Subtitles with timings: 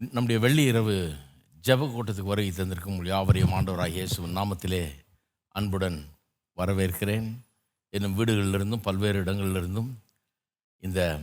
[0.00, 1.14] நம்முடைய வெள்ளி இரவு
[1.64, 4.94] ஜெப கூட்டத்துக்கு வருகை தந்திருக்கும் யாவரையும் ஆண்டவராக இயேசுவின் நாமத்திலே
[5.48, 6.08] அன்புடன்
[6.56, 7.34] வரவேற்கிறேன்.
[7.88, 9.90] என்னும் வீடுகளிலிருந்தும் பல்வேறு இடங்களிலிருந்தும்
[10.78, 11.20] இந்த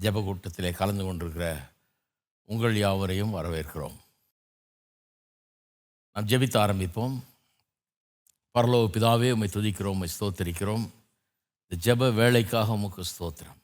[0.00, 1.74] ஜெப கூட்டத்திலே கலந்து கொண்டிருக்கிற
[2.44, 3.96] உங்கள் யாவரையும் வரவேற்கிறோம்.
[6.12, 7.20] நாம் ஜெபித்து ஆரம்பிப்போம்.
[8.54, 10.90] பரலோக பிதாவே உம்மை துதிக்கிறோம் உம்மை ஸ்தோத்தரிக்கிறோம்.
[11.68, 13.60] இந்த ஜெப வேலைக்காக உமக்கு ஸ்தோத்திரம்.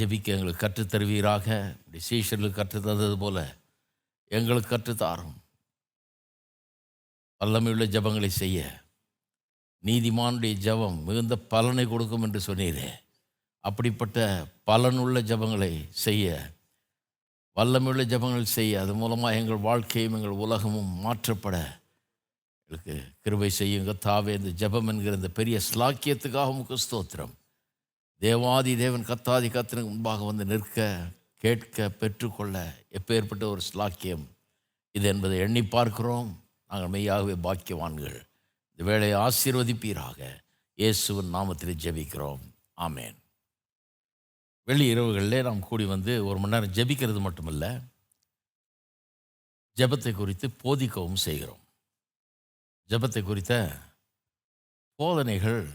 [0.00, 3.56] ஜெபிக்க எங்களுக்கு கற்றுத் தருவீராக இப்படி சீஷர்களுக்கு தந்தது போல
[4.28, 5.34] எங்களுக்கு கற்றுத்தாரும்.
[7.40, 8.82] வல்லமையுள்ள ஜெபங்களை செய்ய.
[9.84, 12.90] நீதிமானுடைய ஜெபம் மிகுந்த பலனை கொடுக்கும் என்று சொன்னீரே.
[13.60, 16.50] அப்படிப்பட்ட பலனுள்ள ஜெபங்களை செய்ய.
[17.56, 18.80] வல்லமையுள்ள ஜபங்கள் செய்ய.
[18.80, 21.80] அது மூலமாக எங்கள் வாழ்க்கையும் எங்கள் உலகமும் மாற்றப்பட.
[22.66, 24.44] எங்களுக்கு கிருபை செய்யுங்க தாவே.
[24.44, 27.34] இந்த ஜெபம் என்கிற இந்த பெரிய ஸ்லாக்கியத்துக்காக உமக்கு ஸ்தோத்திரம்.
[28.18, 34.24] தேவாதி தேவன் கத்தாதி கத்தனுக்கு முன்பாக வந்து நிற்க கேட்க பெற்றுக்கொள்ள எப்பேற்பட்ட ஒரு ஸ்லாக்கியம்
[34.90, 36.44] இது என்பதை எண்ணி பார்க்கிறோம்.
[36.68, 38.26] நாங்கள் மெய்யாகவே பாக்கியவான்கள்.
[38.70, 40.44] இந்த வேலையை ஆசீர்வதிப்பீராக.
[40.74, 42.40] இயேசுவின் நாமத்தில் ஜெபிக்கிறோம்.
[42.76, 43.14] ஆமேன்.
[44.64, 47.80] வெள்ளி இரவுகளிலே நாம் கூடி வந்து ஒரு மணி நேரம் ஜெபிக்கிறது மட்டுமல்ல
[49.76, 51.62] ஜெபத்தை குறித்து போதிக்கவும் செய்கிறோம்.
[52.88, 53.78] ஜெபத்தை குறித்த
[54.94, 55.70] போதனைகள்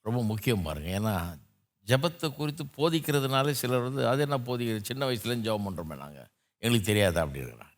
[0.00, 1.42] ரொம்ப முக்கியம் பாருங்கள் ஏன்னா
[1.88, 6.28] ஜெபத்தை குறித்து போதிக்கிறதுனால சிலர் வந்து அது என்ன போதிக்கிறது சின்ன வயசுலேருந்து ஜெபம் பண்ணுறோமே நாங்கள்
[6.62, 7.22] எங்களுக்கு தெரியாதா?
[7.26, 7.70] அப்படிங்கிறாங்க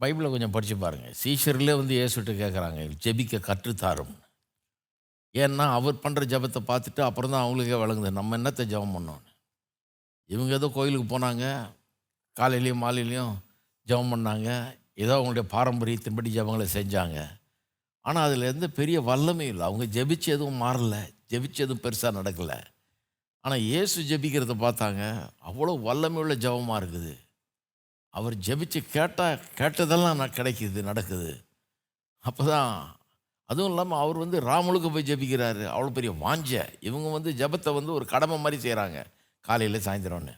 [0.00, 4.14] பைபிளை கொஞ்சம் படித்து பாருங்கள் சீஷர்லேயே வந்து இயேசுட்டு கேட்குறாங்க ஜெபிக்க கற்றுத்தாரும்.
[5.34, 9.30] ஏன்னா அவர் பண்ணுற ஜெபத்தை பார்த்துட்டு அப்புறம் தான் அவங்களுக்கே வழங்குது நம்ம என்னத்தை ஜெபம் பண்ணோன்னு
[10.30, 11.44] இவங்க ஏதோ கோயிலுக்கு போனாங்க
[12.36, 13.34] காலையிலையும் மாலையிலையும்
[13.88, 14.50] ஜெபம் பண்ணாங்க.
[15.02, 17.18] ஏதோ அவங்களுடைய பாரம்பரியத்தின்படி ஜெபங்களை செஞ்சாங்க.
[18.04, 19.64] ஆனால் அதில் எந்த பெரிய வல்லமே இல்லை.
[19.68, 21.02] அவங்க ஜெபிச்சு எதுவும் மாறலை.
[21.32, 22.58] ஜெபிச்சு எதுவும் பெருசாக நடக்கலை.
[23.44, 25.02] ஆனால் இயேசு ஜெபிக்கிறத பார்த்தாங்க.
[25.48, 27.12] அவ்வளோ வல்லமையுள்ள ஜெபமாக இருக்குது.
[28.14, 31.30] அவர் ஜெபிச்சு கேட்டால் கேட்டதெல்லாம் நான் கிடைக்கிது நடக்குது.
[32.24, 32.72] அப்போ தான்
[33.48, 35.64] அதுவும் இல்லாமல் அவர் வந்து ராமுலுக்கு போய் ஜெபிக்கிறாரு.
[35.72, 36.52] அவ்வளோ பெரிய வாஞ்ச.
[36.88, 39.00] இவங்க வந்து ஜெபத்தை வந்து ஒரு கடமை மாதிரி செய்கிறாங்க
[39.44, 40.34] காலையில் சாயந்தரம்னு.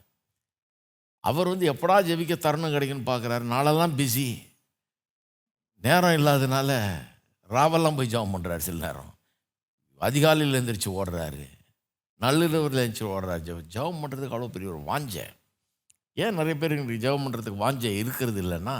[1.23, 3.45] அவர் வந்து எப்படா ஜெபிக்க தருணம் கிடைக்குன்னு பார்க்குறாரு.
[3.53, 4.29] நாளெல்லாம் பிஸி
[5.83, 6.71] நேரம் இல்லாதனால
[7.49, 9.11] ராவெல்லாம் போய் ஜெபம் பண்ணுறாரு சில நேரம்.
[10.01, 11.45] அதிகாலையில் எழுந்திரிச்சு ஓடுறாரு.
[12.21, 13.67] நள்ளிரவில் எழுந்திரிச்சு ஓடுறாரு ஜெபம்.
[13.75, 15.15] ஜெபம் பண்ணுறதுக்கு அவ்வளோ பெரிய ஒரு வாஞ்ச.
[16.23, 18.77] ஏன் நிறைய பேர் இன்றைக்கு ஜெபம் பண்ணுறதுக்கு வாஞ்ச இருக்கிறது இல்லைன்னா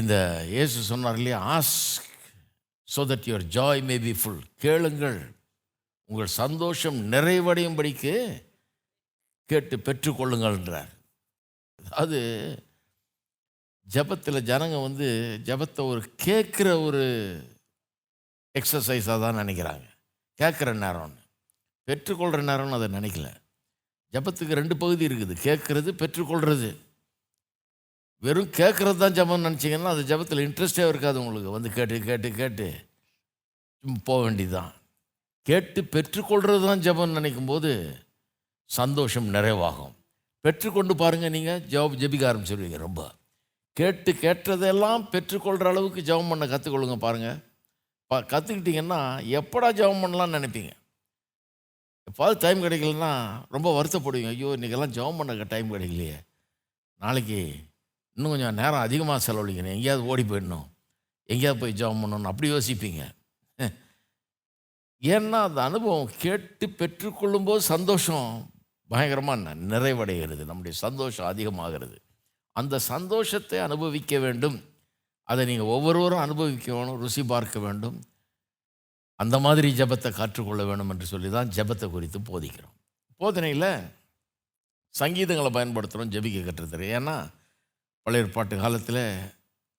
[0.00, 0.14] இந்த
[0.54, 2.10] இயேசு சொன்னார் இல்லையா ask
[2.88, 5.20] so that your joy may be full கேளுங்கள்.
[6.10, 8.14] உங்கள் சந்தோஷம் நிறைவடையும்படிக்கு
[9.50, 10.92] கேட்டு பெற்றுக்கொள்ளுங்கள்ன்றார்.
[12.02, 12.18] அது
[13.86, 15.06] ஜபத்தில் ஜனங்க வந்து
[15.48, 17.02] ஜபத்தை ஒரு கேட்குற ஒரு
[18.54, 19.86] எக்ஸசைஸாக தான் நினைக்கிறாங்க.
[20.40, 21.20] கேட்குற நேரம்னு.
[21.88, 23.28] பெற்றுக்கொள்கிற நேரம்னு அதை நினைக்கல.
[24.12, 25.34] ஜபத்துக்கு ரெண்டு பகுதி இருக்குது.
[25.46, 26.76] கேட்குறது பெற்றுக்கொள்கிறது
[28.22, 31.50] வெறும் கேட்குறது தான் ஜபம்னு நினச்சிங்கன்னா அந்த ஜபத்தில் இன்ட்ரெஸ்டே இருக்காது உங்களுக்கு.
[31.50, 32.66] வந்து கேட்டு கேட்டு கேட்டு.
[34.04, 34.72] போக வேண்டியதுதான்.
[35.42, 37.98] கேட்டு பெற்றுக்கொள்கிறது தான் ஜபம்னு நினைக்கும் போது
[38.70, 39.94] சந்தோஷம் நிறைவாகும்.
[40.40, 43.10] பெற்றுக்கொண்டு பாருங்கள் நீங்கள் ஜப ஜபிக்க ஆரம்பிச்சிருவீங்க ரொம்ப.
[43.72, 47.38] கேட்டு கேட்டதெல்லாம் பெற்றுக்கொள்கிற அளவுக்கு ஜெபம் பண்ண கற்றுக்கொள்ளுங்க பாருங்கள்
[48.10, 50.72] கற்றுக்கிட்டிங்கன்னா எப்படா ஜெபம் பண்ணலான்னு நினைப்பீங்க?
[52.10, 54.26] எப்பாவது டைம் கிடைக்கலன்னா ரொம்ப வருத்தப்படுவீங்க.
[54.26, 56.16] ஐயோ இன்றைக்கெல்லாம் ஜெபம் பண்ண டைம் கிடைக்கலையே.
[56.96, 57.54] நாளைக்கு
[58.12, 59.74] இன்னும் கொஞ்சம் நேரம் அதிகமாக செலவழிக்கணும்.
[59.74, 60.66] எங்கேயாவது ஓடி போயிடணும்.
[61.24, 63.14] எங்கேயாவது போய் ஜெபம் பண்ணணும் அப்படி யோசிப்பீங்க.
[65.02, 68.52] ஏன்னா அந்த அனுபவம் கேட்டு பெற்றுக்கொள்ளும்போது சந்தோஷம்
[68.88, 70.44] பயங்கரமாக நிறைவடைகிறது.
[70.44, 72.02] நம்முடைய சந்தோஷம் அதிகமாகிறது.
[72.52, 74.73] அந்த சந்தோஷத்தை அனுபவிக்க வேண்டும்.
[75.28, 77.98] அதை நீங்கள் ஒவ்வொருவரும் அனுபவிக்கணும் ருசி பார்க்க வேண்டும்.
[79.22, 82.74] அந்த மாதிரி ஜபத்தை கற்றுக்கொள்ள வேண்டும் என்று சொல்லி தான் ஜபத்தை குறித்து போதிக்கிறோம்.
[83.20, 83.70] போதனையில்
[84.94, 87.16] சங்கீதங்களை பயன்படுத்துகிறோம் ஜபிக்க கற்றுத்தரு ஏன்னா
[88.06, 89.02] பழைய பாட்டு காலத்தில்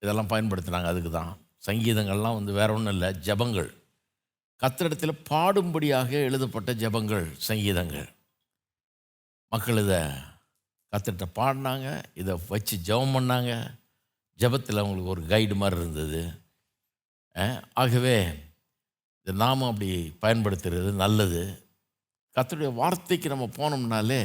[0.02, 1.32] இதெல்லாம் பயன்படுத்துனாங்க அதுக்கு தான்
[1.66, 3.70] சங்கீதங்கள்லாம் வந்து வேற ஒன்றும் இல்லை ஜபங்கள்.
[4.62, 8.08] கத்திரிடத்தில் பாடும்படியாக எழுதப்பட்ட ஜபங்கள் சங்கீதங்கள்.
[9.52, 10.00] மக்கள் இதை
[10.92, 11.88] கத்திரிட்ட பாடினாங்க
[12.20, 13.52] இதை வச்சு ஜபம் பண்ணாங்க.
[14.38, 16.22] ஜபத்தில் அவங்களுக்கு ஒரு கைடு மாதிரி இருந்தது.
[17.82, 18.16] ஆகவே
[19.20, 19.88] இதை நாமும் அப்படி
[20.24, 21.42] பயன்படுத்துகிறது நல்லது.
[22.36, 24.20] கத்தருடைய வார்த்தைக்கு நம்ம போனோம்னாலே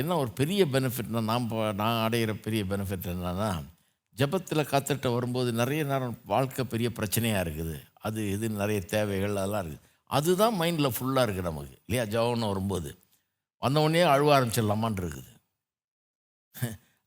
[0.00, 1.46] என்ன ஒரு பெரிய பெனிஃபிட்னா நாம்
[1.80, 3.50] நான் அடையிற பெரிய பெனிஃபிட் என்னன்னா
[4.16, 7.76] ஜபத்தில் கத்துட்ட வரும்போது நிறைய நேரம் வாழ்க்கை பெரிய பிரச்சனையாக இருக்குது.
[8.06, 9.86] அது இது நிறைய தேவைகள் அதெல்லாம் இருக்குது.
[10.18, 11.76] அதுதான் மைண்டில் ஃபுல்லாக இருக்குது நமக்கு.
[11.86, 12.04] இல்லையா?
[12.14, 12.90] ஜபம்னு வரும்போது.
[13.62, 15.30] வந்தவுடனே அழுவ ஆரம்பிச்சிடலாமான் இருக்குது.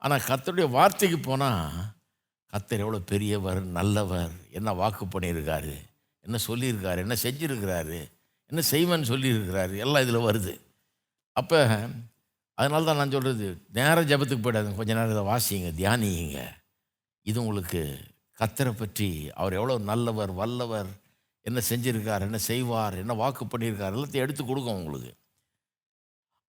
[0.04, 1.74] ஆனால் கத்தருடைய வார்த்தைக்கு போனால்
[2.54, 5.76] கத்தர் எவ்வளோ பெரியவர் நல்லவர் என்ன வாக்கு பண்ணியிருக்காரு
[6.26, 8.00] என்ன சொல்லியிருக்காரு என்ன செஞ்சுருக்கிறாரு
[8.50, 10.54] என்ன செய்வேன்னு சொல்லியிருக்கிறாரு எல்லாம் இதில் வருது.
[11.34, 11.60] அப்போ
[12.58, 16.40] அதனால தான் நான் சொல்கிறது நேரம் ஜெபத்துக்கு போயிடாதுங்க கொஞ்சம் நேரம் இதை வாசிங்க தியானியுங்க
[17.26, 17.82] இது உங்களுக்கு
[18.40, 20.88] கத்தரை பற்றி அவர் எவ்வளோ நல்லவர் வல்லவர்
[21.42, 25.12] என்ன செஞ்சுருக்கார் என்ன செய்வார் என்ன வாக்கு பண்ணியிருக்கார் எல்லாத்தையும் எடுத்து கொடுக்கும் உங்களுக்கு.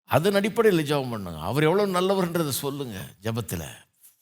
[0.09, 1.39] அதன் அடிப்படையில் ஜெபம் பண்ணுங்க.
[1.49, 3.67] அவர் எவ்வளோ நல்லவர்ன்றதை சொல்லுங்க ஜெபத்தில்.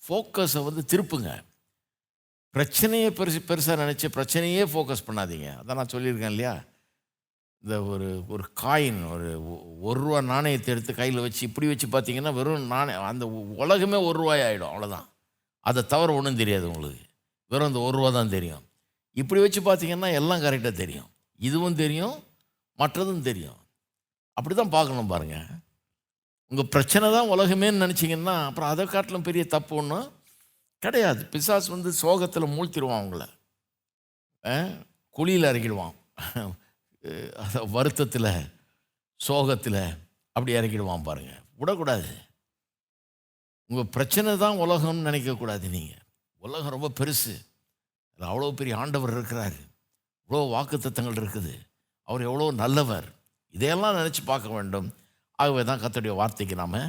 [0.06, 1.32] ஃபோக்கஸை வந்து திருப்புங்க.
[2.56, 5.50] பிரச்சனையே பெருசு பெருசாக நினச்சி பிரச்சனையே ஃபோக்கஸ் பண்ணாதீங்க.
[5.60, 6.54] அதான் நான் சொல்லியிருக்கேன் இல்லையா?
[7.64, 9.28] இந்த ஒரு ஒரு காயின் ஒரு
[9.88, 13.26] ஒரு ரூபா நாணயத்தை எடுத்து கையில் வச்சு இப்படி வச்சு பார்த்தீங்கன்னா வெறும் நாணயம் அந்த
[13.64, 15.08] உலகமே ஒரு ரூபாய் ஆகிடும் அவ்வளோதான்
[15.60, 17.04] அதை தவிர ஒன்றும் தெரியாது உங்களுக்கு.
[17.52, 18.64] வெறும் அந்த ஒரு ரூபா தான் தெரியும்.
[19.18, 21.10] இப்படி வச்சு பார்த்தீங்கன்னா எல்லாம் கரெக்டாக தெரியும்.
[21.40, 22.16] இதுவும் தெரியும்
[22.80, 23.60] மற்றதும் தெரியும்.
[24.38, 25.48] அப்படி தான் பார்க்கணும் பாருங்கள்
[26.52, 30.08] உங்கள் பிரச்சனை தான் உலகமேன்னு நினச்சிங்கன்னா அப்புறம் அதை காட்டிலும் பெரிய தப்பு ஒன்றும்
[30.86, 31.22] கிடையாது.
[31.34, 33.26] பிசாஸ் வந்து சோகத்தில் மூழ்த்திடுவான் அவங்கள
[35.16, 35.96] குழியில் இறக்கிடுவான்.
[37.44, 38.32] அதை வருத்தத்தில்
[39.28, 39.82] சோகத்தில்
[40.36, 42.12] அப்படி இறக்கிடுவான் பாருங்கள் விடக்கூடாது.
[43.70, 46.06] உங்கள் பிரச்சனை தான் உலகம்னு நினைக்கக்கூடாது நீங்கள்
[46.44, 47.34] உலகம் ரொம்ப பெருசு.
[48.14, 49.60] அதில் அவ்வளோ பெரிய ஆண்டவர் இருக்கிறார்.
[50.24, 51.54] இவ்வளோ வாக்குத்தத்தங்கள் இருக்குது.
[52.08, 53.08] அவர் எவ்வளோ நல்லவர்.
[53.56, 54.90] இதையெல்லாம் நினச்சி பார்க்க வேண்டும்.
[55.42, 56.82] ஆகவே தான் கத்தோடைய வார்த்தைக்கு நாம்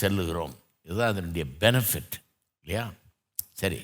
[0.00, 0.54] செல்லுகிறோம்.
[0.86, 2.14] இதுதான் அதனுடைய பெனிஃபிட்
[2.62, 2.84] இல்லையா?
[3.60, 3.80] சரி.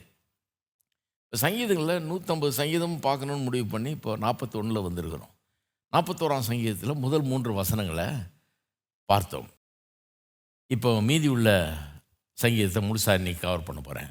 [1.24, 5.32] இப்போ சங்கீதங்களில் நூற்றம்பது சங்கீதம் பார்க்கணுன்னு முடிவு பண்ணி இப்போ நாற்பத்தொன்னில் வந்திருக்கிறோம்.
[5.92, 8.06] நாற்பத்தோராம் சங்கீதத்தில் முதல் மூன்று வசனங்களை
[9.10, 9.48] பார்த்தோம்.
[10.70, 11.50] இப்போ மீதி உள்ள
[12.38, 14.10] சங்கீதத்தை முழுசாக இன்றைக்கி கவர் பண்ண போகிறேன்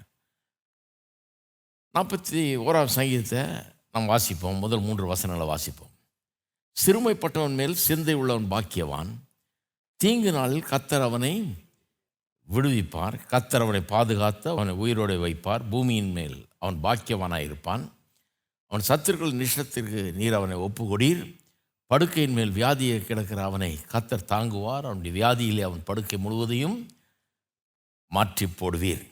[1.96, 3.42] நாற்பத்தி ஓராம் சங்கீதத்தை
[3.94, 4.58] நாம் வாசிப்போம்.
[4.64, 5.94] முதல் மூன்று வசனங்களை வாசிப்போம்.
[6.78, 9.12] சிறுமைப்பட்டவன் மேல் சிந்தை உள்ளவன் பாக்கியவான்.
[10.02, 11.32] தீங்கு நாளில் கத்தர் அவனை
[12.48, 13.16] விடுவிப்பார்.
[13.32, 15.64] கத்தர் அவனை பாதுகாத்து அவனை உயிரோடு வைப்பார்.
[15.72, 17.84] பூமியின் மேல் அவன் பாக்கியவானாய் இருப்பான்
[18.72, 21.24] அவன் சத்துருக்கள் நிஷத்திற்கு நீர் அவனை ஒப்புக்கொடீர்.
[21.92, 24.86] படுக்கையின் மேல் வியாதியை கிடக்கிற அவனை கத்தர் தாங்குவார்.
[24.90, 26.78] அவனுடைய வியாதியிலே அவன் படுக்கை முழுவதையும்
[28.12, 29.04] மாற்றி போடுவீர்.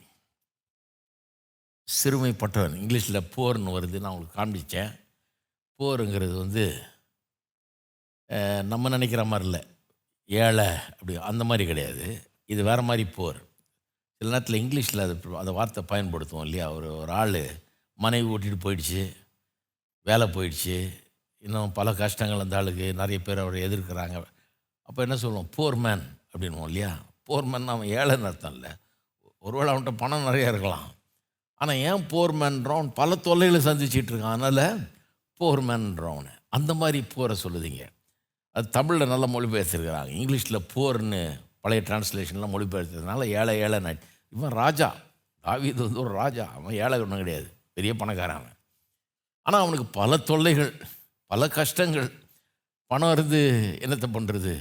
[1.88, 4.94] சிறுமைப்பட்டவன் இங்கிலீஷில் போர்னு வருது நான் உங்களுக்கு காண்பிச்சேன்.
[5.80, 6.66] போருங்கிறது வந்து
[8.72, 9.62] நம்ம நினைக்கிற மாதிரி இல்லை.
[10.26, 12.32] ஏழை அப்படி அந்த மாதிரி கிடையாது.
[12.46, 13.40] இது வேறு மாதிரி போர்.
[14.14, 16.72] சில நேரத்தில் இங்கிலீஷில் அது அந்த வார்த்தை பயன்படுத்துவோம் இல்லையா?
[16.72, 17.62] ஒரு ஒரு ஆள்
[17.94, 19.16] மனைவி ஓட்டிகிட்டு போயிடுச்சு
[20.02, 20.90] வேலை போயிடுச்சு
[21.38, 24.24] இன்னும் பல கஷ்டங்கள் அந்த ஆளுக்கு நிறைய பேர் அவரை எதிர்க்கிறாங்க.
[24.82, 25.50] அப்போ என்ன சொல்லுவோம்?
[25.56, 26.92] போர் மேன் அப்படின்வோம் இல்லையா?
[27.24, 28.70] போர் மேன் அவன் ஏழைன்னு அர்த்தம் இல்லை.
[29.40, 30.88] ஒருவேளை அவன்கிட்ட பணம் நிறையா இருக்கலாம்.
[31.54, 34.90] ஆனால் ஏன் போர் மேன்றவன் பல தொல்லைகளை சந்திச்சிட்ருக்கான் அதனால்
[35.34, 37.84] போர் மேன்றவன் அந்த மாதிரி போரை சொல்லுதீங்க.
[38.54, 40.12] அது தமிழில் நல்ல மொழிபெயர்த்திருக்கிறாங்க.
[40.22, 44.96] இங்கிலீஷில் போர்னு பழைய டிரான்ஸ்லேஷன்லாம் மொழிபெயர்த்ததுனால ஏழை ஏழை நாட் இவன் ராஜா.
[45.40, 46.46] தாவீது வந்து ஒரு ராஜா.
[46.54, 47.48] அவன் ஏழை ஒன்றும் கிடையாது.
[47.74, 48.58] பெரிய பணக்காரன் அவன்.
[49.42, 50.74] ஆனால் அவனுக்கு பல தொல்லைகள்
[51.26, 52.12] பல கஷ்டங்கள்.
[52.88, 53.42] பணம் இருந்து
[53.82, 54.54] என்னத்தை பண்ணுறது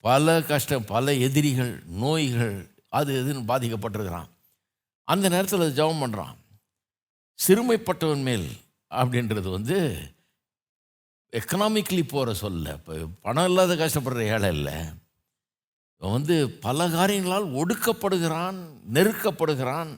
[0.00, 2.56] பல கஷ்டம் பல எதிரிகள் நோய்கள்
[2.88, 4.28] அது எதுன்னு பாதிக்கப்பட்டிருக்கிறான்.
[5.04, 6.34] அந்த நேரத்தில் ஜெபம் பண்ணுறான்
[7.38, 8.48] சிறுமைப்பட்டவன் மேல்
[8.90, 9.76] அப்படின்றது வந்து
[11.38, 12.72] எக்கனாமிக்கலி போகிற சொல்ல.
[12.78, 12.94] இப்போ
[13.26, 14.76] பணம் இல்லாத கஷ்டப்படுற ஏழை இல்லை.
[15.98, 16.36] இவன் வந்து
[16.66, 18.58] பல காரியங்களால் ஒடுக்கப்படுகிறான்
[18.96, 19.92] நெருக்கப்படுகிறான்.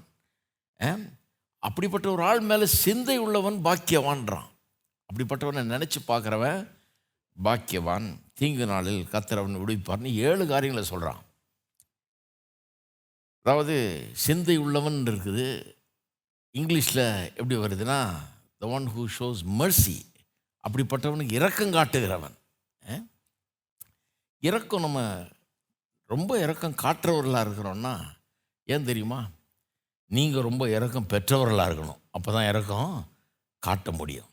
[1.62, 4.48] அப்படிப்பட்ட ஒரு ஆள் மேலே சிந்தை உள்ளவன் பாக்கியவான்றான்.
[5.08, 6.60] அப்படிப்பட்டவனை நினச்சி பார்க்குறவன்
[7.38, 8.06] பாக்கியவான்.
[8.38, 11.22] தீங்கு நாளில் கத்திரவன் விடுவிப்பார்னு ஏழு காரியங்களை சொல்கிறான்
[13.42, 13.76] அதாவது
[14.24, 15.46] சிந்தை உள்ளவன் இருக்குது.
[16.54, 17.04] இங்கிலீஷில்
[17.38, 17.98] எப்படி வருதுன்னா
[18.60, 19.96] the one who shows mercy
[20.62, 22.36] அப்படிப்பட்டவனுக்கு இரக்கம் காட்டுகிறவன்.
[24.38, 25.26] இரக்கம் நம்ம
[26.12, 27.94] ரொம்ப இரக்கம் காட்டுறவர்களாக இருக்கிறோன்னா
[28.64, 29.20] ஏன் தெரியுமா?
[30.16, 32.00] நீங்கள் ரொம்ப இரக்கம் பெற்றவர்களாக இருக்கணும்.
[32.10, 32.92] அப்போ தான் இறக்கம்
[33.58, 34.30] காட்ட முடியும்.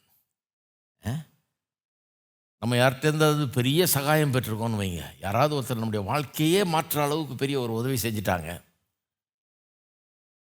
[2.60, 5.04] நம்ம யார்கிட்ட இருந்தாவது பெரிய சகாயம் பெற்றிருக்கோம்னு வைங்க.
[5.20, 8.64] யாராவது ஒருத்தர் நம்முடைய வாழ்க்கையே மாற்ற அளவுக்கு பெரிய ஒரு உதவி செஞ்சிட்டாங்க.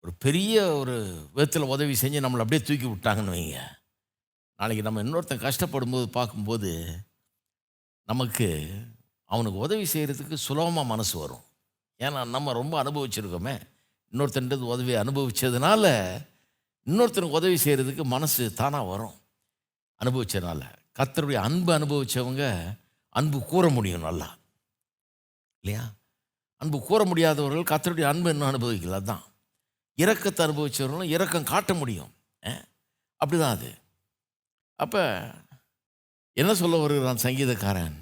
[0.03, 0.97] ஒரு பெரிய ஒரு
[1.33, 3.61] விதத்தில் உதவி செஞ்சு நம்மளை அப்படியே தூக்கி விட்டாங்கன்னு வைங்க.
[4.63, 6.99] நாளைக்கு நம்ம இன்னொருத்தன் கஷ்டப்படும்போது பார்க்கும்போது
[8.07, 8.49] நமக்கு
[9.25, 11.45] அவனுக்கு உதவி செய்கிறதுக்கு சுலபமாக மனசு வரும்.
[11.99, 13.57] ஏன்னா நம்ம ரொம்ப அனுபவிச்சிருக்கோமே.
[14.13, 15.85] இன்னொருத்தன்றது உதவி அனுபவித்ததுனால
[16.87, 19.17] இன்னொருத்தனுக்கு உதவி செய்கிறதுக்கு மனசு தானாக வரும்.
[20.05, 20.63] அனுபவித்ததுனால
[20.99, 22.45] கத்தருடைய அன்பு அனுபவித்தவங்க
[23.09, 24.31] அன்பு கூற முடியும் நல்லா.
[25.61, 25.85] இல்லையா?
[26.57, 29.23] அன்பு கூற முடியாதவர்கள் கத்தருடைய அன்பு இன்னும் அனுபவிக்கல தான்
[29.97, 32.13] இரக்கத்தை அனுபவித்தவர்களும் இரக்கம் காட்ட முடியும்.
[33.23, 33.81] அப்படி அப்படிதான் அது.
[34.77, 35.03] அப்போ
[36.37, 37.97] என்ன சொல்ல வருகிறான் சங்கீதக்காரன்?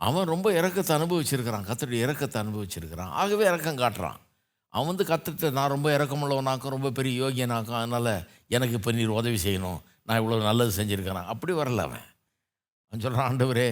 [0.00, 3.12] அவன் ரொம்ப இறக்கத்தை அனுபவிச்சிருக்கிறான் கத்தருடைய இறக்கத்தை அனுபவிச்சிருக்கிறான்.
[3.20, 4.20] ஆகவே இறக்கம் காட்டுறான்.
[4.68, 8.12] அவன் வந்து கத்துட்டு நான் ரொம்ப இறக்கமுள்ளவனாக்கும் ரொம்ப பெரிய யோகியனாக்கும் அதனால்
[8.48, 9.80] எனக்கு இப்போ நீர் உதவி செய்யணும்.
[10.02, 11.30] நான் இவ்வளோ நல்லது செஞ்சுருக்கிறேன்.
[11.32, 12.06] அப்படி வரல அவன்.
[12.86, 13.68] அவன் சொல்கிறான் ஆண்டவரே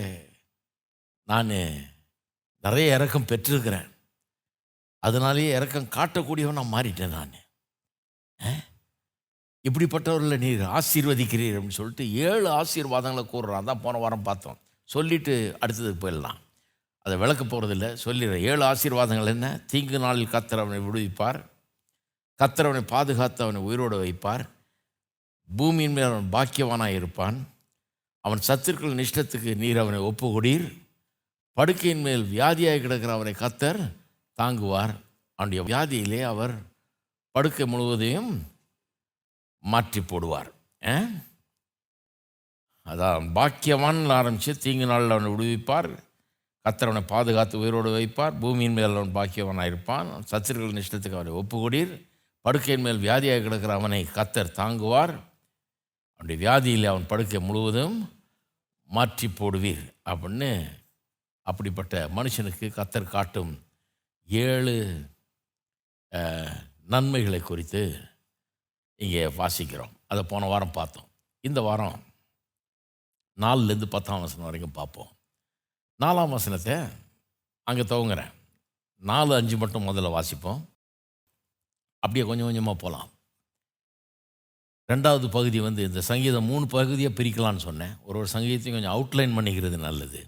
[1.28, 1.52] நான்
[2.64, 3.88] நிறைய இறக்கம் பெற்றிருக்கிறேன்.
[5.02, 7.36] அதனாலேயே இறக்கம் காட்டக்கூடியவன் நான் மாறிட்டேன் நான்.
[9.68, 13.64] இப்படிப்பட்டவர்களை நீர் ஆசீர்வதிக்கிறீர் அப்படின்னு சொல்லிட்டு ஏழு ஆசீர்வாதங்களை கூறுறான்.
[13.64, 14.58] தான் போன வாரம் பார்த்தோம்.
[14.84, 16.38] சொல்லிட்டு அடுத்ததுக்கு போயிடலாம்.
[17.02, 18.40] அதை விளக்க போகிறதில்ல சொல்லிடுறேன்.
[18.40, 19.60] ஏழு ஆசீர்வாதங்கள் என்ன?
[19.66, 21.44] தீங்கு நாளில் கத்தர் அவனை விடுவிப்பார்.
[22.38, 24.48] கத்தர் அவனை பாதுகாத்து அவனை உயிரோடு வைப்பார்.
[25.56, 27.48] பூமியின் மேல் அவன் பாக்கியவானாக இருப்பான்.
[28.20, 30.78] அவன் சத்துருக்கள் நிஷ்டத்துக்கு நீர் அவனை ஒப்புக்கொடீர்.
[31.56, 33.92] படுக்கையின் மேல் வியாதியாக கிடக்கிற அவனை கத்தர்
[34.32, 34.94] தாங்குவார்.
[35.34, 36.54] அவனுடைய வியாதியிலே அவர்
[37.30, 38.58] படுக்கை முழுவதையும்
[39.64, 40.50] மாற்றி போடுவார்.
[42.86, 45.90] அதான் பாக்கியவான் ஆரம்பித்து தீங்கு நாளில் அவனை விடுவிப்பார்.
[46.64, 48.34] கத்தர் அவனை பாதுகாத்து உயிரோடு வைப்பார்.
[48.42, 50.08] பூமியின் மேல் அவன் பாக்கியவனாக இருப்பான்.
[50.30, 51.92] சத்துருக்கள் நிஷ்டத்துக்கு அவனை ஒப்புக்கொடீர்.
[52.44, 55.14] படுக்கையின் மேல் வியாதியாக கிடக்கிற அவனை கத்தர் தாங்குவார்.
[56.20, 57.96] அவனுடைய வியாதியில் அவன் படுக்கை முழுவதும்
[58.90, 60.50] மாற்றி போடுவீர் அப்படின்னு
[61.46, 63.52] அப்படிப்பட்ட மனுஷனுக்கு கத்தர் காட்டும்
[64.28, 64.74] ஏழு
[66.92, 67.82] நன்மைகளை குறித்து
[69.04, 69.92] இங்கே வாசிக்கிறோம்.
[70.10, 71.08] அதை போன வாரம் பார்த்தோம்.
[71.48, 71.96] இந்த வாரம்
[73.38, 75.10] நாலுலேருந்து பத்தாம் வசனம் வரைக்கும் பார்ப்போம்.
[76.00, 76.74] நாலாம் வசனத்தை
[77.68, 78.32] அங்கே துவங்குறேன்.
[79.02, 80.60] நாலு அஞ்சு மட்டும் முதல்ல வாசிப்போம்.
[82.02, 83.08] அப்படியே கொஞ்சம் கொஞ்சமாக போகலாம்
[84.92, 87.92] ரெண்டாவது பகுதி வந்து இந்த சங்கீதம் மூணு பகுதியாக பிரிக்கலான்னு சொன்னேன்.
[88.06, 90.20] ஒரு ஒரு சங்கீதத்தையும் கொஞ்சம் அவுட்லைன் பண்ணிக்கிறது நல்லது.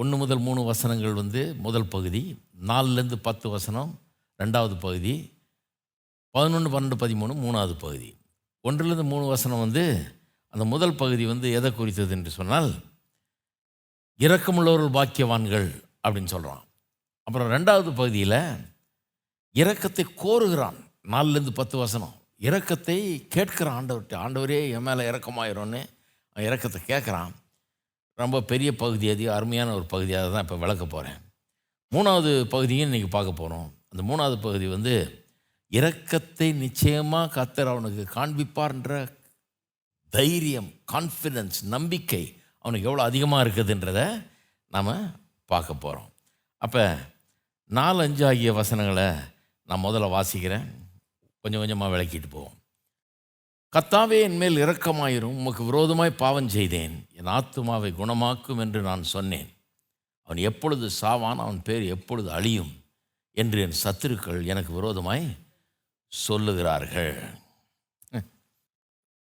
[0.00, 2.22] ஒன்று முதல் மூணு வசனங்கள் வந்து முதல் பகுதி
[2.70, 3.90] நாலுலேருந்து பத்து வசனம்
[4.40, 5.14] ரெண்டாவது பகுதி
[6.34, 8.08] பதினொன்று பன்னெண்டு பதிமூணு மூணாவது பகுதி.
[8.64, 9.84] ஒன்றிலிருந்து மூணு வசனம் வந்து
[10.54, 12.70] அந்த முதல் பகுதி வந்து எதை குறித்தது என்று சொன்னால்
[14.20, 15.68] இரக்கமுள்ளவர்கள் பாக்கியவான்கள்
[16.02, 16.62] அப்படின்னு சொல்கிறான்
[17.26, 18.40] அப்புறம் ரெண்டாவது பகுதியில்
[19.54, 20.78] இரக்கத்தை கோருகிறான்.
[21.12, 22.14] நாலுலேருந்து பத்து வசனம்.
[22.48, 22.96] இரக்கத்தை
[23.34, 25.80] கேட்கிற ஆண்டவர்கிட்ட ஆண்டவரே என் மேலே இறக்கமாயிரோன்னு
[26.32, 27.32] அவன் இறக்கத்தை கேட்குறான்.
[28.18, 31.18] ரொம்ப பெரிய பகுதி அது அருமையான ஒரு பகுதியாக தான் இப்போ விளக்க போகிறேன்
[31.92, 34.94] மூணாவது பகுதியும் இன்றைக்கி பார்க்க போகிறோம் அந்த மூணாவது பகுதி வந்து
[35.72, 38.92] இரக்கத்தை நிச்சயமாக கத்தர் அவனுக்கு காண்பிப்பார்ன்ற
[40.12, 42.24] தைரியம் கான்ஃபிடன்ஸ் நம்பிக்கை
[42.64, 44.00] அவனுக்கு எவ்வளோ அதிகமாக இருக்குதுன்றத
[44.72, 44.92] நாம்
[45.50, 46.10] பார்க்க போகிறோம்
[46.58, 46.84] அப்போ
[47.70, 49.08] நாலு அஞ்சு ஆகிய வசனங்களை
[49.68, 50.68] நான் முதல்ல வாசிக்கிறேன்.
[51.40, 52.54] கொஞ்சம் கொஞ்சமாக விளக்கிட்டு போவோம்.
[53.72, 55.36] கத்தாவே என்மேல் இரக்கமாயிரும்.
[55.40, 56.94] உமக்கு விரோதமாய் பாவம் செய்தேன்.
[57.18, 59.50] என் ஆத்துமாவை குணமாக்கும் என்று நான் சொன்னேன்.
[60.28, 62.72] அவன் எப்பொழுது சாவான் அவன் பேர் எப்பொழுது அழியும்
[63.36, 65.26] என்று என் சத்துருக்கள் எனக்கு விரோதமாய்
[66.12, 67.18] சொல்லுகிறார்கள்.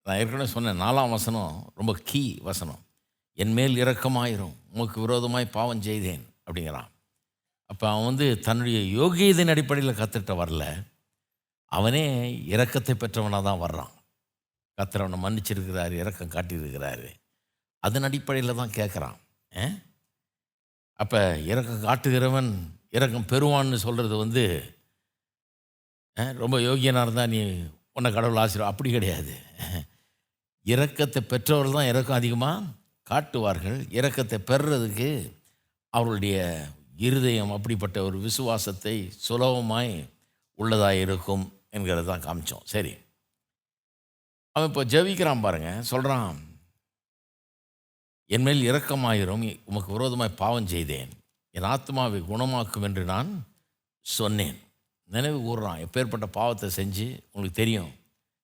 [0.07, 2.83] நான் ஏற்கனவே சொன்னேன் நாலாம் வசனம் ரொம்ப கீ வசனம்.
[3.43, 6.91] என் மேல் இரக்கமாயிரும் உமக்கு விரோதமாய் பாவம் செய்தேன் அப்படிங்கிறான்.
[7.71, 10.65] அப்போ அவன் வந்து தன்னுடைய யோகியத்தின் அடிப்படையில் கத்துட்ட வரல.
[11.73, 12.05] அவனே
[12.55, 13.93] இரக்கத்தை பெற்றவனாக தான் வர்றான்.
[14.79, 17.09] கத்தர் அவனை மன்னிச்சிருக்கிறாரு இரக்கம் காட்டியிருக்கிறாரு.
[17.83, 19.19] அதன் அடிப்படையில் தான் கேட்குறான்
[21.03, 22.51] அப்போ இரக்கம் காட்டுகிறவன்
[22.97, 24.45] இரக்கம் பெறுவான்னு சொல்கிறது வந்து
[26.17, 27.41] ரொம்ப யோகியனாக இருந்தால் நீ
[27.93, 29.35] உன்னை கடவுள் ஆசீர்வா அப்படி கிடையாது.
[30.67, 32.65] இரக்கத்தை பெற்றவர்கள் தான் இறக்கம் அதிகமாக
[33.03, 33.79] காட்டுவார்கள்.
[33.99, 35.11] இரக்கத்தை பெறுறதுக்கு
[35.91, 36.39] அவர்களுடைய
[36.97, 38.95] இருதயம் அப்படிப்பட்ட ஒரு விசுவாசத்தை
[39.27, 40.09] சுலபமாய்
[40.55, 42.65] உள்ளதாக இருக்கும் என்கிறது தான் காமிச்சோம்.
[42.65, 42.93] சரி.
[44.53, 45.71] அவன் இப்போ ஜெபிக்கிறான் பாருங்க.
[45.81, 46.39] சொல்கிறான்
[48.27, 51.11] என் மேல் இரக்கமாயிரும் உமக்கு விரோதமாய் பாவம் செய்தேன்.
[51.51, 53.31] என் ஆத்மாவை குணமாக்கும் என்று நான்
[54.03, 54.59] சொன்னேன்.
[55.09, 57.91] நினைவு கூறுறான் எப்பேற்பட்ட பாவத்தை செஞ்சு உங்களுக்கு தெரியும்.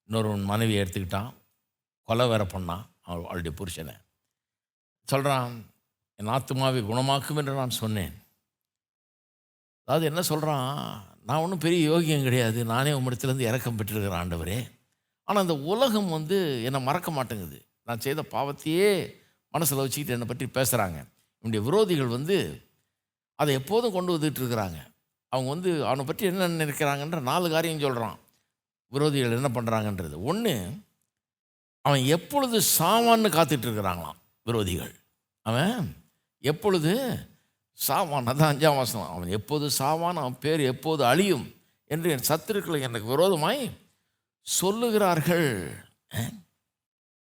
[0.08, 1.34] இன்னொரு மனைவியை எடுத்துக்கிட்டான்.
[2.02, 2.84] கொலை வேற பண்ணான்.
[3.02, 3.94] அவள் அவளுடைய புருஷனை.
[5.04, 5.70] சொல்கிறான்
[6.16, 8.14] என் ஆத்மாவை குணமாக்கும் என்று நான் சொன்னேன்.
[9.84, 10.70] அதாவது என்ன சொல்கிறான்
[11.22, 12.64] நான் ஒன்றும் பெரிய யோகியம் கிடையாது.
[12.64, 14.70] நானே உம்மிடத்துலேருந்து இறக்கம் பெற்றிருக்கிற ஆண்டவரே.
[15.24, 17.66] ஆனால் அந்த உலகம் வந்து என்னை மறக்க மாட்டேங்குது.
[17.82, 19.14] நான் செய்த பாவத்தையே
[19.48, 20.98] மனசில் வச்சுக்கிட்டு என்னை பற்றி பேசுகிறாங்க
[21.44, 22.36] என்னுடைய விரோதிகள் வந்து
[23.34, 24.91] அதை எப்போதும் கொண்டு வந்துட்டு இருக்கிறாங்க.
[25.32, 28.18] அவங்க வந்து அவனை பற்றி என்ன நினைக்கிறாங்கன்ற நாலு காரியம் சொல்கிறான்
[28.92, 30.54] விரோதிகள் என்ன பண்ணுறாங்கன்றது ஒன்று
[31.82, 34.92] அவன் எப்பொழுது சாவான்னு காத்துட்டு இருக்கிறாங்களாம் விரோதிகள்.
[35.42, 35.94] அவன்
[36.38, 36.92] எப்பொழுது
[37.88, 39.12] சாவான் அதான் அஞ்சாம் வாசனம்.
[39.14, 41.46] அவன் எப்போது சாவான் அவன் பேர் எப்போது அழியும்
[41.84, 43.62] என்று என் சத்துருக்களை எனக்கு விரோதமாய்
[44.46, 45.50] சொல்லுகிறார்கள்.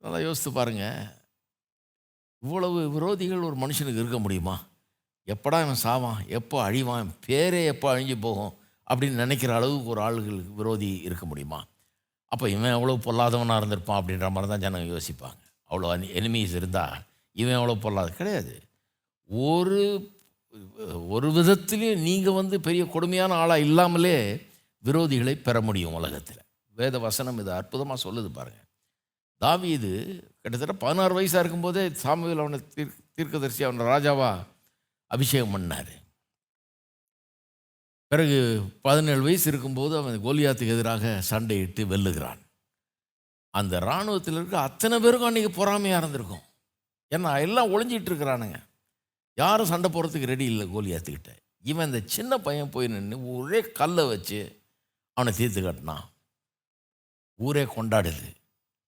[0.02, 1.16] நல்லா யோசித்து பாருங்கள்
[2.42, 4.56] இவ்வளவு விரோதிகள் ஒரு மனுஷனுக்கு இருக்க முடியுமா?
[5.32, 6.20] எப்படா இவன் சாவான்?
[6.38, 7.08] எப்போ அழிவான்?
[7.26, 8.52] பேரே எப்போ அழிஞ்சு போகும்?
[8.86, 11.60] அப்படின்னு நினைக்கிற அளவுக்கு ஒரு ஆளுகளுக்கு விரோதி இருக்க முடியுமா?
[12.32, 15.38] அப்போ இவன் எவ்வளோ பொல்லாதவனாக இருந்திருப்பான் அப்படின்ற மாதிரி தான் ஜனங்க யோசிப்பாங்க.
[15.70, 16.96] அவ்வளோ எனிமீஸ் இருந்தால்
[17.36, 18.10] இவன் எவ்வளோ பொல்லாத?
[18.20, 18.54] கிடையாது.
[19.50, 19.80] ஒரு
[21.14, 24.16] ஒரு விதத்துலேயும் நீங்கள் வந்து பெரிய கொடுமையான ஆளாக இல்லாமலே
[24.84, 26.42] விரோதிகளை பெற முடியும் உலகத்தில்.
[26.76, 28.66] வேத வசனம் இது அற்புதமாக சொல்லுது பாருங்கள்
[29.40, 29.90] தாவீது
[30.42, 34.30] கிட்டத்தட்ட பதினாறு வயசாக இருக்கும்போதே சாமுவேல் அவனை தீர் தீர்க்கதரிசி அவனை ராஜாவா
[35.08, 35.92] அபிஷேகம் பண்ணார்.
[38.10, 42.42] பிறகு பதினேழு வயசு இருக்கும்போது அவன் கோலியாத்துக்கு எதிராக சண்டையிட்டு வெல்லுகிறான்.
[43.50, 46.44] அந்த இராணுவத்தில் இருக்க அத்தனை பேருக்கும் அன்றைக்கி பொறாமையாக இருந்திருக்கும்.
[47.14, 48.58] ஏன்னா எல்லாம் ஒளிஞ்சிட்டு இருக்கிறானுங்க.
[49.34, 51.32] யாரும் சண்டை போகிறதுக்கு ரெடி இல்லை கோலியாத்துக்கிட்ட.
[51.62, 54.40] இவன் இந்த சின்ன பையன் போய் நின்று ஒரே கல்லை வச்சு
[55.12, 56.10] அவனை தீர்த்து கட்டினான்.
[57.34, 58.28] ஊரே கொண்டாடுது.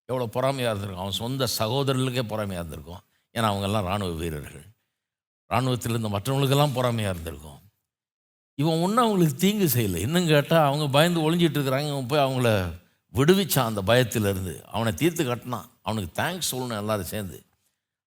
[0.04, 1.04] எவ்வளோ பொறாமையாக இருந்திருக்கும்.
[1.04, 3.02] அவன் சொந்த சகோதரர்களுக்கே பொறாமையாக இருந்திருக்கும்.
[3.34, 4.66] ஏன்னா அவங்கெல்லாம் இராணுவ வீரர்கள்.
[5.50, 7.59] இராணுவத்தில் இருந்த மற்றவங்களுக்கெல்லாம் பொறாமையாக இருந்திருக்கும்.
[8.54, 9.97] இவன் ஒன்றும் அவங்களுக்கு தீங்கு செய்யலை.
[9.97, 11.88] இன்னும் கேட்டால் அவங்க பயந்து ஒளிஞ்சிட்டு இருக்கிறாங்க.
[11.88, 12.80] இவன் போய் அவங்கள
[13.14, 14.64] விடுவிச்சான் அந்த பயத்திலிருந்து.
[14.66, 15.71] அவனை தீர்த்து கட்டினான்.
[15.83, 17.42] அவனுக்கு தேங்க்ஸ் சொல்லணும் எல்லோரும் சேர்ந்து.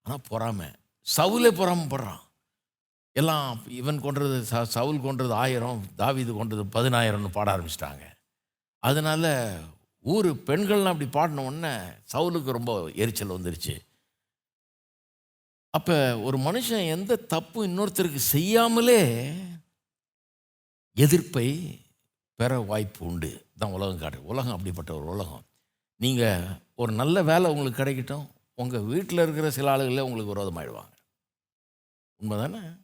[0.02, 0.66] ஆனால் பொறாமை.
[1.18, 2.22] சவுலே பொறாமப்படுறான்.
[3.12, 8.06] எல்லாம் இவன் கொன்றது ச சவுல் கொன்றது ஆயிரம் தாவிது கொன்றது பதினாயிரம்னு பாட ஆரம்பிச்சிட்டாங்க.
[8.80, 9.60] அதனால்
[10.00, 11.76] ஊர் பெண்கள்லாம் அப்படி பாடின உடனே
[12.14, 13.76] சவுலுக்கு ரொம்ப எரிச்சல் வந்துருச்சு.
[15.76, 19.34] அப்போ ஒரு மனுஷன் எந்த தப்பு இன்னொருத்தருக்கு செய்யாமலே
[20.94, 21.80] எதிர்ப்பை
[22.36, 23.46] பெற வாய்ப்பு உண்டு.
[23.58, 25.46] தான் உலகம் காட்டு உலகம் அப்படிப்பட்ட ஒரு உலகம்.
[25.96, 26.44] நீங்கள்
[26.76, 28.28] ஒரு நல்ல வேலை உங்களுக்கு கிடைக்கட்டும்.
[28.54, 30.94] உங்கள் வீட்டில் இருக்கிற சில ஆளுகளே உங்களுக்கு விரோதமாயிடுவாங்க.
[32.20, 32.80] உண்மைதானே?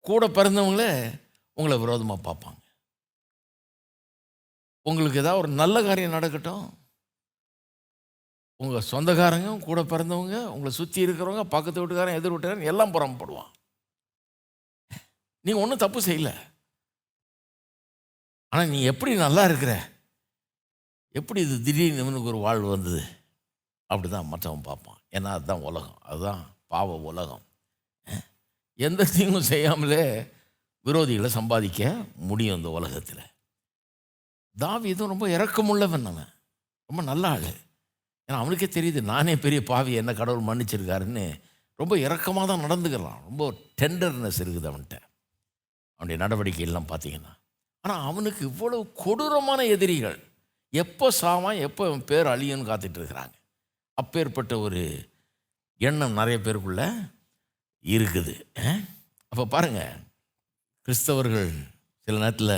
[0.00, 1.20] கூட பிறந்தவங்களே
[1.54, 2.60] உங்களை விரோதமாக பார்ப்பாங்க.
[4.82, 6.77] உங்களுக்கு ஏதாவது ஒரு நல்ல காரியம் நடக்கட்டும்.
[8.60, 13.52] உங்கள் சொந்தக்காரங்க கூட பிறந்தவங்க உங்களை சுற்றி இருக்கிறவங்க பக்கத்து வீட்டுக்காரன் எதிர் வீட்டுக்காரன் எல்லாம் புறம்படுவான்.
[15.40, 16.32] நீங்கள் ஒன்றும் தப்பு செய்யலை.
[18.48, 19.72] ஆனால் நீ எப்படி நல்லா இருக்கிற?
[21.08, 23.02] எப்படி இது திடீர்னு இவனுக்கு ஒரு வாழ்வு வந்தது?
[23.86, 25.00] அப்படி தான் மற்றவன் பார்ப்பான்.
[25.10, 26.00] ஏன்னா அதுதான் உலகம்.
[26.02, 27.44] அதுதான் பாவ உலகம்.
[28.74, 30.02] எந்த தீங்கும் செய்யாமலே
[30.84, 33.24] விரோதிகளை சம்பாதிக்க முடியும் இந்த உலகத்தில்.
[34.56, 36.30] தாவி இதுவும் ரொம்ப இறக்கமுள்ளவன் அவன்.
[36.90, 37.48] ரொம்ப நல்ல ஆள்
[38.28, 41.26] ஏன்னா அவனுக்கே தெரியுது நானே பெரிய பாவி என்ன கடவுள் மன்னிச்சிருக்காருன்னு.
[41.80, 43.42] ரொம்ப இறக்கமாக தான் நடந்துக்கலாம் ரொம்ப
[43.80, 44.96] டெண்டர்னஸ் இருக்குது அவன்கிட்ட.
[45.98, 47.32] அவனுடைய நடவடிக்கை எல்லாம் பார்த்தீங்கன்னா.
[47.84, 50.18] ஆனால் அவனுக்கு இவ்வளவு கொடூரமான எதிரிகள்.
[50.72, 53.34] எப்போ சாவான் எப்போ அவன் பேர் அழியும்னு காத்துட்டு இருக்கிறாங்க.
[53.98, 54.82] அப்பேற்பட்ட ஒரு
[55.80, 56.82] எண்ணம் நிறைய பேருக்குள்ள
[57.84, 58.34] இருக்குது.
[59.32, 59.96] அப்போ பாருங்கள்
[60.88, 61.50] கிறிஸ்தவர்கள்
[62.04, 62.54] சில நேரத்தில்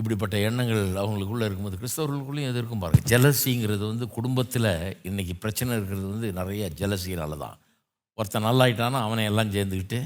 [0.00, 4.70] இப்படிப்பட்ட எண்ணங்கள் அவங்களுக்குள்ளே இருக்கும்போது கிறிஸ்தவர்களுக்குள்ளேயும் எது இருக்கும் பாருங்கள் ஜெலசிங்கிறது வந்து குடும்பத்தில்
[5.10, 7.58] இன்றைக்கி பிரச்சனை இருக்கிறது வந்து நிறைய ஜெலசினால தான்
[8.18, 10.00] ஒருத்தன் நல்லாயிட்டானா அவனை எல்லாம் சேர்ந்துக்கிட்டு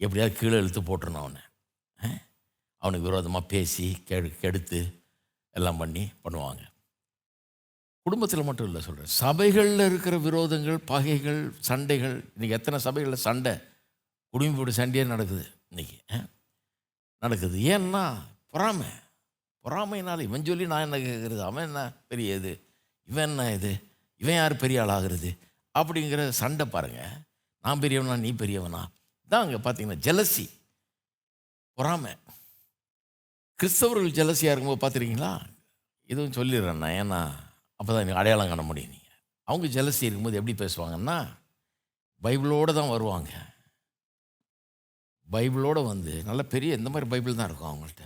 [0.00, 1.42] எப்படியாவது கீழே இழுத்து போட்டுருணும் அவனை.
[2.82, 4.80] அவனுக்கு விரோதமாக பேசி கெடு கெடுத்து
[5.56, 6.62] எல்லாம் பண்ணி பண்ணுவாங்க.
[8.06, 13.54] குடும்பத்தில் மட்டும் இல்லை சொல்கிறேன் சபைகளில் இருக்கிற விரோதங்கள் பகைகள் சண்டைகள் இன்றைக்கி எத்தனை சபைகளில் சண்டை?
[14.34, 15.98] குடும்ப சண்டையே நடக்குது இன்றைக்கி
[17.22, 17.58] நடக்குது.
[17.74, 18.04] ஏன்னா
[18.52, 18.90] பொறாமை.
[19.66, 22.52] பொறாமைனால இவன் சொல்லி நான் என்ன கேட்குறது அவன் என்ன பெரிய இது?
[23.08, 23.72] இவன் என்ன இது?
[24.20, 25.30] இவன் யார் பெரிய ஆளாகிறது?
[25.74, 27.16] அப்படிங்கிற சண்டை பாருங்கள்
[27.64, 28.82] நான் பெரியவனா நீ பெரியவனா?
[29.30, 30.46] தான் அங்கே பார்த்தீங்கன்னா ஜெலசி
[31.78, 32.12] பொறாமை.
[33.58, 35.32] கிறிஸ்தவர்கள் ஜெலசியாக இருக்கும்போது பார்த்துருக்கீங்களா
[36.10, 36.96] இதுவும் சொல்லிடுறேன் நான்.
[37.02, 37.20] ஏன்னா
[37.80, 41.18] அப்போ தான் எனக்கு அடையாளம் காண முடியும் நீங்கள் அவங்க ஜெலசி இருக்கும்போது எப்படி பேசுவாங்கன்னா
[42.22, 43.32] பைபிளோடு தான் வருவாங்க.
[45.28, 48.04] பைபிளோடு வந்து நல்ல பெரிய இந்த மாதிரி பைபிள் தான் இருக்கும் அவங்கள்ட்ட.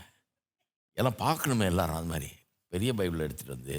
[0.98, 2.30] எல்லாம் பார்க்கணுமே எல்லாரும் அது மாதிரி.
[2.72, 3.78] பெரிய பைபிள் எடுத்துகிட்டு வந்து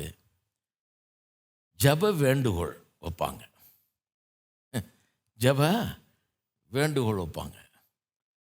[1.79, 3.41] ஜப வேண்டுகோள் வைப்பாங்க.
[5.39, 5.69] ஜப
[6.71, 7.57] வேண்டுகோள் வைப்பாங்க.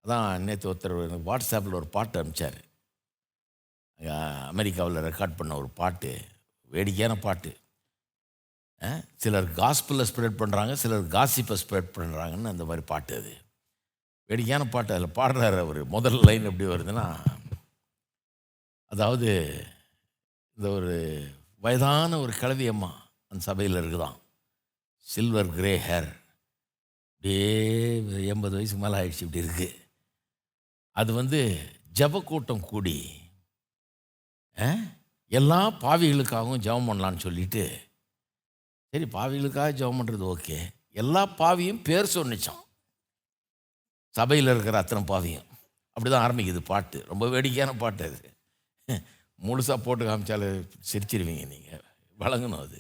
[0.06, 2.60] அதான் நேற்று ஒருத்தர் எனக்கு வாட்ஸ்அப்பில் ஒரு பாட்டு அனுப்பிச்சார்.
[4.52, 6.12] அமெரிக்காவில் ரெக்கார்ட் பண்ண ஒரு பாட்டு
[6.72, 7.52] வேடிக்கையான பாட்டு.
[9.24, 13.34] சிலர் காஸ்பிளில் ஸ்ப்ரெட் பண்ணுறாங்க சிலர் காசிப்பை ஸ்ப்ரெட் பண்ணுறாங்கன்னு அந்த மாதிரி பாட்டு அது.
[14.30, 15.82] வேடிக்கையான பாட்டு அதில் பாடுறாரு அவர்.
[15.96, 17.06] முதல் லைன் எப்படி வருதுன்னா
[18.92, 19.30] அதாவது
[20.58, 20.94] இந்த ஒரு
[21.60, 22.90] வயதான ஒரு கிழவி அம்மா
[23.30, 24.18] அந்த சபையில் இருக்குதான்
[25.06, 26.10] சில்வர் கிரே ஹேர்.
[27.12, 27.48] அப்படியே
[28.28, 29.80] எண்பது வயசுக்கு மேலே ஆயிடுச்சு இப்படி இருக்குது
[30.92, 31.40] அது வந்து
[31.94, 32.98] ஜபக்கூட்டம் கூடி
[35.28, 37.64] எல்லா பாவிகளுக்காகவும் ஜெபம் பண்ணலான்னு சொல்லிட்டு
[38.94, 40.58] சரி பாவிகளுக்காக ஜெபம் பண்ணுறது ஓகே.
[40.92, 42.62] எல்லா பாவியும் பேர் சொன்னிச்சான்
[44.16, 45.48] சபையில் இருக்கிற அத்தனை பாவியும்.
[45.96, 47.06] அப்படி தான் ஆரம்பிக்குது பாட்டு.
[47.08, 48.31] ரொம்ப வேடிக்கையான பாட்டு அது.
[49.48, 51.84] முழுசாக போட்டு காமிச்சாலும் சிரிச்சிருவீங்க நீங்கள்
[52.20, 52.80] வழங்கணும் அது.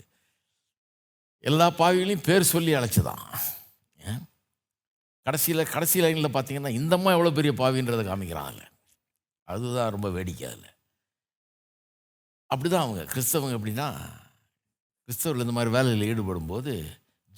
[1.39, 3.26] எல்லா பாவிகளையும் பேர் சொல்லி அழைச்சிதான்.
[5.26, 8.62] கடைசியில் கடைசி லைனில் பார்த்தீங்கன்னா இந்தம்மா எவ்வளோ பெரிய பாவின்றதை காமிக்கிறாங்க
[9.43, 10.69] அதுதான் ரொம்ப வேடிக்கை அதில்.
[12.45, 13.88] அப்படி தான் அவங்க கிறிஸ்தவங்க எப்படின்னா
[15.06, 16.74] கிறிஸ்தவர்கள் இந்த மாதிரி வேலையில் ஈடுபடும் போது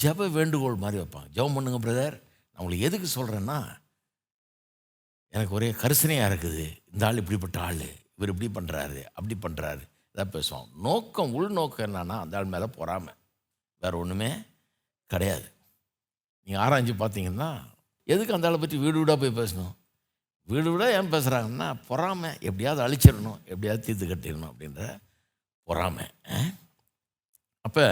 [0.03, 1.29] ஜெப வேண்டுகோள் மாதிரி வைப்பாங்க.
[1.37, 2.15] ஜெபம் பண்ணுங்க பிரதர்.
[2.53, 3.59] நான் உங்களுக்கு எதுக்கு சொல்கிறேன்னா
[5.29, 6.65] எனக்கு ஒரே கரிசனையாக இருக்குது.
[6.93, 7.85] இந்த ஆள் இப்படிப்பட்ட ஆள்.
[8.17, 10.67] இவர் இப்படி பண்ணுறாரு அப்படி பண்ணுறாரு இதான் பேசுவோம்.
[10.87, 13.13] நோக்கம் உள்நோக்கம் என்னன்னா அந்த ஆள் மேலே பொறாமை.
[13.81, 14.31] வேறு ஒன்றுமே
[15.11, 15.47] கிடையாது.
[16.47, 17.49] நீங்கள் ஆராய்ஞ்சு பார்த்தீங்கன்னா
[18.13, 19.73] எதுக்கு அந்த ஆளை பற்றி வீடு வீடாக போய் பேசணும்?
[20.47, 22.31] வீடு வீடாக ஏன் பேசுகிறாங்கன்னா பொறாமை.
[22.49, 24.83] எப்படியாவது அழிச்சிடணும் எப்படியாவது தீர்த்து கட்டிடணும் அப்படின்ற
[25.67, 26.05] பொறாமை.
[27.65, 27.85] அப்போ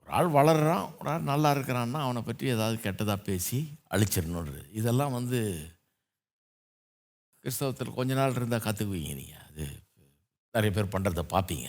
[0.00, 3.58] ஒரு ஆள் வளர்கிறான் ஒரு ஆள் நல்லா இருக்கிறான்னா அவனை பற்றி ஏதாவது கெட்டதாக பேசி
[3.94, 5.40] அழிச்சிடணுன்றது இதெல்லாம் வந்து
[7.46, 9.64] கிறிஸ்தவத்தில் கொஞ்ச நாள் இருந்தால் கற்றுக்குவீங்க நீங்கள் அது
[10.54, 11.66] நிறைய பேர் பண்ணுறத பார்ப்பீங்க.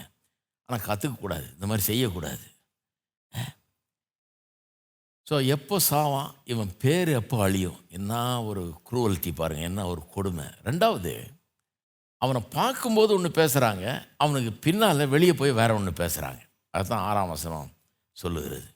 [0.69, 2.45] ஆனால் கற்றுக்கக்கூடாது இந்த மாதிரி செய்யக்கூடாது.
[5.27, 6.29] ஸோ எப்போ சாவான்?
[6.51, 7.79] இவன் பேர் எப்போ அழியும்?
[7.97, 10.45] என்ன ஒரு குரூவல்ட்டி பாருங்கள் என்ன ஒரு கொடுமை.
[10.67, 11.13] ரெண்டாவது
[12.21, 13.85] அவனை பார்க்கும்போது ஒன்று பேசுகிறாங்க
[14.23, 16.41] அவனுக்கு பின்னால் வெளியே போய் வேற ஒன்று பேசுகிறாங்க
[16.73, 17.69] அதுதான் ஆறாம் வசனம்
[18.17, 18.67] சொல்லுகிறது.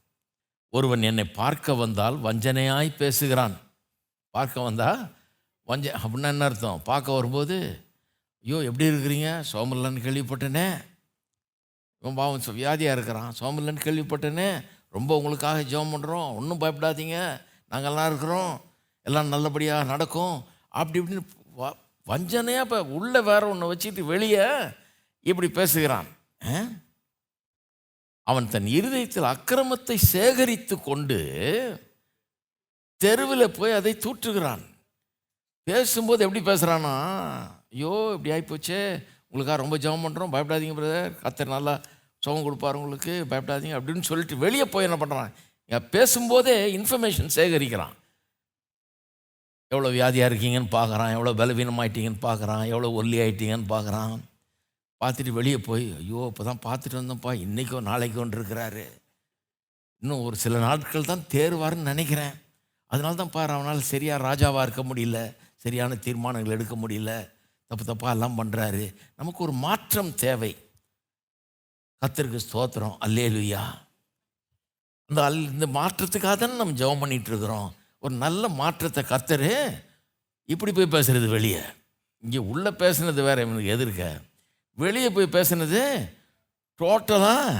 [0.73, 3.57] ஒருவன் என்னை பார்க்க வந்தால் வஞ்சனையாய் பேசுகிறான்.
[4.35, 5.01] பார்க்க வந்தால்
[5.63, 6.81] வஞ்ச அப்படின்னா என்ன அர்த்தம்?
[6.83, 7.83] பார்க்க வரும்போது
[8.43, 9.43] ஐயோ எப்படி இருக்கிறீங்க?
[9.51, 10.83] சோமல்லன்னு கேள்விப்பட்டேனே.
[11.99, 13.33] இவன் பாவம் வியாதியாக இருக்கிறான்.
[13.39, 14.65] சோமல்லன்னு கேள்விப்பட்டேனே.
[14.89, 17.41] ரொம்ப உங்களுக்காக ஜெபம் பண்ணுறோம் ஒன்றும் பயப்படாதீங்க.
[17.71, 18.61] நாங்கள்லாம் இருக்கிறோம்.
[19.01, 20.43] எல்லாம் நல்லபடியாக நடக்கும்.
[20.69, 21.25] அப்படி இப்படின்னு
[21.57, 24.47] வ- வஞ்சனையாக இப்போ உள்ளே வேற ஒன்று வச்சுட்டு வெளியே
[25.19, 26.05] இப்படி பேசுகிறான்.
[28.23, 31.89] அவன் தன் இருதயத்தில் அக்கிரமத்தை சேகரித்து கொண்டு
[32.97, 34.69] தெருவில் போய் அதை தூற்றுகிறான்.
[35.67, 36.93] பேசும்போது எப்படி பேசுகிறானா
[37.73, 38.79] ஐயோ இப்படி ஆகிப்போச்சே
[39.29, 41.73] உங்களுக்காக ரொம்ப ஜபம் பண்ணுறோம் பயப்படாதீங்க பிரதர் கத்தர் நல்லா
[42.23, 43.13] சுகம் கொடுப்பாரு உங்களுக்கு.
[43.29, 45.31] பயப்படாதீங்க அப்படின்னு சொல்லிட்டு வெளியே போய் என்ன பண்ணுறான்
[45.95, 47.93] பேசும்போதே இன்ஃபர்மேஷன் சேகரிக்கிறான்.
[49.71, 51.11] எவ்வளோ வியாதியாக இருக்கீங்கன்னு பார்க்குறான்.
[51.15, 52.63] எவ்வளோ பலவீனமாயிட்டீங்கன்னு பார்க்குறான்.
[52.71, 54.13] எவ்வளோ ஒல்லி ஆயிட்டீங்கன்னு பார்க்குறான்.
[55.01, 58.85] பார்த்துட்டு வெளியே போய் ஐயோ இப்போ தான் பார்த்துட்டு வந்தோம்ப்பா இன்றைக்கோ நாளைக்கோ இருக்கிறாரு.
[60.01, 62.35] இன்னும் ஒரு சில நாட்கள் தான் தேர்வாருன்னு நினைக்கிறேன்.
[62.91, 65.19] அதனால தான் பாரு அவனால் சரியாக ராஜாவாக இருக்க முடியல.
[65.63, 67.11] சரியான தீர்மானங்கள் எடுக்க முடியல.
[67.71, 68.85] தப்பு தப்பாக எல்லாம் பண்ணுறாரு
[69.19, 70.51] நமக்கு ஒரு மாற்றம் தேவை.
[72.01, 72.95] கத்தருக்கு ஸ்தோத்திரம்.
[73.05, 73.63] அல்லேலுயா.
[75.09, 77.69] அந்த அல் இந்த மாற்றத்துக்காக தானே நம்ம ஜெபம் பண்ணிகிட்ருக்குறோம்
[78.03, 79.53] ஒரு நல்ல மாற்றத்தை கத்தரு
[80.53, 81.63] இப்படி போய் பேசுகிறது வெளியே.
[82.23, 84.07] இங்கே உள்ளே பேசுனது வேறு இவனுக்கு எதிர்க்க
[84.83, 85.81] வெளியே போய் பேசுனது
[86.79, 87.59] டோட்டலாக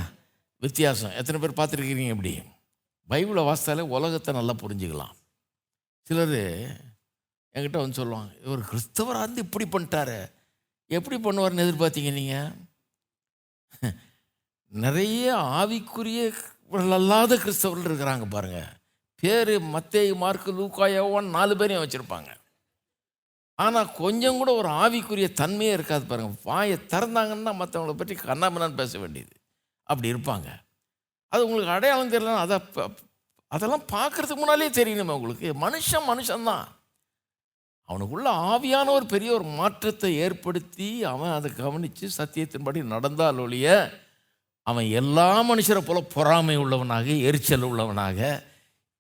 [0.64, 1.16] வித்தியாசம்.
[1.20, 2.34] எத்தனை பேர் பார்த்துருக்கிறீங்க இப்படி?
[3.10, 5.16] பைபிளை வாசித்தாலே உலகத்தை நல்லா புரிஞ்சுக்கலாம்.
[6.08, 6.40] சிலர்
[7.56, 10.20] என்கிட்ட வந்து சொல்லுவாங்க இவர் கிறிஸ்தவராக இருந்து இப்படி பண்ணிட்டாரு.
[10.98, 12.52] எப்படி பண்ணுவார்னு எதிர்பார்த்தீங்க நீங்கள்
[14.72, 15.26] நிறைய
[15.60, 16.22] ஆவிக்குரிய
[16.98, 18.60] அல்லாத கிறிஸ்தவர்கள் இருக்கிறாங்க பாருங்க.
[19.24, 22.30] பேர் மத்தே மார்க்கு லூக்காயோவான் நாலு பேரையும் வச்சுருப்பாங்க.
[23.64, 29.34] ஆனால் கொஞ்சம் கூட ஒரு ஆவிக்குரிய தன்மையே இருக்காது பாருங்கள் வாயை திறந்தாங்கன்னா மற்றவங்கள பற்றி கண்ணாமண்ணான்னு பேச வேண்டியது.
[29.90, 30.50] அப்படி இருப்பாங்க.
[31.32, 32.58] அது உங்களுக்கு அடையாளம் தெரியலன்னா அதை
[33.52, 35.50] அதெல்லாம் பார்க்குறதுக்கு முன்னாலே தெரியணுமே உங்களுக்கு.
[35.66, 36.66] மனுஷன் மனுஷன்தான்.
[37.92, 43.68] அவனுக்குள்ள ஆவியான ஒரு பெரிய ஒரு மாற்றத்தை ஏற்படுத்தி அவன் அதை கவனித்து சத்தியத்தின்படி நடந்தால் ஒழிய
[44.68, 48.20] அவன் எல்லா மனுஷரை போல பொறாமை உள்ளவனாக எரிச்சல் உள்ளவனாக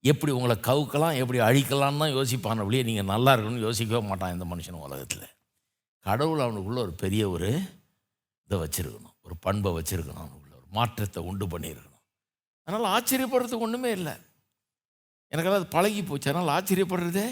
[0.03, 4.83] எப்படி உங்களை கவுக்கலாம் எப்படி அழிக்கலாம்னு தான் யோசிப்பான் ஒழிய நீங்கள் நல்லா இருக்கணும்னு யோசிக்கவே மாட்டான் இந்த மனுஷன்
[4.85, 5.27] உலகத்தில்.
[6.05, 7.49] கடவுள் அவனுக்குள்ள ஒரு பெரிய ஒரு
[8.47, 12.03] இதை வச்சுருக்கணும் ஒரு பண்பை வச்சுருக்கணும் அவனுக்குள்ள ஒரு மாற்றத்தை உண்டு பண்ணியிருக்கணும்
[12.67, 14.15] அதனால் ஆச்சரியப்படுறதுக்கு ஒன்றுமே இல்லை.
[15.31, 17.27] எனக்கெல்லாம் அது பழகி போச்சு அதனால் ஆச்சரியப்படுறதே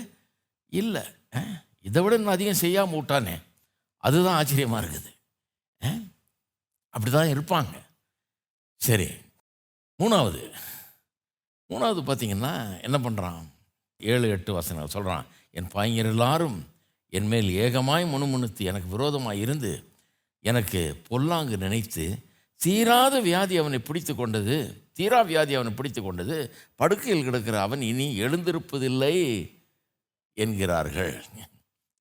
[0.74, 1.04] இல்லை.
[1.88, 3.36] இதை விட இன்னும் அதிகம் செய்யாமல் விட்டானே.
[4.04, 5.12] அதுதான் ஆச்சரியமாக இருக்குது.
[6.94, 7.74] அப்படி தான் இருப்பாங்க.
[8.82, 9.10] சரி
[10.00, 10.42] மூணாவது.
[11.70, 12.54] மூணாவது பார்த்தீங்கன்னா
[12.86, 13.42] என்ன பண்ணுறான்
[14.00, 15.26] ஏழு எட்டு வசனங்கள் சொல்கிறான்
[15.58, 16.58] என் பாய்ஞர் எல்லாரும்
[17.14, 19.72] என் மேல் ஏகமாய் முணுமுணுத்து எனக்கு விரோதமாக இருந்து
[20.46, 22.06] எனக்கு பொல்லாங்கு நினைத்து
[22.60, 24.58] தீராத வியாதி அவனை பிடித்து கொண்டது
[24.98, 26.38] தீரா வியாதி அவனை பிடித்து கொண்டது
[26.76, 29.16] படுக்கையில் கிடக்கிற அவன் இனி எழுந்திருப்பதில்லை.
[30.44, 31.14] என்கிறார்கள்.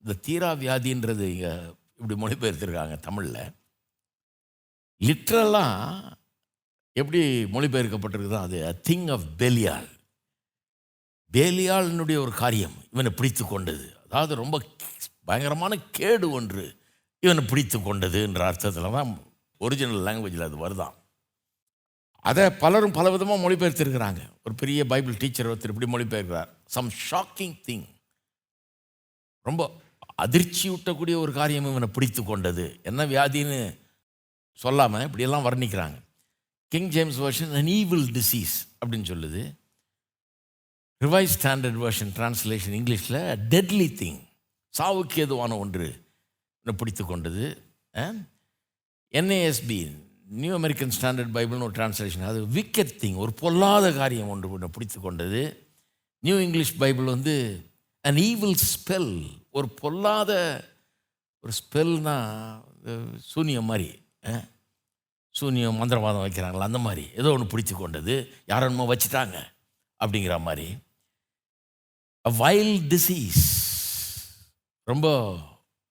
[0.02, 1.52] இந்த தீரா வியாதின்றது இங்கே
[1.98, 3.42] இப்படி மொழிபெயர்த்திருக்காங்க தமிழில்.
[5.00, 6.16] லிட்ரலாக
[7.00, 7.20] எப்படி
[7.54, 9.90] மொழிபெயர்க்கப்பட்டிருக்குதோ அது திங் ஆஃப் பெலியால்
[11.32, 13.86] பேலியாலினுடைய ஒரு காரியம் இவனை பிடித்து கொண்டது.
[14.06, 14.56] அதாவது ரொம்ப
[15.28, 16.64] பயங்கரமான கேடு ஒன்று
[17.24, 19.10] இவனை பிடித்து கொண்டதுன்ற அர்த்தத்தில் தான்
[19.60, 20.94] ஒரிஜினல் லாங்குவேஜில் அது வருதான்
[22.28, 24.22] அதை பலரும் பலவிதமாக மொழிபெயர்த்திருக்கிறாங்க.
[24.44, 26.50] ஒரு பெரிய பைபிள் டீச்சர் ஒருத்தர் இப்படி மொழிபெயர்க்கிறார்.
[26.76, 27.86] சம் ஷாக்கிங் திங்
[29.42, 29.62] ரொம்ப
[30.24, 32.80] அதிர்ச்சி ஊட்டக்கூடிய ஒரு காரியம் இவனை பிடித்து கொண்டது.
[32.82, 33.60] என்ன வியாதின்னு
[34.52, 35.98] சொல்லாமல் இப்படியெல்லாம் வர்ணிக்கிறாங்க.
[36.68, 39.42] King James Version an evil disease அப்படின்னு சொல்லுது.
[41.04, 43.20] ரிவைஸ் ஸ்டாண்டர்ட் வேர்ஷன் டிரான்ஸ்லேஷன் இங்கிலீஷில்
[43.54, 44.18] டெட்லி திங்
[44.74, 45.88] சாவுக்கு ஏதுவான ஒன்று
[46.60, 47.44] என்னை பிடித்து கொண்டது.
[49.14, 49.78] என்ஏஎஸ்பி
[50.40, 55.00] நியூ அமெரிக்கன் ஸ்டாண்டர்ட் பைபிள்னு ஒரு டிரான்ஸ்லேஷன் அது விக்கெட் திங் ஒரு பொல்லாத காரியம் ஒன்று என்னை பிடித்து
[55.00, 55.42] கொண்டது.
[56.22, 57.34] நியூ இங்கிலீஷ் பைபிள் வந்து
[58.08, 59.12] அன் ஈவில் ஸ்பெல்
[59.50, 60.32] ஒரு பொல்லாத
[61.44, 62.16] ஒரு ஸ்பெல்னா
[63.28, 63.88] சூனியம் மாதிரி
[64.24, 64.46] அஹ்,
[65.34, 67.04] சூனியம் மந்திரவாதம் வைக்கிறாங்களா அந்த மாதிரி.
[67.14, 68.14] ஏதோ ஒன்று பிடிச்சி கொண்டது.
[68.46, 69.36] யாரோ வச்சுட்டாங்க
[70.00, 70.66] அப்படிங்கிற மாதிரி.
[72.24, 73.44] அ வைல்ட் டிசீஸ்
[74.88, 75.06] ரொம்ப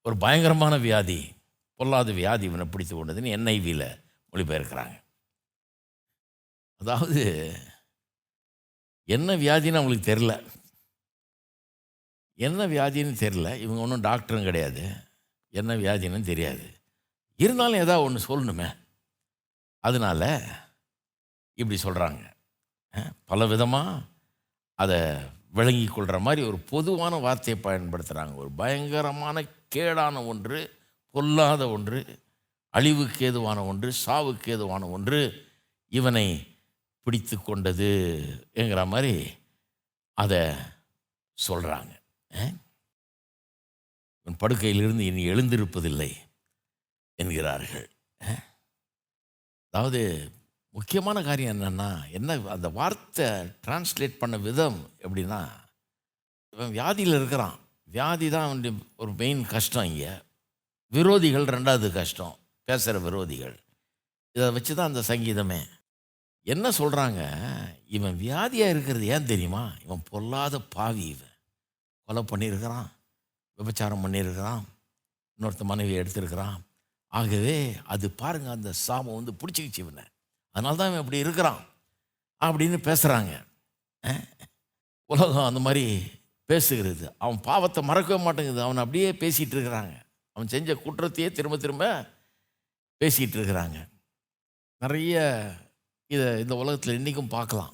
[0.06, 1.20] ஒரு பயங்கரமான வியாதி
[1.80, 3.88] பொல்லாத வியாதி இவனை பிடித்து கொண்டதுன்னு என்ஐவியில்
[4.32, 4.94] மொழிபெயர்க்கிறாங்க.
[6.80, 7.22] அதாவது
[9.08, 10.32] என்ன வியாதின்னு அவங்களுக்கு தெரில
[12.38, 14.92] என்ன வியாதின்னு தெரில இவங்க ஒன்றும் டாக்டரும் கிடையாது.
[15.48, 16.66] என்ன வியாதின்னு தெரியாது.
[17.36, 18.76] இருந்தாலும் ஏதாவது ஒன்று சொல்லணுமே.
[19.78, 20.22] அதனால
[21.54, 22.36] இப்படி சொல்கிறாங்க
[23.24, 24.00] பல விதமாக
[24.74, 25.14] அதை
[25.50, 29.42] விளங்கி கொள்கிற மாதிரி ஒரு பொதுவான வார்த்தையை பயன்படுத்துகிறாங்க ஒரு பயங்கரமான
[29.74, 30.78] கேடான ஒன்று
[31.10, 32.00] பொல்லாத ஒன்று
[32.68, 35.46] அழிவுக்கு ஏதுவான ஒன்று சாவுக்கு ஏதுவான ஒன்று
[35.92, 36.26] இவனை
[37.02, 39.14] பிடித்து கொண்டதுங்கிற மாதிரி
[40.14, 40.40] அதை
[41.38, 41.92] சொல்கிறாங்க
[44.26, 46.10] உன் படுக்கையிலிருந்து இனி எழுந்திருப்பதில்லை
[47.14, 47.88] என்கிறார்கள்.
[49.70, 50.30] அதாவது
[50.70, 53.26] முக்கியமான காரியம் என்னென்னா என்ன அந்த வார்த்தை
[53.66, 55.40] டிரான்ஸ்லேட் பண்ண விதம் எப்படின்னா
[56.52, 57.58] இவன் வியாதியில் இருக்கிறான்.
[57.84, 60.12] வியாதி தான் அவனுடைய ஒரு மெயின் கஷ்டம் இங்கே.
[60.92, 62.36] விரோதிகள் ரெண்டாவது கஷ்டம்.
[62.64, 63.56] பேசுகிற விரோதிகள்.
[64.32, 65.60] இதை வச்சு தான் அந்த சங்கீதமே.
[66.42, 67.22] என்ன சொல்கிறாங்க
[67.86, 69.72] இவன் வியாதியாக இருக்கிறது ஏன் தெரியுமா?
[69.84, 71.27] இவன் பொல்லாத பாவி இவன்.
[72.08, 72.88] கொலை பண்ணியிருக்கிறான்
[73.58, 74.62] விபச்சாரம் பண்ணியிருக்கிறான்
[75.38, 76.60] இன்னொருத்த மனைவி எடுத்திருக்கிறான்.
[77.06, 80.04] ஆகவே அது பாருங்கள் அந்த சாமம் வந்து பிடிச்சிக்கிச்சு இவனை.
[80.54, 81.60] அதனால தான் இவன் இப்படி இருக்கிறான்
[82.40, 83.34] அப்படின்னு பேசுகிறாங்க
[85.10, 85.84] உலகம் அந்த மாதிரி
[86.48, 87.04] பேசுகிறது.
[87.18, 88.60] அவன் பாவத்தை மறக்கவே மாட்டேங்குது.
[88.62, 89.94] அவன் அப்படியே பேசிகிட்டு இருக்கிறாங்க.
[90.32, 91.84] அவன் செஞ்ச குற்றத்தையே திரும்ப திரும்ப
[93.00, 93.78] பேசிகிட்டு இருக்கிறாங்க.
[94.82, 95.16] நிறைய
[96.06, 97.72] இதை இந்த உலகத்தில் இன்றைக்கும் பார்க்கலாம்.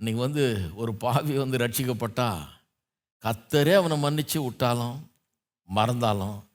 [0.00, 0.44] இன்றைக்கி வந்து
[0.74, 2.42] ஒரு பாவி வந்து ரட்சிக்கப்பட்டால்
[3.24, 5.12] கத்தரே அவனை மன்னித்து விட்டாலும்
[5.68, 6.50] மறந்தாலும்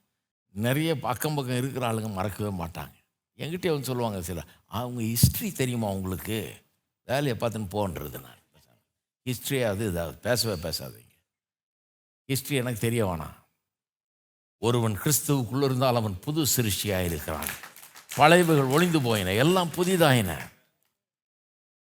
[0.51, 2.95] நிறைய பக்கம் பக்கம் இருக்கிற ஆளுங்க மறக்கவே மாட்டாங்க.
[3.38, 6.63] என்கிட்டயே வந்து சொல்லுவாங்க சில அவங்க ஹிஸ்ட்ரி தெரியுமா அவங்களுக்கு
[7.04, 8.43] வேலையை பார்த்துன்னு போன்றது நான்
[9.25, 11.13] ஹிஸ்ட்ரியாவது அது இதாவது பேசவே பேசாதீங்க.
[12.25, 13.38] ஹிஸ்ட்ரி எனக்கு தெரிய வேணாம்.
[14.58, 17.49] ஒருவன் கிறிஸ்துவுக்குள்ளே இருந்தால் அவன் புது சிருஷ்டியாக இருக்கிறான்.
[18.17, 20.32] பழைவுகள் ஒளிந்து போயின எல்லாம் புதிதாயின.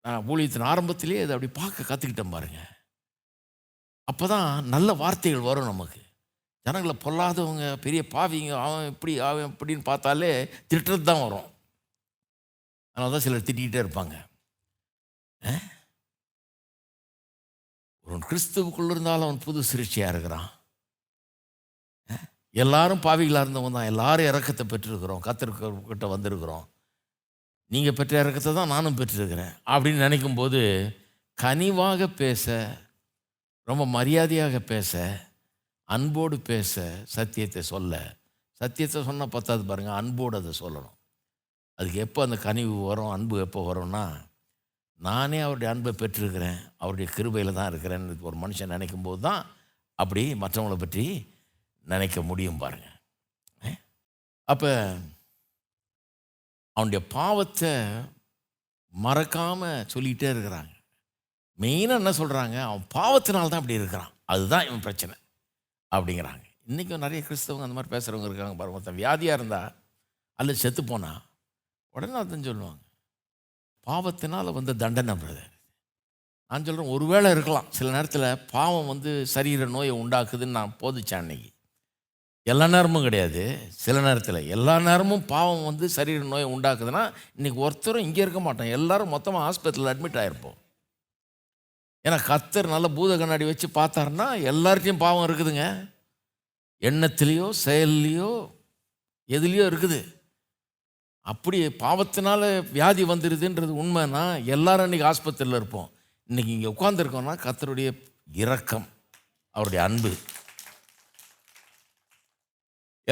[0.02, 2.70] நான் ஊழியத்தின் ஆரம்பத்திலே அதை அப்படி பார்க்க கற்றுக்கிட்டேன் பாருங்கள்
[4.08, 6.00] அப்போ தான் நல்ல வார்த்தைகள் வரும் நமக்கு.
[6.66, 10.30] ஜனங்களை பொல்லாதவங்க பெரிய பாவிங்க அவன் இப்படி அவன் இப்படின்னு பார்த்தாலே
[10.68, 11.48] திட்டுறது தான் வரும்.
[12.96, 14.14] அதனால தான் சிலர் திட்டிகிட்டே இருப்பாங்க.
[15.42, 15.64] அஹ்?
[18.06, 20.48] ஒரு கிறிஸ்துவுக்குள்ள இருந்தாலும் அவன் புது சிருஷ்டியாக இருக்கிறான்.
[22.54, 23.84] எல்லாரும் பாவிகளாக இருந்தவங்க தான்.
[23.84, 25.20] எல்லாரும் இறக்கத்தை பெற்றிருக்கிறோம்.
[25.20, 26.64] கத்திருக்கிட்ட வந்திருக்கிறோம்.
[27.70, 29.52] நீங்கள் பெற்ற இறக்கத்தை தான் நானும் பெற்றிருக்கிறேன்.
[29.66, 30.60] அப்படின்னு நினைக்கும் போது
[31.38, 32.44] கனிவாக பேச
[33.68, 34.92] ரொம்ப மரியாதையாக பேச
[35.88, 36.72] அன்போடு பேச
[37.14, 37.94] சத்தியத்தை சொல்ல.
[38.60, 40.94] சத்தியத்தை சொன்னால் பத்தாது பாருங்கள் அன்போடு அதை சொல்லணும்.
[41.78, 44.04] அதுக்கு எப்போ அந்த கனிவு வரும் அன்பு எப்போ வரும்னா
[45.00, 49.42] நானே அவருடைய அன்பை பெற்றிருக்கிறேன் அவருடைய கிருபையில் தான் இருக்கிறேன்னு ஒரு மனுஷன் நினைக்கும் போது தான்
[49.98, 51.04] அப்படி மற்றவங்களை பற்றி
[51.86, 52.96] நினைக்க முடியும் பாருங்கள்
[54.48, 54.72] அப்போ
[56.76, 57.74] அவனுடைய பாவத்தை
[58.94, 60.72] மறக்காமல் சொல்லிகிட்டே இருக்கிறாங்க.
[61.62, 64.12] மெயினாக என்ன சொல்கிறாங்க அவன் பாவத்தினால தான் அப்படி இருக்கிறான்.
[64.32, 65.14] அதுதான் இவன் பிரச்சனை.
[65.92, 66.44] அப்படிங்கிறாங்க.
[66.70, 68.78] இன்றைக்கும் நிறைய கிறிஸ்தவங்க அந்த மாதிரி பேசுகிறவங்க இருக்காங்க பாருங்க.
[68.78, 69.70] ஒருத்தன் வியாதியாக இருந்தால்
[70.38, 71.20] அல்லது செத்து போனால்
[71.94, 72.82] உடனே அதான் சொல்லுவாங்க.
[73.86, 75.52] பாவத்தினால் வந்து தண்டனை பிரதர்
[76.50, 77.68] நான் சொல்கிறேன் ஒருவேளை இருக்கலாம்.
[77.76, 81.50] சில நேரத்தில் பாவம் வந்து சரீர நோயை உண்டாக்குதுன்னு நான் போதிச்சேன் அன்னைக்கு.
[82.46, 83.42] எல்லா நேரமும் கிடையாது.
[83.84, 87.02] சில நேரத்தில் எல்லா நேரமும் பாவம் வந்து சரீர நோயை உண்டாக்குதுன்னா
[87.38, 90.58] இன்றைக்கி ஒருத்தரும் இங்கே இருக்க மாட்டோம் எல்லாரும் மொத்தமாக ஹாஸ்பிட்டலில் அட்மிட் ஆகிருப்போம்
[92.06, 95.64] ஏன்னா கத்தர் நல்ல பூத கண்ணாடி வச்சு பார்த்தாருன்னா எல்லார்ட்டையும் பாவம் இருக்குதுங்க.
[96.88, 98.30] எண்ணத்துலேயோ செயல்லையோ
[99.36, 99.98] எதுலேயோ இருக்குது.
[101.32, 102.42] அப்படி பாவத்தினால
[102.76, 105.88] வியாதி வந்துடுதுன்றது உண்மைன்னா எல்லாரும் இன்றைக்கி ஆஸ்பத்திரியில் இருப்போம்.
[106.30, 107.88] இன்றைக்கி இங்கே உட்காந்துருக்கோம்னா கத்தருடைய
[108.42, 108.86] இரக்கம்
[109.56, 110.12] அவருடைய அன்பு.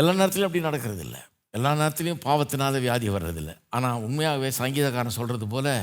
[0.00, 1.20] எல்லா நேரத்துலையும் அப்படி நடக்கிறது இல்லை
[1.56, 3.54] எல்லா நேரத்துலையும் பாவத்தினால வியாதி வர்றதில்லை.
[3.76, 5.74] ஆனால் உண்மையாகவே சங்கீதக்காரன் சொல்கிறது போல்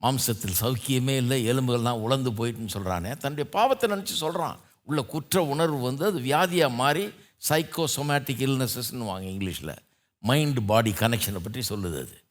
[0.00, 6.04] மாம்சத்தில் சௌக்கியமே இல்லை எலும்புகள்லாம் உழந்து போயிட்டுன்னு சொல்கிறானே தன்னுடைய பாவத்தை நினச்சி சொல்கிறான் உள்ள குற்ற உணர்வு வந்து
[6.04, 7.06] அது வியாதியாக மாறி
[7.48, 9.76] சைக்கோசோமேட்டிக் இல்னஸஸ்ன்னு வாங்க இங்கிலீஷில்.
[10.20, 12.22] மைண்ட் பாடி கனெக்ஷனை பற்றி சொல்லுது அது.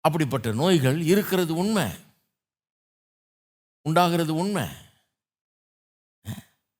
[0.00, 1.84] அப்படிப்பட்ட நோய்கள் இருக்கிறது உண்மை.
[3.82, 4.66] உண்டாகிறது உண்மை.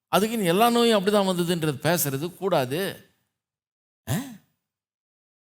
[0.08, 3.08] அதுக்குன்னு எல்லா நோயும் அப்படிதான் வந்ததுன்றது பேசுறது கூடாது.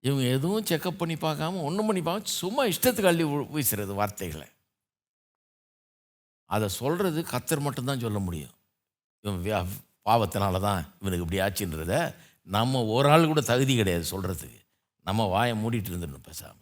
[0.04, 4.48] இவங்க எதுவும் செக்கப் பண்ணி பார்க்காம ஒன்றும் பண்ணி பார்க்காம சும்மா இஷ்டத்துக்கு அள்ளி வீசுறது வார்த்தைகளை.
[6.50, 8.54] அதை சொல்கிறது கத்தர் மட்டும்தான் சொல்ல முடியும்.
[9.24, 9.70] இவன்
[10.08, 11.94] பாவத்தினால தான் இவனுக்கு இப்படி ஆச்சுன்றத
[12.56, 14.60] நம்ம ஒரு ஆள் கூட தகுதி கிடையாது சொல்கிறதுக்கு
[15.06, 16.60] நம்ம வாயை மூடிட்டு இருந்துடணும் பேசாமல்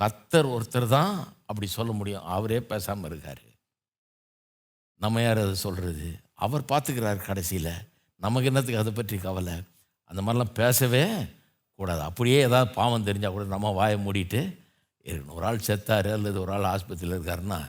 [0.00, 1.14] கத்தர் ஒருத்தர் தான்
[1.48, 2.26] அப்படி சொல்ல முடியும்.
[2.34, 3.42] அவரே பேசாமல் இருக்கார்.
[5.00, 6.06] நம்ம யார் அதை சொல்கிறது
[6.44, 7.72] அவர் பார்த்துக்கிறார் கடைசியில்.
[8.24, 9.56] நமக்கு என்னத்துக்கு அதை பற்றி கவலை?
[10.10, 11.04] அந்த மாதிரிலாம் பேசவே
[11.78, 12.00] கூடாது.
[12.00, 14.40] அப்படியே ஏதாவது பாவம் தெரிஞ்சால் கூட நம்ம வாயை மூடிட்டு
[15.04, 17.60] இருக்கணும் ஒரு ஆள் செத்தார் அல்லது ஒரு ஆள் ஆஸ்பத்திரியில் இருக்காருன்னா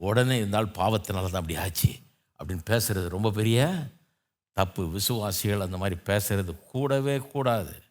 [0.00, 1.90] உடனே இருந்தால் பாவத்தினால தான் அப்படி ஆச்சு.
[2.38, 3.74] அப்படின்னு பேசுகிறது ரொம்ப பெரிய
[4.52, 4.88] தப்பு.
[4.88, 7.82] விசுவாசிகள் அந்த மாதிரி பேசுகிறது கூடவே கூடாது.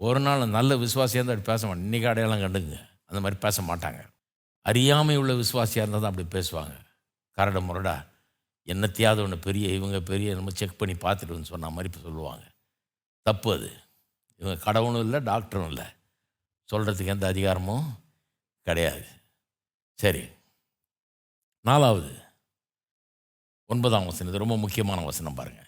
[0.00, 4.00] ஒரு நாள் நல்ல விசுவாசியாக இருந்தால் அப்படி பேச மாட்டேன் இன்றைக்கி அடையாளம் கண்டுங்க அந்த மாதிரி பேச மாட்டாங்க.
[4.66, 6.74] அறியாமை உள்ள விசுவாசியாக இருந்தால் தான் அப்படி பேசுவாங்க.
[7.36, 8.06] கரட முரடா
[8.66, 12.44] என்னத்தையாவது ஒன்று பெரிய இவங்க பெரிய நம்ம செக் பண்ணி பார்த்துட்டுன்னு சொன்ன மாதிரி சொல்லுவாங்க.
[13.22, 13.70] தப்பு அது.
[14.40, 15.86] இவங்க கடவுளும் இல்லை டாக்டரும் இல்லை.
[16.68, 17.86] சொல்கிறதுக்கு எந்த அதிகாரமும்
[18.66, 19.04] கிடையாது.
[19.98, 20.22] சரி.
[21.64, 22.12] நாலாவது.
[23.70, 24.30] ஒன்பதாம் வசனம்.
[24.32, 25.66] இது ரொம்ப முக்கியமான வசனம் பாருங்கள்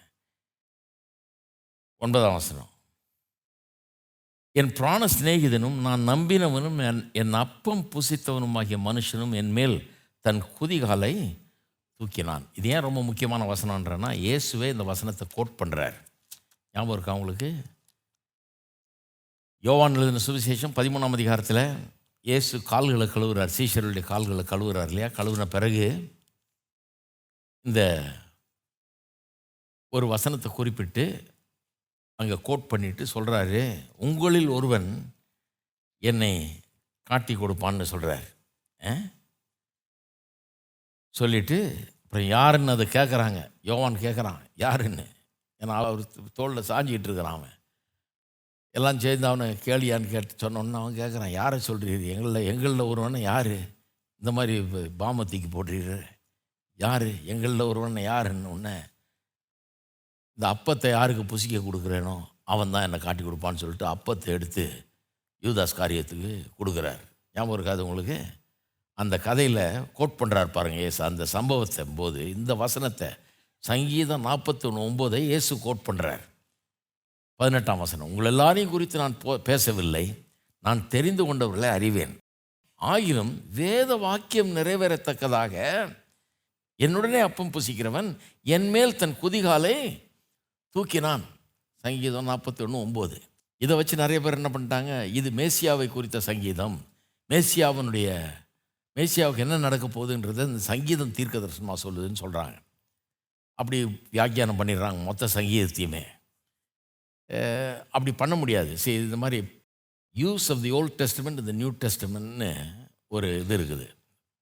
[2.01, 2.69] ஒன்பதாம் வசனம்.
[4.51, 9.77] என் பிராண சிநேகிதனும் நான் நம்பினவனும் என் என் அப்பம் புசித்தவனுமாகிய மனுஷனும் என் மேல்
[10.25, 11.13] தன் குதிகாலை
[11.99, 12.45] தூக்கினான்.
[12.53, 15.95] இது ஏன் ரொம்ப முக்கியமான வசனன்றன்னா இயேசுவே இந்த வசனத்தை கோட் பண்ணுறார்
[16.75, 17.49] ஞாபகம் இருக்கா உங்களுக்கு?
[19.63, 21.63] யோவான் எழுதின சுவிசேஷம் பதிமூணாம் அதிகாரத்தில்
[22.25, 25.07] இயேசு கால்களை கழுவுறார் சீஷருடைய கால்களை கழுவுறார் இல்லையா?
[25.07, 25.85] கழுவுன பிறகு
[27.65, 27.81] இந்த
[29.89, 31.05] ஒரு வசனத்தை குறிப்பிட்டு
[32.15, 33.61] அங்கே கோட் பண்ணிட்டு சொல்கிறாரு
[33.97, 34.89] உங்களில் ஒருவன்
[36.03, 36.33] என்னை
[37.03, 38.27] காட்டி கொடுப்பான்னு சொல்கிறார்
[41.15, 41.57] சொல்லிட்டு
[42.03, 45.05] அப்புறம் யாருன்னு அதை கேட்குறாங்க யோவான் கேட்குறான் யாருன்னு?
[45.61, 47.55] ஏன்னா அவர் தோளில் சாஞ்சிக்கிட்டு இருக்கிறான் அவன்.
[48.75, 53.55] எல்லாம் சேர்ந்து அவனை கேளியான்னு கேட்டு சொன்னோன்னு அவன் கேட்குறான் யாரை சொல்கிறீர் எங்களில் எங்களில் ஒருவனை யார்?
[54.21, 54.55] இந்த மாதிரி
[54.97, 55.97] பாமத்திக்கு போடுறீரு
[56.79, 57.07] யார்?
[57.25, 58.75] எங்களில் ஒருவனை யாருன்னு உடனே
[60.37, 64.63] இந்த அப்பத்தை யாருக்கு புசிக்க கொடுக்குறேனோ அவன் தான் என்னை காட்டி கொடுப்பான்னு சொல்லிட்டு அப்பத்தை எடுத்து
[65.43, 67.01] யூதாஸ் காரியத்துக்கு கொடுக்குறார்.
[67.35, 68.17] ஞாபகம் இருக்காது உங்களுக்கு?
[68.97, 73.09] அந்த கதையில் கோட் பண்ணுறார் பாருங்க ஏசு அந்த சம்பவத்தை போது இந்த வசனத்தை
[73.63, 76.23] சங்கீதம் நாற்பத்தி ஒன்று ஒம்போதை இயேசு கோட் பண்ணுறார்
[77.35, 78.07] பதினெட்டாம் வசனம்.
[78.07, 80.05] உங்கள் எல்லாரையும் குறித்து நான் போ பேசவில்லை.
[80.59, 82.17] நான் தெரிந்து கொண்டவர்களை அறிவேன்.
[82.75, 85.53] ஆயினும் வேத வாக்கியம் நிறைவேறத்தக்கதாக
[86.79, 89.75] என்னுடனே அப்பம் புசிக்கிறவன் என் மேல் தன் குதிகாலை
[90.75, 91.23] தூக்கினான்.
[91.75, 93.17] சங்கீதம் நாற்பத்தி ஒன்று ஒம்பது.
[93.57, 95.13] இதை வச்சு நிறைய பேர் என்ன பண்ணிட்டாங்க?
[95.13, 96.85] இது மேசியாவை குறித்த சங்கீதம்.
[97.29, 98.09] மேசியாவினுடைய
[98.95, 102.57] மேசியாவுக்கு என்ன நடக்க போகுதுன்றது இந்த சங்கீதம் தீர்க்க தரிசனமாக சொல்லுதுன்னு சொல்கிறாங்க
[103.53, 103.77] அப்படி
[104.11, 106.03] வியாக்கியானம் பண்ணிடுறாங்க மொத்த சங்கீதத்தையுமே.
[107.95, 108.71] அப்படி பண்ண முடியாது.
[108.83, 109.39] சரி இந்த மாதிரி
[110.15, 112.49] use of the Old Testament இந்த நியூ டெஸ்டமெண்ட்னு
[113.15, 113.87] ஒரு இது இருக்குது.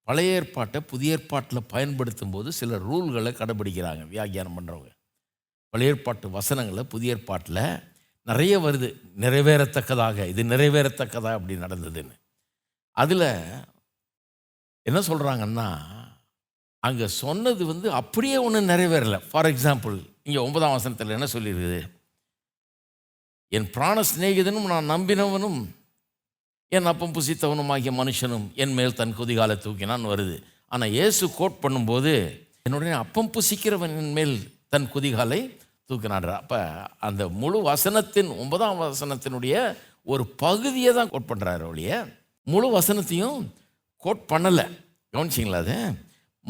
[0.08, 4.92] பழைய ஏற்பாட்டை புதிய ஏற்பாட்டில் பயன்படுத்தும் போது சில ரூல்களை கடைபிடிக்கிறாங்க வியாக்கியானம் பண்ணுறவங்க
[5.74, 7.64] பழைய ஏற்பாட்டு வசனங்களை புதிய ஏற்பாட்டில்
[8.30, 8.90] நிறைய வருது.
[9.24, 12.16] நிறைவேறத்தக்கதாக இது நிறைவேறத்தக்கதாக அப்படி நடந்ததுன்னு.
[12.98, 13.30] அதில்
[14.90, 15.68] என்ன சொல்கிறாங்கன்னா
[16.88, 19.20] அங்கே சொன்னது வந்து அப்படியே ஒன்றும் நிறைவேறலை.
[19.30, 21.82] ஃபார் எக்ஸாம்பிள் இங்கே ஒன்பதாம் வசனத்தில் என்ன சொல்லியிருக்குது?
[23.58, 25.58] என் பிராண சிநேகிதனும் நான் நம்பினவனும்
[26.76, 30.36] என் அப்பம் புசித்தவனும் ஆகிய மனுஷனும் என் மேல் தன் குதிகாலை தூக்கினான் வருது.
[30.74, 32.14] ஆனால் இயேசு கோட் பண்ணும்போது
[32.66, 34.36] என்னுடைய அப்பம் புசிக்கிறவன் என் மேல்
[34.74, 35.40] தன் குதிகாலை
[35.90, 36.32] தூக்கினான்ற?
[36.42, 36.60] அப்போ
[37.08, 39.56] அந்த முழு வசனத்தின் ஒன்பதாம் வசனத்தினுடைய
[40.14, 42.00] ஒரு பகுதியை தான் கோட் பண்ணுறாரு ஒழிய
[42.48, 43.40] முழு வசனத்தையும்
[44.04, 44.68] கோட் பண்ணலை.
[45.14, 45.78] கவனிச்சிங்களா அது?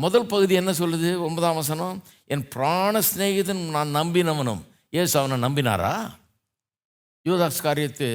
[0.03, 1.09] முதல் பகுதி என்ன சொல்லுது?
[1.27, 1.95] ஒன்பதாம் வசனம்
[2.33, 4.61] என் பிராண சிநேகிதன் நான் நம்பினவனும்.
[5.01, 5.93] ஏசு அவனை நம்பினாரா?
[7.25, 8.07] யூதாஸ் காரியத்து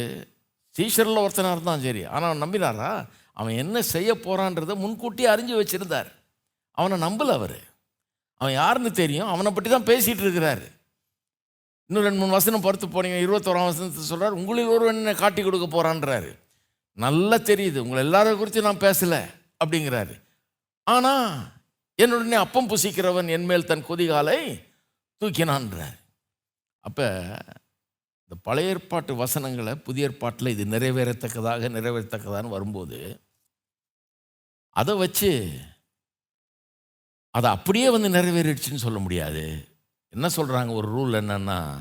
[0.79, 2.05] சீஷரில் ஒருத்தனாக இருந்தான் சரி.
[2.05, 2.91] ஆனால் அவன் நம்பினாரா?
[3.33, 6.11] அவன் என்ன செய்ய போகிறான்றதை முன்கூட்டியே அறிஞ்சு வச்சிருந்தார்.
[6.79, 7.59] அவனை நம்பல அவர்.
[8.41, 9.29] அவன் யாருன்னு தெரியும்.
[9.29, 10.67] அவனை பற்றி தான் பேசிகிட்டு இருக்கிறாரு.
[11.87, 13.19] இன்னும் ரெண்டு மூணு வசனம் பொறுத்து போனீங்க.
[13.27, 16.31] இருபத்தோராம் வசனத்தை சொல்கிறார் உங்களில் ஒருவன் என்ன காட்டி கொடுக்க போகிறான்றாரு
[16.93, 17.79] நல்லா தெரியுது.
[17.79, 19.21] உங்களை எல்லாரும் குறித்து நான் பேசலை.
[19.65, 20.15] அப்படிங்கிறாரு.
[20.83, 21.29] ஆனால்
[22.03, 24.39] என்னுடனே அப்பம் புசிக்கிறவன் என்மேல் தன் கொதிகாலை
[25.21, 25.97] தூக்கினான்றார்.
[26.85, 27.07] அப்போ
[28.29, 33.21] இந்த பழைய ஏற்பாட்டு வசனங்களை புதிய ஏற்பாட்டில் இது நிறைவேறத்தக்கதாக நிறைவேறத்தக்கதான்னு வரும்போது
[34.71, 35.51] அதை வச்சு
[37.31, 39.69] அதை அப்படியே வந்து நிறைவேறிடுச்சுன்னு சொல்ல முடியாது.
[40.09, 41.77] என்ன சொல்கிறாங்க ஒரு ரூல் என்னன்னா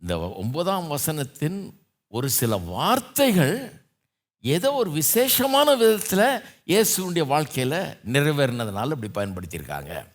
[0.00, 1.72] இந்த ஒன்பதாம் வசனத்தின்
[2.08, 3.82] ஒரு சில வார்த்தைகள்
[4.40, 10.06] ஏதோ ஒரு விசேஷமான விதத்தில் இயேசுடைய வாழ்க்கையில் நிறைவேறினதுனால இப்படி பயன்படுத்தியிருக்காங்க.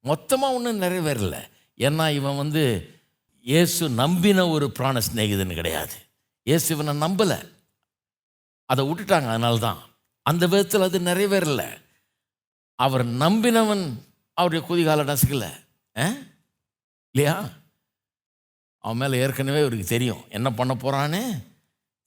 [0.00, 1.42] மொத்தமாக ஒன்றும் நிறைவேறலை.
[1.76, 2.94] ஏன்னா இவன் வந்து
[3.46, 5.96] இயேசு நம்பின ஒரு பிராண சிநேகிதன் கிடையாது.
[6.46, 7.36] இயேசு இவனை நம்பலை.
[8.70, 9.80] அதை விட்டுட்டாங்க அதனால தான்
[10.30, 11.62] அந்த விதத்தில் அது நிறைவேறல.
[12.78, 13.84] அவர் நம்பினவன்
[14.38, 15.50] அவருடைய குதிகால நசுக்கலை.
[17.14, 17.36] இல்லையா?
[18.84, 20.24] அவன் மேலே ஏற்கனவே அவருக்கு தெரியும்.
[20.38, 21.22] என்ன பண்ண போகிறான்னு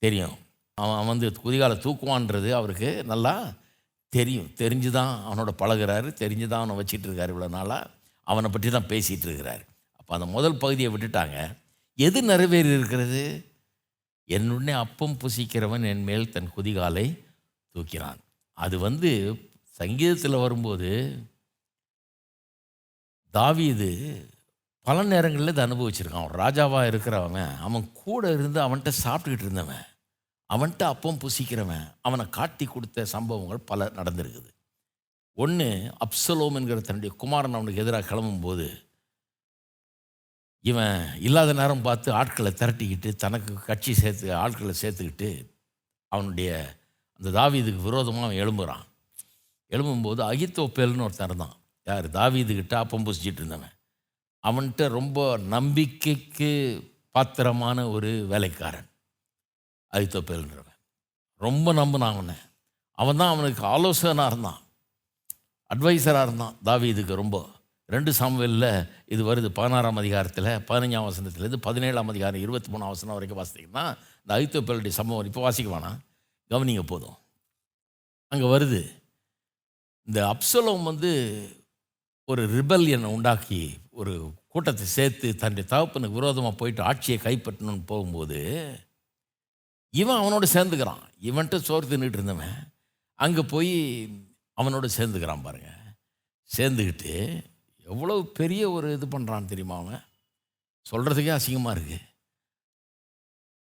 [0.06, 0.36] தெரியும்.
[0.78, 3.34] அவன் அவன் வந்து குதிகால தூக்குவான்றது அவருக்கு நல்லா
[4.14, 4.52] தெரியும்.
[4.62, 6.10] தெரிஞ்சு தான் அவனோட பழகுறாரு.
[6.24, 7.92] தெரிஞ்சு தான் அவனை வச்சிட்டு இருக்காரு இவ்வளோ நாளாக
[8.28, 9.64] அவனை பற்றி தான் பேசிகிட்டு இருக்கிறாரு.
[10.10, 11.36] இப்போ அந்த முதல் பகுதியை விட்டுட்டாங்க.
[11.98, 13.20] எது நிறைவேறி இருக்கிறது
[14.30, 17.04] என்னுடனே அப்பம் புசிக்கிறவன் என் மேல் தன் குதிகாலை
[17.76, 18.22] தூக்கினான்.
[18.58, 19.12] அது வந்து
[19.80, 20.90] சங்கீதத்தில் வரும்போது
[23.34, 23.92] தாவீது
[24.86, 26.24] பல நேரங்களில் இதை அனுபவிச்சிருக்கான்.
[26.24, 29.88] அவன் ராஜாவாக இருக்கிறவன் அவன் கூட இருந்து அவன்கிட்ட சாப்பிட்டுக்கிட்டு இருந்தவன்
[30.50, 34.52] அவன்கிட்ட அப்பம் புசிக்கிறவன் அவனை காட்டி கொடுத்த சம்பவங்கள் பல நடந்திருக்குது.
[35.38, 35.72] ஒன்று
[36.06, 38.70] அப்சலோம் என்கிற தன்னுடைய குமாரன் அவனுக்கு எதிராக கிளம்பும்போது
[40.62, 45.58] இவன் இல்லாத நேரம் பார்த்து ஆட்களை திரட்டிக்கிட்டு தனக்கு கட்சி சேர்த்து ஆட்களை சேர்த்துக்கிட்டு
[46.08, 46.78] அவனுடைய
[47.20, 48.88] அந்த தாவீதுக்கு விரோதமாக அவன் எழும்புகிறான்
[49.70, 52.08] எழும்பும்போது அகித்தோப்பேல்னு ஒருத்தன் தான் யார்?
[52.10, 53.76] தாவீதுக்கிட்ட அப்பம் புசிச்சிட்டு இருந்தவன்.
[54.44, 56.50] அவன்கிட்ட ரொம்ப நம்பிக்கைக்கு
[57.12, 58.90] பாத்திரமான ஒரு வேலைக்காரன்
[59.94, 60.78] அகித்தோப்பேல்ன்றவன்.
[61.36, 62.36] ரொம்ப நம்பினான் அவனை.
[62.92, 64.62] அவன் தான் அவனுக்கு ஆலோசனாக இருந்தான்.
[65.70, 67.59] அட்வைசராக இருந்தான் தாவீதுக்கு ரொம்ப.
[67.90, 68.72] ரெண்டு சாமுவேலில்
[69.14, 73.86] இது வருது பதினாறாம் அதிகாரத்தில் பதினஞ்சாம் வசனத்துலேருந்து பதினேழாம் அதிகாரம் இருபத்தி மூணாம் வசனம் வரைக்கும் வாசித்தீங்கன்னா
[74.22, 75.98] இந்த ஐத்தோப்பேலுடைய சம்பவம் இப்போ வாசிக்க வேணாம்
[76.52, 77.18] கவனிங்க போதும்.
[78.32, 78.82] அங்கே வருது
[80.08, 81.12] இந்த அப்சலோம் வந்து
[82.30, 83.62] ஒரு ரிபல்யனை உண்டாக்கி
[84.00, 84.14] ஒரு
[84.54, 88.40] கூட்டத்தை சேர்த்து தன்னுடைய தகப்பனுக்கு விரோதமாக போயிட்டு ஆட்சியை கைப்பற்றணும்னு போகும்போது
[89.94, 91.04] இவன் அவனோட சேர்ந்துக்கிறான்.
[91.30, 92.58] இவன்கிட்ட சோறு தின்னுட்டு இருந்தவன்.
[93.20, 93.74] அங்கே போய்
[94.58, 95.78] அவனோட சேர்ந்துக்கிறான் பாருங்கள்
[96.50, 97.14] சேர்ந்துக்கிட்டு
[97.90, 100.04] எவ்வளோ பெரிய ஒரு இது பண்ணுறான் தெரியுமா அவன்?
[100.92, 102.08] சொல்கிறதுக்கே அசிங்கமாக இருக்குது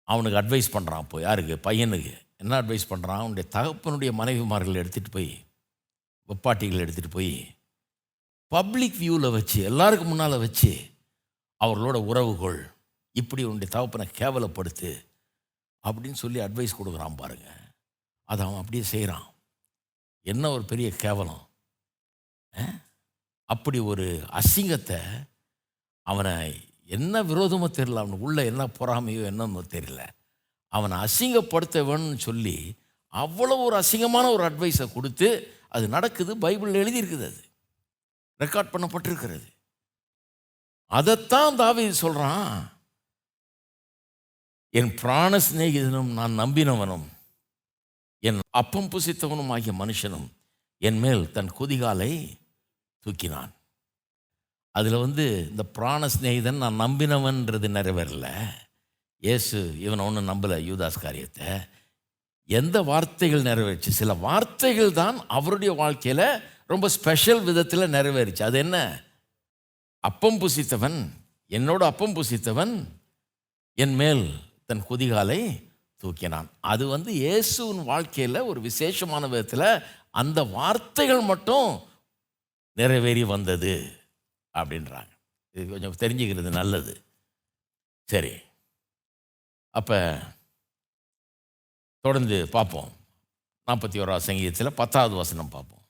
[0.03, 1.71] அவனுக்கு அட்வைஸ் பண்ணுறான் இப்போ யாருக்கு?
[1.71, 2.13] பையனுக்கு.
[2.37, 5.45] என்ன அட்வைஸ் பண்ணுறான் அவனுடைய தகப்பனுடைய மனைவிமார்களை எடுத்துகிட்டு போய்
[6.29, 7.55] வெப்பாட்டிகளை எடுத்துகிட்டு போய்
[8.47, 10.71] பப்ளிக் வியூவில் வச்சு எல்லாருக்கும் முன்னால் வச்சு
[11.61, 12.73] அவர்களோட உறவுகள்
[13.11, 14.91] இப்படி உன்னுடைய தகப்பனை கேவலப்படுத்து
[15.83, 17.61] அப்படின்னு சொல்லி அட்வைஸ் கொடுக்குறான் பாருங்கள்
[18.23, 19.27] அதை அவன் அப்படியே செய்கிறான்
[20.21, 21.44] என்ன ஒரு பெரிய கேவலம்.
[23.45, 24.99] அப்படி ஒரு அசிங்கத்தை
[26.01, 26.33] அவனை
[26.85, 30.01] என்ன விரோதமோ தெரியல அவனுக்கு உள்ளே என்ன பொறாமையோ என்னன்னு தெரியல.
[30.67, 32.75] அவனை அசிங்கப்படுத்த வேணும்னு சொல்லி
[33.13, 35.27] அவ்வளோ ஒரு அசிங்கமான ஒரு அட்வைஸை கொடுத்து
[35.69, 37.41] அது நடக்குது பைபிளில் எழுதியிருக்குது அது.
[38.39, 39.47] ரெக்கார்ட் பண்ணப்பட்டிருக்கிறது.
[40.91, 42.73] அதைத்தான் தாவி சொல்கிறான்
[44.69, 47.05] என் பிராண சிநேகிதனும் நான் நம்பினவனும்
[48.19, 50.27] என் அப்பம் புசித்தவனும் ஆகிய மனுஷனும்
[50.77, 52.11] என் மேல் தன் குதிகாலை
[53.05, 53.51] தூக்கினான்.
[54.71, 58.27] அதில் வந்து இந்த பிராண சிநேகிதன் நான் நம்பினவன்றது நிறைவேறல
[59.23, 61.47] இயேசு இவனை ஒன்றும் நம்பலை யூதாஸ் காரியத்தை.
[62.49, 63.91] எந்த வார்த்தைகள் நிறைவேறுச்சு?
[63.99, 66.25] சில வார்த்தைகள் தான் அவருடைய வாழ்க்கையில்
[66.67, 68.43] ரொம்ப ஸ்பெஷல் விதத்தில் நிறைவேறுச்சு.
[68.43, 68.77] அது என்ன?
[69.99, 70.99] அப்பம் புசித்தவன்
[71.49, 72.73] என்னோட அப்பம் புசித்தவன்
[73.73, 74.25] என் மேல்
[74.65, 75.39] தன் குதிகாலை
[76.03, 76.47] தூக்கினான்.
[76.59, 81.69] அது வந்து இயேசுவின் வாழ்க்கையில் ஒரு விசேஷமான விதத்தில் அந்த வார்த்தைகள் மட்டும்
[82.77, 83.73] நிறைவேறி வந்தது
[84.53, 85.11] அப்படின்றாங்க.
[85.55, 86.93] இது கொஞ்சம் தெரிஞ்சுக்கிறது நல்லது.
[88.09, 88.33] சரி.
[89.69, 89.97] அப்போ
[92.05, 92.91] தொடர்ந்து பார்ப்போம்.
[93.67, 95.85] நாற்பத்தி ஓராவது சங்கீதத்தில் பத்தாவது வசனம் பார்ப்போம்.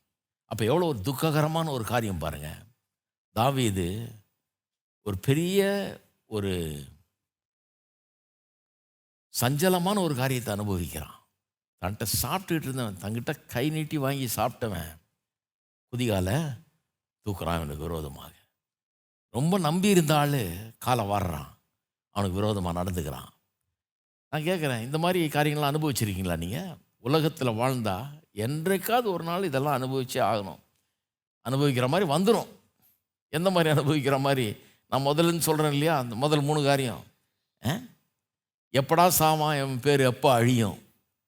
[0.52, 2.62] அப்போ எவ்வளோ ஒரு துக்ககரமான ஒரு காரியம் பாருங்கள்
[3.36, 3.88] தாவீது
[5.02, 5.62] ஒரு பெரிய
[6.30, 6.54] ஒரு
[9.34, 11.18] சஞ்சலமான ஒரு காரியத்தை அனுபவிக்கிறான்.
[11.82, 14.92] தன்கிட்ட சாப்பிட்டுக்கிட்டு இருந்தவன் தங்கிட்ட கை நீட்டி வாங்கி சாப்பிட்டவன்
[15.94, 16.30] குதிகால
[17.26, 18.32] தூக்குறான் அவனுக்கு விரோதமாக.
[19.30, 21.48] ரொம்ப நம்பி இருந்தாலும் காலை வாடுறான்
[22.10, 23.30] அவனுக்கு விரோதமாக நடந்துக்கிறான்.
[24.30, 30.60] நான் கேட்குறேன் இந்த மாதிரி காரியங்கள்லாம் அனுபவிச்சிருக்கீங்களா நீங்கள் உலகத்தில் வாழ்ந்தா என்றைக்காவது ஒரு நாள் இதெல்லாம் அனுபவிச்சே ஆகணும்.
[31.50, 32.48] அனுபவிக்கிற மாதிரி வந்துடும்
[33.30, 34.56] எந்த மாதிரி அனுபவிக்கிற மாதிரி?
[34.88, 35.98] நான் முதல்லன்னு சொல்கிறேன் இல்லையா?
[35.98, 37.04] அந்த முதல் மூணு காரியம்.
[37.66, 37.78] ஆ?
[38.74, 40.78] எப்படா சாமா என் பேர் எப்போ அழியும்?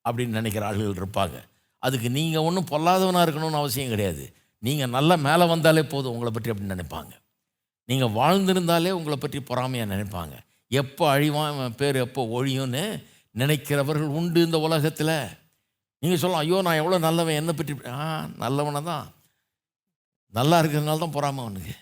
[0.10, 1.43] அப்படின்னு நினைக்கிற ஆளுகள் இருப்பாங்க.
[1.78, 4.37] அதுக்கு நீங்கள் ஒன்றும் பொல்லாதவனாக இருக்கணும்னு அவசியம் கிடையாது.
[4.64, 7.14] நீங்கள் நல்லா மேலே வந்தாலே போதும் உங்களை பற்றி அப்படின்னு நினைப்பாங்க.
[7.89, 10.36] நீங்கள் வாழ்ந்திருந்தாலே உங்களை பற்றி பொறாமையாக நினைப்பாங்க.
[10.72, 12.84] எப்போ அழிவான் பேர் எப்போ ஒழியும்னு
[13.41, 15.18] நினைக்கிறவர்கள் உண்டு இந்த உலகத்தில்.
[16.03, 18.08] நீங்கள் சொல்லலாம் ஐயோ நான் எவ்வளோ நல்லவன் என்னை பற்றி ஆ
[18.43, 19.05] நல்லவனை தான்.
[20.38, 21.76] நல்லா இருக்கிறதுனால தான் பொறாமை அவனுக்கு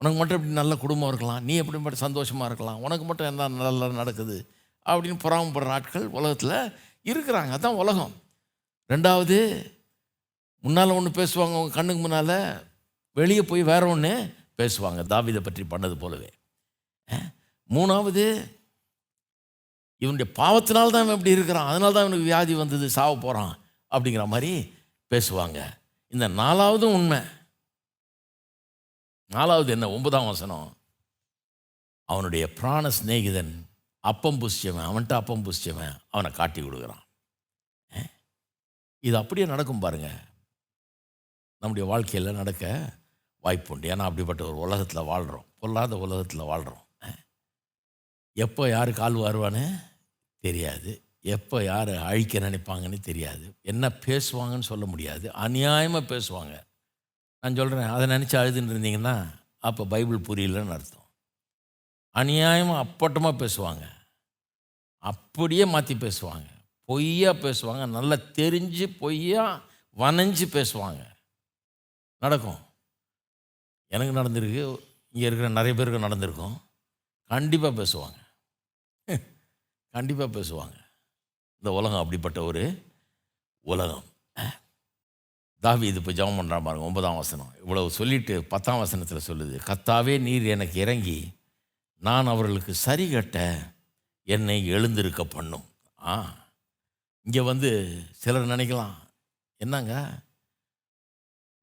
[0.00, 3.86] உனக்கு மட்டும் இப்படி நல்ல குடும்பம் இருக்கலாம் நீ எப்படி மட்டும் சந்தோஷமாக இருக்கலாம் உனக்கு மட்டும் என்ன நல்லா
[4.00, 4.36] நடக்குது?
[4.86, 6.54] அப்படின்னு பொறாமப்படுற ஆட்கள் உலகத்தில்
[7.10, 7.50] இருக்கிறாங்க.
[7.56, 8.12] அதுதான் உலகம்.
[8.92, 9.38] ரெண்டாவது
[10.64, 12.36] முன்னால் ஒன்று பேசுவாங்க அவங்க கண்ணுக்கு முன்னால்.
[13.18, 14.12] வெளியே போய் வேற ஒன்று
[14.60, 15.00] பேசுவாங்க.
[15.12, 16.30] தாவிதை பற்றி பண்ணது போலவே.
[17.76, 18.24] மூணாவது
[20.02, 21.68] இவனுடைய பாவத்தினால் தான் இவன் இப்படி இருக்கிறான்.
[21.70, 23.54] அதனால தான் இவனுக்கு வியாதி வந்தது சாவ போகிறான்
[23.92, 24.52] அப்படிங்கிற மாதிரி
[25.10, 25.58] பேசுவாங்க.
[26.12, 27.20] இந்த நாலாவதும் உண்மை.
[29.36, 29.86] நாலாவது என்ன?
[29.96, 30.68] ஒன்பதாம் வசனம்.
[32.08, 33.52] அவனுடைய பிராண சிநேகிதன்
[34.10, 37.04] அப்பம் புசிச்சவன் அவன்கிட்ட அப்பம் புசிச்சவன் அவனை காட்டி கொடுக்குறான்.
[39.04, 40.18] இது அப்படியே நடக்கும் பாருங்கள்
[41.58, 42.92] நம்முடைய வாழ்க்கையில் நடக்க
[43.38, 43.94] வாய்ப்பு உண்டு.
[43.94, 46.84] ஏன்னா அப்படிப்பட்ட ஒரு உலகத்தில் வாழ்கிறோம் பொல்லாத உலகத்தில் வாழ்கிறோம்
[48.32, 49.84] எப்போ யார் கால் வருவான்னு
[50.38, 50.90] தெரியாது.
[51.20, 53.56] எப்போ யார் அழிக்க நினைப்பாங்கன்னு தெரியாது.
[53.62, 55.28] என்ன பேசுவாங்கன்னு சொல்ல முடியாது.
[55.28, 56.54] அநியாயமாக பேசுவாங்க.
[57.40, 59.26] நான் சொல்கிறேன் அதை நினச்சி அழுதுன்னு இருந்தீங்கன்னா
[59.58, 61.06] அப்போ பைபிள் புரியலன்னு அர்த்தம்.
[62.14, 63.84] அநியாயமாக அப்பட்டமாக பேசுவாங்க.
[64.96, 66.48] அப்படியே மாற்றி பேசுவாங்க.
[66.84, 67.86] பொய்யா பேசுவாங்க.
[67.86, 69.62] நல்லா தெரிஞ்சு பொய்யா
[69.96, 71.02] வனைஞ்சு பேசுவாங்க.
[72.18, 72.58] நடக்கும்.
[73.86, 74.62] எனக்கு நடந்திருக்கு.
[75.10, 76.56] இங்கே இருக்கிற நிறைய பேருக்கு நடந்திருக்கும்.
[77.24, 78.18] கண்டிப்பாக பேசுவாங்க.
[79.90, 80.76] கண்டிப்பாக பேசுவாங்க.
[81.54, 82.84] இந்த உலகம் அப்படிப்பட்ட ஒரு
[83.60, 84.04] உலகம்.
[85.62, 87.52] தாவி இது இப்போ ஜபம் பண்ணுறா பாருங்க ஒன்பதாம் வசனம்.
[87.60, 91.32] இவ்வளவு சொல்லிட்டு பத்தாம் வசனத்தில் சொல்லுது கத்தாவே நீர் எனக்கு இறங்கி
[91.96, 93.58] நான் அவர்களுக்கு சரி கட்ட
[94.22, 95.64] என்னை எழுந்திருக்க பண்ணும்.
[96.00, 96.34] ஆ.
[97.22, 98.94] இங்கே வந்து சிலர் நினைக்கலாம்
[99.56, 100.20] என்னங்க?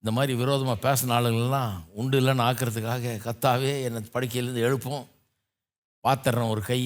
[0.06, 5.06] இந்த மாதிரி விரோதமாக பேசின ஆளுங்கள்லாம் உண்டு இல்லைன்னு ஆக்கிறதுக்காக கத்தாவே என்னை படுக்கையிலேருந்து எழுப்போம்.
[6.04, 6.78] பாத்திரம் ஒரு கை.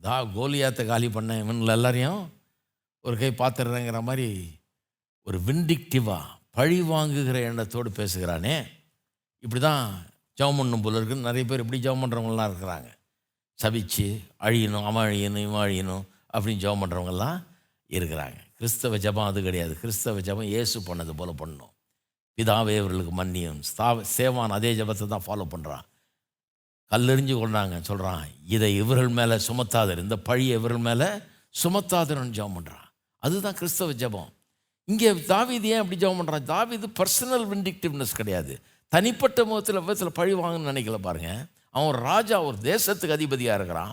[0.00, 2.20] தா கோலியாத்தை காலி பண்ண இவனில் எல்லாரையும்
[3.04, 4.28] ஒரு கை பாத்திரங்கிற மாதிரி
[5.26, 8.54] ஒரு விண்டிக்டிவாக பழி வாங்குகிற எண்ணத்தோடு பேசுகிறானே.
[9.44, 9.82] இப்படி தான்
[10.38, 12.88] ஜெபம் பண்ணும் போல இருக்குன்னு நிறைய பேர் இப்படி ஜெபம் பண்ணுறவங்களாம் இருக்கிறாங்க.
[13.58, 14.08] சபிச்சு
[14.46, 17.38] அழியணும் அவன் அழியணும் இவன் அழியணும் அப்படின்னு ஜெபம் பண்ணுறவங்கெல்லாம்
[17.90, 18.38] இருக்கிறாங்க.
[18.58, 19.74] கிறிஸ்தவ ஜெபம் அது கிடையாது.
[19.82, 21.69] கிறிஸ்தவ ஜெபம் இயேசு பண்ணது போல் பண்ணணும்
[22.40, 23.62] பிதாவே இவர்களுக்கு மன்னியும்.
[23.70, 25.86] ஸ்தாவ சேவான் அதே ஜெபத்தை தான் ஃபாலோ பண்ணுறான்
[26.92, 28.22] கல்லெறிஞ்சு கொண்டாங்க சொல்கிறான்
[28.54, 30.00] இதை இவர்கள் மேலே சுமத்தாதர்.
[30.04, 31.08] இந்த பழியை இவர்கள் மேலே
[31.62, 32.86] சுமத்தாதர்னு ஜெபம் பண்ணுறான்
[33.22, 34.30] அதுதான் கிறிஸ்தவ ஜெபம்.
[34.88, 38.54] இங்கே தாவிது ஏன் அப்படி ஜெபம் பண்ணுறான் தாவிது பர்சனல் விண்டிக்டிவ்னஸ் கிடையாது.
[38.92, 41.42] தனிப்பட்ட முகத்தில் விதத்தில் பழி வாங்கன்னு நினைக்கல பாருங்கள்
[41.76, 43.92] அவன் ராஜா ஒரு தேசத்துக்கு அதிபதியாக இருக்கிறான்.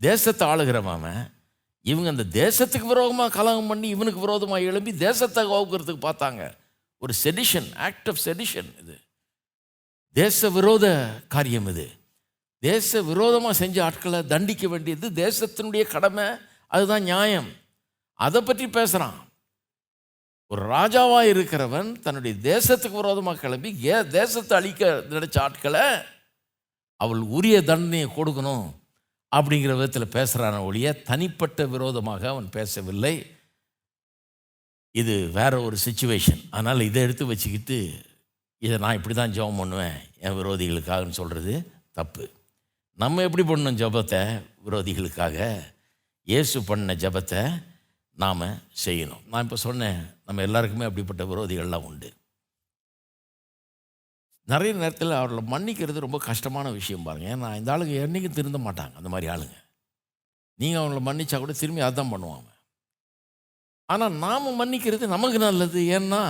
[0.00, 1.06] தேசத்தை ஆளுகிறவன்
[1.86, 6.42] இவங்க அந்த தேசத்துக்கு விரோதமாக கலகம் பண்ணி இவனுக்கு விரோதமாக எழும்பி தேசத்தை கவுக்கிறதுக்கு பார்த்தாங்க.
[7.02, 8.96] ஒரு செடிஷன் ஆக்ட் ஆஃப் செடிஷன் இது.
[10.16, 10.86] தேச விரோத
[11.34, 11.86] காரியம் இது.
[12.58, 16.26] தேச விரோதமாக செஞ்ச ஆட்களை தண்டிக்க வேண்டியது தேசத்தினுடைய கடமை
[16.66, 17.50] அதுதான் நியாயம்.
[18.14, 19.18] அதை பற்றி பேசுகிறான்
[20.46, 25.84] ஒரு ராஜாவாக இருக்கிறவன் தன்னுடைய தேசத்துக்கு விரோதமாக கிளம்பி ஏ தேசத்தை அழிக்க நினைச்ச ஆட்களை
[27.00, 28.66] அவள் உரிய தண்டனையை கொடுக்கணும்
[29.36, 33.14] அப்படிங்கிற விதத்தில் பேசுகிறான ஒழிய தனிப்பட்ட விரோதமாக அவன் பேசவில்லை.
[34.94, 37.78] இது வேற ஒரு சுச்சுவேஷன் அதனால் இதை எடுத்து வச்சுக்கிட்டு
[38.62, 41.52] இதை நான் இப்படி தான் ஜெபம் பண்ணுவேன் என் விரோதிகளுக்காகன்னு சொல்கிறது
[41.98, 42.24] தப்பு.
[42.98, 44.20] நம்ம எப்படி பண்ணணும் ஜெபத்தை
[44.66, 45.36] விரோதிகளுக்காக?
[46.30, 47.42] இயேசு பண்ண ஜெபத்தை
[48.22, 48.46] நாம்
[48.84, 49.22] செய்யணும்.
[49.30, 52.10] நான் இப்போ சொன்னேன் நம்ம எல்லாருக்குமே அப்படிப்பட்ட விரோதிகள்லாம் உண்டு.
[54.48, 57.26] நிறைய நேரத்தில் அவர்களை மன்னிக்கிறது ரொம்ப கஷ்டமான விஷயம் பாருங்க.
[57.34, 59.56] ஏன்னா இந்த ஆளுங்க என்றைக்கும் திருந்த மாட்டாங்க அந்த மாதிரி ஆளுங்க.
[60.58, 62.48] நீங்கள் அவங்கள மன்னிச்சா கூட திரும்பி அதான் பண்ணுவாங்க.
[63.90, 65.80] ஆனால் நாம் மன்னிக்கிறது நமக்கு நல்லது.
[65.98, 66.22] ஏன்னா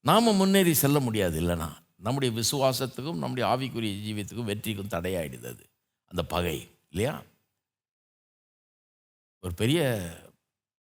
[0.00, 1.68] நாம் முன்னேறி செல்ல முடியாது இல்லைனா.
[1.96, 5.64] நம்முடைய விசுவாசத்துக்கும் நம்முடைய ஆவிக்குரிய ஜீவியத்துக்கும் வெற்றிக்கும் தடையாயிடுது அது.
[6.06, 7.22] அந்த பகை இல்லையா?
[9.40, 9.80] ஒரு பெரிய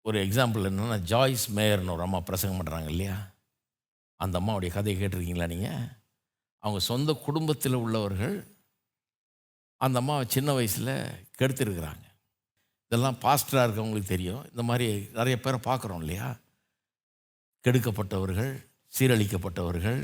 [0.02, 3.16] ஒரு எக்ஸாம்பிள் என்னென்னா ஜாய்ஸ் மேயர்னு ஒரு அம்மா பிரசங்கம் பண்ணுறாங்க இல்லையா?
[4.16, 5.88] அந்த அம்மாவுடைய கதையை கேட்டிருக்கீங்களா நீங்கள்
[6.58, 8.36] அவங்க சொந்த குடும்பத்தில் உள்ளவர்கள்
[9.76, 10.94] அந்த அம்மாவை சின்ன வயசில்
[11.38, 12.06] கெடுத்துருக்குறாங்க.
[12.88, 14.42] இதெல்லாம் பாஸ்டராக இருக்கவங்களுக்கு தெரியும்.
[14.50, 16.28] இந்த மாதிரி நிறைய பேரை பார்க்குறோம் இல்லையா?
[17.64, 18.52] கெடுக்கப்பட்டவர்கள்
[18.98, 20.00] சீரழிக்கப்பட்டவர்கள்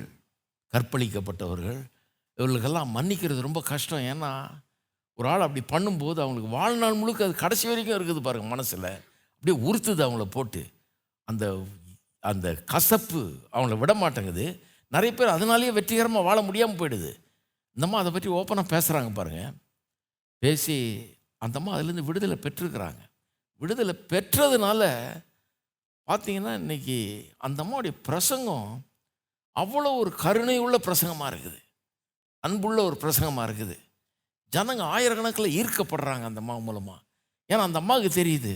[0.73, 1.81] கற்பழிக்கப்பட்டவர்கள்
[2.39, 4.07] இவர்களுக்கெல்லாம் மன்னிக்கிறது ரொம்ப கஷ்டம்.
[4.13, 4.31] ஏன்னா
[5.19, 8.91] ஒரு ஆள் அப்படி பண்ணும்போது அவங்களுக்கு வாழ்நாள் முழுக்க அது கடைசி வரைக்கும் இருக்குது பாருங்கள் மனசில்.
[9.35, 10.63] அப்படியே உறுத்துது அவங்கள போட்டு.
[11.25, 11.45] அந்த
[12.21, 13.21] அந்த கசப்பு
[13.53, 14.47] அவங்கள விட மாட்டேங்குது.
[14.89, 17.13] நிறைய பேர் அதனாலேயே வெற்றிகரமாக வாழ முடியாமல் போயிடுது.
[17.77, 19.55] இந்தம்மா அதை பற்றி ஓப்பனாக பேசுகிறாங்க பாருங்கள்
[20.39, 20.77] பேசி
[21.45, 23.03] அந்தம்மா அதுலேருந்து விடுதலை பெற்றிருக்கிறாங்க.
[23.57, 24.83] விடுதலை பெற்றதுனால
[26.09, 26.97] பார்த்தீங்கன்னா இன்னைக்கு
[27.37, 28.93] அந்த அம்மாவுடைய பிரசங்கம்
[29.57, 31.59] அவ்வளோ ஒரு கருணை உள்ள பிரசங்கமாக இருக்குது.
[32.39, 33.77] அன்புள்ள ஒரு பிரசங்கமாக இருக்குது.
[34.53, 37.01] ஜனங்க ஆயிரக்கணக்கில் ஈர்க்கப்படுறாங்க அந்த அம்மா மூலமாக
[37.49, 38.55] ஏன்னா அந்த அம்மாவுக்கு தெரியுது.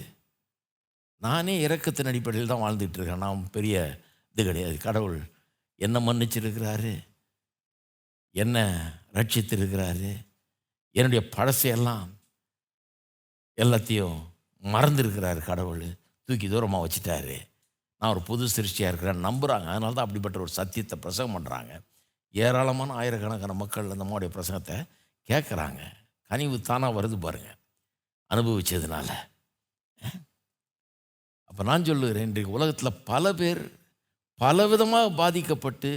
[1.16, 3.22] நானே இறக்கத்தின் அடிப்படையில் தான் வாழ்ந்துட்டு இருக்கேன்.
[3.24, 4.76] நான் பெரிய இது கிடையாது.
[4.76, 5.18] கடவுள்
[5.76, 6.92] என்ன மன்னிச்சிருக்கிறாரு?
[8.30, 8.56] என்ன
[9.12, 10.12] ரட்சித்திருக்கிறாரு?
[10.90, 12.04] என்னுடைய பழசையெல்லாம்
[13.58, 14.16] எல்லாத்தையும்
[14.62, 15.86] மறந்துருக்கிறாரு கடவுள்.
[16.28, 17.36] தூக்கி தூரமாக வச்சுட்டாரு.
[18.00, 21.72] நான் ஒரு புது சிருஷ்டியாக இருக்கிறேன் நம்புகிறாங்க அதனால தான் அப்படிப்பட்ட ஒரு சத்தியத்தை பிரசங்கம் பண்ணுறாங்க
[22.34, 24.76] ஏராளமான ஆயிரக்கணக்கான மக்கள் அந்த அம்மாவுடைய பிரசங்கத்தை
[25.28, 25.80] கேட்குறாங்க
[26.30, 27.56] கனிவு தானாக வருது பாருங்கள்
[28.30, 29.08] அனுபவித்ததுனால
[31.50, 33.62] அப்போ நான் சொல்லுகிறேன் இன்றைக்கு உலகத்தில் பல பேர்
[34.38, 35.90] பலவிதமாக பாதிக்கப்பட்டு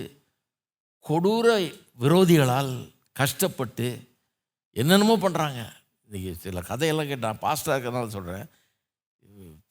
[1.05, 1.47] கொடூர
[1.99, 2.73] விரோதிகளால்
[3.13, 3.87] கஷ்டப்பட்டு
[4.75, 5.61] என்னென்னமோ பண்ணுறாங்க
[6.11, 8.47] இன்றைக்கி சில கதையெல்லாம் கேட்டால் பாஸ்டாக இருக்கிறதுனால சொல்கிறேன்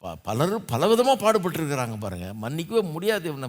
[0.03, 3.49] ப பலரும் பலவிதமாக பாடுபட்டுருக்கிறாங்க பாருங்கள் மன்னிக்கவே முடியாது இவனை.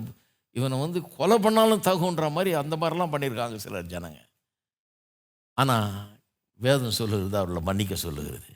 [0.55, 4.19] இவனை வந்து கொலை பண்ணாலும் தகுன்ற மாதிரி அந்த மாதிரிலாம் பண்ணியிருக்காங்க சிலர் ஜனங்க.
[5.57, 5.87] ஆனால்
[6.65, 8.51] வேதம் சொல்லுகிறது அவர்களை மன்னிக்க சொல்லுகிறது.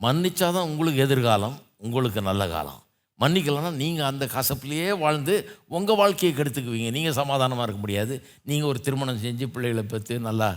[0.00, 2.80] மன்னிச்சாதான் உங்களுக்கு எதிர்காலம் உங்களுக்கு நல்ல காலம்.
[3.20, 5.34] மன்னிக்கலைன்னா நீங்கள் அந்த கசப்புலேயே வாழ்ந்து
[5.76, 6.90] உங்கள் வாழ்க்கையை கெடுத்துக்குவீங்க.
[6.98, 8.14] நீங்கள் சமாதானமாக இருக்க முடியாது.
[8.42, 10.50] நீங்கள் ஒரு திருமணம் செஞ்சு பிள்ளைகளை பெற்று நல்லா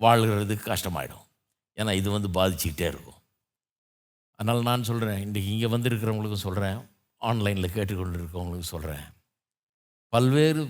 [0.00, 1.26] வாழ்கிறதுக்கு கஷ்டமாயிடும்.
[1.80, 3.20] ஏன்னா இது வந்து பாதிச்சுக்கிட்டே இருக்கும்.
[4.38, 6.78] அதனால் நான் சொல்கிறேன் இன்றைக்கி இங்கே வந்திருக்கிறவங்களுக்கும் சொல்கிறேன்
[7.28, 9.06] ஆன்லைனில் கேட்டுக்கொண்டு இருக்கவங்களுக்கும் சொல்கிறேன்
[10.12, 10.62] பல்வேறு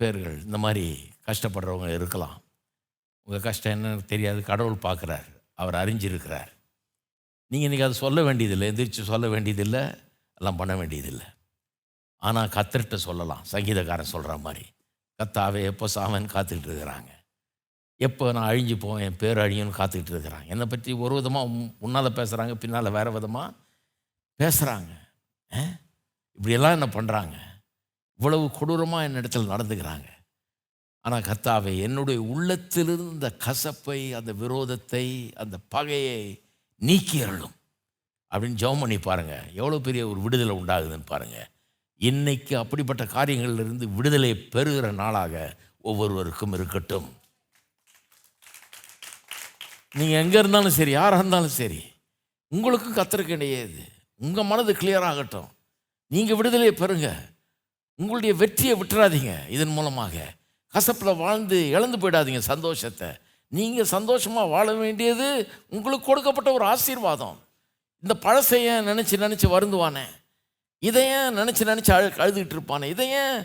[0.00, 0.84] பேர்கள் இந்த மாதிரி
[1.28, 2.36] கஷ்டப்படுறவங்க இருக்கலாம்.
[3.26, 5.26] உங்கள் கஷ்டம் என்னன்னு தெரியாது கடவுள் பார்க்குறார்
[5.60, 6.50] அவர் அறிஞ்சிருக்கிறார்.
[7.50, 9.82] நீங்கள் இன்றைக்கி அதை சொல்ல வேண்டியதில்லை எந்திரிச்சு சொல்ல வேண்டியதில்லை
[10.40, 11.28] எல்லாம் பண்ண வேண்டியதில்லை.
[12.22, 14.64] ஆனால் கத்திரிட்ட சொல்லலாம் சங்கீதக்காரன் சொல்கிற மாதிரி.
[15.18, 17.10] கத்தாவே எப்போ சாமன் காத்துக்கிட்டு இருக்கிறாங்க.
[18.00, 20.48] எப்போ நான் அழிஞ்சு போவேன் என் பேர் அழியும்னு காத்துக்கிட்டு இருக்கிறாங்க.
[20.54, 23.54] என்னை பற்றி ஒரு விதமாக முன்னால் பேசுகிறாங்க பின்னால் வேறு விதமாக
[24.40, 24.92] பேசுகிறாங்க
[26.38, 27.36] இப்படியெல்லாம் என்ன பண்ணுறாங்க
[28.20, 30.08] இவ்வளவு கொடூரமாக என்னிடத்தில் நடந்துக்கிறாங்க.
[31.04, 35.04] ஆனால் கத்தாவை என்னுடைய உள்ளத்திலிருந்து அந்த கசப்பை அந்த விரோதத்தை
[35.42, 36.20] அந்த பகையை
[36.82, 37.56] நீக்கி அருளும்.
[38.32, 41.50] அப்படின்னு ஜெபம் பண்ணி பாருங்கள் எவ்வளோ பெரிய ஒரு விடுதலை உண்டாகுதுன்னு பாருங்கள்
[42.00, 45.34] இன்றைக்கு அப்படிப்பட்ட காரியங்களிலிருந்து விடுதலை பெறுகிற நாளாக
[45.90, 47.08] ஒவ்வொருவருக்கும் இருக்கட்டும்.
[49.98, 51.82] நீங்கள் எங்கே இருந்தாலும் சரி யாராக இருந்தாலும் சரி
[52.52, 53.82] உங்களுக்கும் கத்திருக்க கிடையாது
[54.24, 55.48] உங்கள் மனது கிளியர் ஆகட்டும்.
[56.10, 57.08] நீங்கள் விடுதலையை பெறுங்க.
[57.98, 59.32] உங்களுடைய வெற்றியை விட்டுறாதீங்க.
[59.54, 60.14] இதன் மூலமாக
[60.74, 63.08] கசப்பில் வாழ்ந்து இழந்து போயிடாதீங்க சந்தோஷத்தை.
[63.52, 65.26] நீங்கள் சந்தோஷமாக வாழ வேண்டியது
[65.74, 67.36] உங்களுக்கு கொடுக்கப்பட்ட ஒரு ஆசீர்வாதம்.
[68.02, 70.06] இந்த பழசைய நினச்சி நினச்சி வருந்துவானே?
[70.82, 72.86] இதையன் நினச்சி நினச்சி அழு அழுதுகிட்டு இருப்பானே?
[72.94, 73.36] இதையன்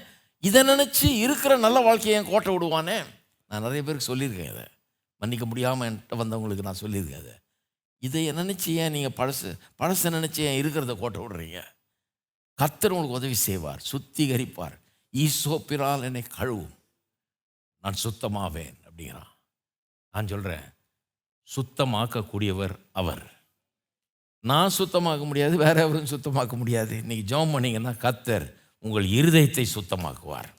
[0.49, 2.99] இதை நினச்சி இருக்கிற நல்ல வாழ்க்கையை ஏன் கோட்டை விடுவானே?
[3.49, 4.66] நான் நிறைய பேருக்கு சொல்லியிருக்கேன் இதை.
[5.22, 7.34] மன்னிக்க முடியாமல் என்கிட்ட வந்தவங்களுக்கு நான் சொல்லியிருக்கேன் அதை.
[8.04, 9.50] இதை நினச்சி ஏன் நீங்கள் பழசு
[9.80, 11.60] பழசை நினச்சி ஏன் இருக்கிறத கோட்டை விடுறீங்க.
[12.60, 14.76] கத்தர் உங்களுக்கு உதவி செய்வார் சுத்திகரிப்பார்.
[15.14, 16.76] ஈசோப்பிரால் என்னை கழுவும்.
[17.84, 19.32] நான் சுத்தமாவேன் அப்படிங்கிறான்.
[20.14, 20.68] நான் சொல்கிறேன்
[21.50, 23.24] சுத்தமாக்கக்கூடியவர் அவர்.
[24.44, 26.96] நான் சுத்தமாக்க முடியாது வேற எவரும் சுத்தமாக்க முடியாது.
[27.02, 28.46] இன்றைக்கி ஜோம் பண்ணீங்கன்னா கத்தர்
[28.84, 30.50] உங்கள் இருதயத்தை சுத்தமாக்குவார்.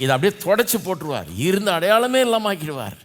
[0.00, 1.28] இதை அப்படியே தொடச்சி போட்டுருவார்.
[1.48, 2.98] இருந்த அடையாளமே இல்லாமல் ஆக்கிடுவார்.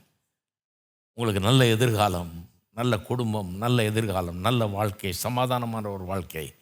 [1.22, 6.53] உங்களுக்கு நல்ல எதிர்காலம் நல்ல குடும்பம் நல்ல எதிர்காலம் நல்ல வாழ்க்கை சமாதானமான ஒரு வாழ்க்கை.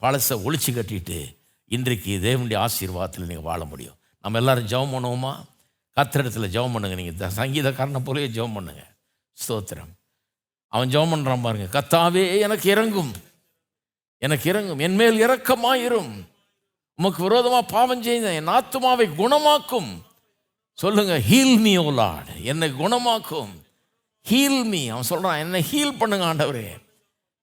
[0.00, 1.36] பழசை ஒழிச்சு கட்டிட்டு
[1.68, 3.94] இன்றைக்கு தேவனுடைய ஆசீர்வாதத்தில் நீங்கள் வாழ முடியும்.
[4.22, 5.44] நம்ம எல்லாரும் ஜெபம் பண்ணுவோமா?
[5.96, 7.02] கத்திரத்தில் ஜெபம் பண்ணுங்க.
[7.02, 8.86] நீங்கள் சங்கீதக்காரனை போலவே ஜெபம் பண்ணுங்க.
[9.46, 9.92] ஸ்தோத்திரம்.
[10.68, 11.80] அவன் ஜெபம் பண்ணுறான் பாருங்க.
[11.80, 13.12] கத்தாவே எனக்கு இறங்கும்.
[14.18, 14.78] எனக்கு இறங்கும்.
[14.78, 16.24] என் மேல்
[16.94, 20.02] உமக்கு விரோதமாக பாவம் செய்த என் ஆத்துமாவை குணமாக்கும்.
[20.72, 23.61] சொல்லுங்க ஹீல் மீ ஓ என்னை குணமாக்கும்.
[24.26, 26.66] ஹீல் மீ அவன் சொல்கிறான் என்னை ஹீல் பண்ணுங்க ஆண்டவரே.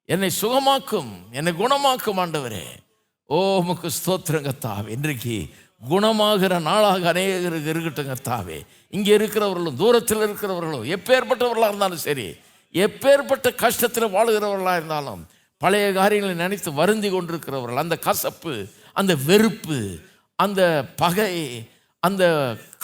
[0.05, 2.63] என்னை சுகமாக்கும் என்னை குணமாக்கும் ஆண்டவரே.
[3.25, 5.49] ஓ உமக்கு ஸ்தோத்திரம் இன்றைக்கு
[5.89, 12.35] குணமாகிற நாளாக அநேகருக்கு இருக்கட்டுங்க தாவே இங்கே இருக்கிறவர்களும் தூரத்தில் இருக்கிறவர்களும் எப்பேற்பட்டவர்களாக இருந்தாலும் சரி
[12.75, 15.27] எப்பேற்பட்ட கஷ்டத்தில் வாழுகிறவர்களாக இருந்தாலும்
[15.57, 19.99] பழைய காரியங்களை நினைத்து வருந்தி கொண்டிருக்கிறவர்கள் அந்த கசப்பு அந்த வெறுப்பு
[20.35, 21.65] அந்த பகை
[21.99, 22.23] அந்த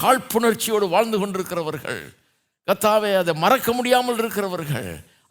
[0.01, 2.24] காழ்ப்புணர்ச்சியோடு வாழ்ந்து கொண்டிருக்கிறவர்கள்
[2.69, 4.87] கத்தாவே அதை மறக்க முடியாமல் இருக்கிறவர்கள்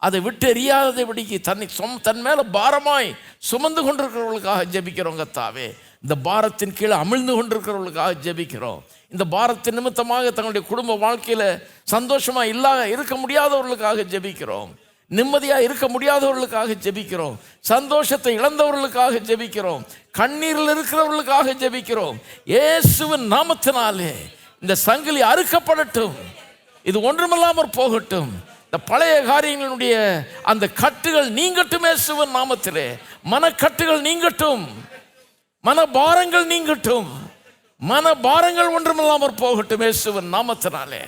[0.06, 3.08] அதை விட்டு எறியாதபடிக்கு தன்னை சொம் தன் மேலே பாரமாய்
[3.48, 5.66] சுமந்து கொண்டிருக்கிறவர்களுக்காக ஜெபிக்கிறோம் கத்தாவே.
[6.04, 8.80] இந்த பாரத்தின் கீழே அமிழ்ந்து கொண்டிருக்கிறவர்களுக்காக ஜெபிக்கிறோம்.
[9.14, 11.48] இந்த பாரத்தின் நிமித்தமாக தங்களுடைய குடும்ப வாழ்க்கையில்
[11.94, 14.70] சந்தோஷமாக இல்லாத இருக்க முடியாதவர்களுக்காக ஜெபிக்கிறோம்.
[15.10, 17.36] நிம்மதியாக இருக்க முடியாதவர்களுக்காக ஜெபிக்கிறோம்.
[17.72, 19.82] சந்தோஷத்தை இழந்தவர்களுக்காக ஜெபிக்கிறோம்.
[20.20, 22.16] கண்ணீரில் இருக்கிறவர்களுக்காக ஜெபிக்கிறோம்.
[22.54, 24.14] இயேசுவின் நாமத்தினாலே
[24.62, 26.16] இந்த சங்கிலி அறுக்கப்படட்டும்.
[26.84, 28.32] இது ஒன்றுமில்லாமற் போகட்டும்.
[28.64, 32.98] இந்த பழைய காரியங்களுடைய அந்த கட்டுகள் நீங்கட்டுமே சிவன் நாமத்திலே.
[33.30, 34.64] மனக்கட்டுகள் நீங்கட்டும்.
[35.64, 37.06] மனபாரங்கள் நீங்கட்டும்.
[37.88, 41.02] மனபாரங்கள் ஒன்றுமில்லாமற் போகட்டும் சிவன் நாமத்தினாலே.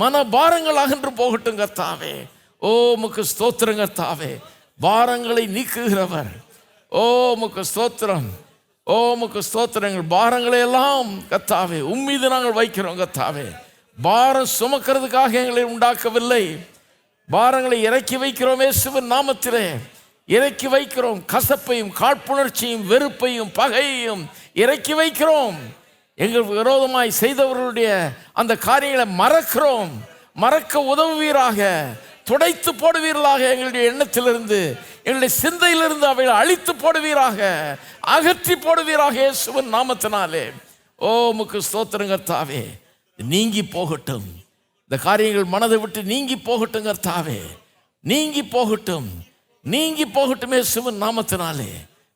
[0.00, 2.28] மனபாரங்கள் அகன்று போகட்டும் கர்த்தாவே.
[2.58, 4.38] ஓ முக்கு ஸ்தோத்திரம் கர்த்தாவே.
[4.82, 6.32] பாரங்களை நீக்குகிறவர்.
[6.88, 8.28] ஓ முக்கு ஸ்தோத்திரம்.
[8.84, 10.08] ஓ முக்கு ஸ்தோத்திரங்கள்.
[10.10, 13.63] பாரங்களை எல்லாம் கத்தாவே உம்மீது நாங்கள் வைக்கிறோம் கத்தாவே
[14.02, 16.66] பாரம் சுமக்கிறதுக்காக எங்களை உண்டாக்கவில்லை.
[17.32, 19.76] பாரங்களை இறக்கி வைக்கிறோமே சிவன் நாமத்திலே.
[20.26, 21.20] இறக்கி வைக்கிறோம்.
[21.26, 24.24] கசப்பையும் காழ்ப்புணர்ச்சியும் வெறுப்பையும் பகையையும்
[24.54, 25.54] இறக்கி வைக்கிறோம்.
[26.14, 29.88] எங்கள் விரோதமாய் செய்தவர்களுடைய அந்த காரியங்களை மறக்கிறோம்.
[30.34, 31.86] மறக்க உதவுவீராக.
[32.24, 34.78] துடைத்து போடுவீர்களாக எங்களுடைய எண்ணத்திலிருந்து.
[35.04, 37.64] எங்களுடைய சிந்தையிலிருந்து அவைகளை அழித்து போடுவீராக.
[38.00, 40.52] அகற்றி போடுவீராக இயேசுவின் நாமத்தினாலே.
[40.96, 42.83] ஓ முக்கு ஸ்தோத்திரங்கத்தாவே தாவே
[43.16, 44.24] நீங்கி போகட்டும்.
[44.88, 47.40] இந்த காரியங்கள் மனதை விட்டு நீங்கி போகட்டும் கர்த்தாவே.
[48.00, 49.08] நீங்கி போகட்டும்.
[49.62, 51.68] நீங்கி போகட்டுமே சிவன் நாமத்தினாலே.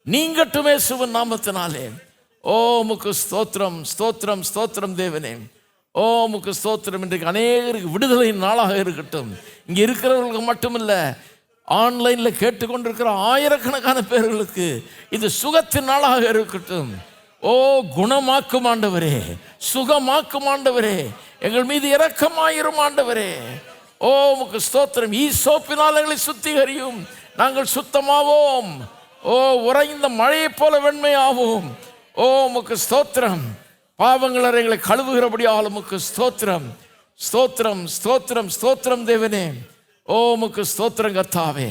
[0.07, 2.03] நீங்கட்டுமே சிவன் நாமத்தினாலே.
[2.41, 5.51] ஓ முக்கு ஸ்தோத்திரம் ஸ்தோத்திரம் ஸ்தோத்திரம் தேவனே.
[5.93, 7.01] ஓ முக்கு ஸ்தோத்திரம்.
[7.01, 9.37] இன்றைக்கு அநேகருக்கு விடுதலையின் நாளாக இருக்கட்டும்.
[9.67, 11.17] இங்கே இருக்கிறவர்களுக்கு மட்டுமில்ல
[11.65, 17.17] ஆன்லைனில் கேட்டுக்கொண்டிருக்கிற ஆயிரக்கணக்கான பேர்களுக்கு இது சுகத்தின் நாளாக இருக்கட்டும்.
[17.41, 19.39] ஓ குணமாக்கும் ஆண்டவரே
[19.73, 23.41] சுகமாக்கும் ஆண்டவரே எங்கள் மீது இரக்கமாயிரும் ஆண்டவரே.
[23.99, 25.13] ஓ உமக்கு ஸ்தோத்திரம்.
[25.13, 27.07] ஈ சோப்பினால் எங்களை சுத்திகரியும்.
[27.37, 28.89] நாங்கள் சுத்தமாவோம்.
[29.23, 31.69] ஓ உறைந்த மழையைப் போல வெண்மையாவோம்.
[32.15, 33.45] ஓ உமக்கு ஸ்தோத்திரம்.
[33.99, 36.67] பாவங்களர் எங்களை கழுவுகிறபடியால் உமக்கு ஸ்தோத்திரம்.
[37.33, 39.53] ஸ்தோத்திரம் ஸ்தோத்திரம் ஸ்தோத்திரம் தேவனே.
[40.03, 41.71] ஓ உமக்கு ஸ்தோத்திரம் கர்த்தாவே.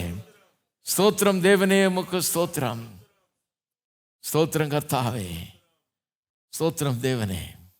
[0.97, 2.83] ஸ்தோத்திரம் தேவனே உமக்கு ஸ்தோத்திரம்.
[4.33, 5.55] ஸ்தோத்திரம் கர்த்தாவே.
[6.59, 7.71] ஸ்தோத்திரம் தேவனே.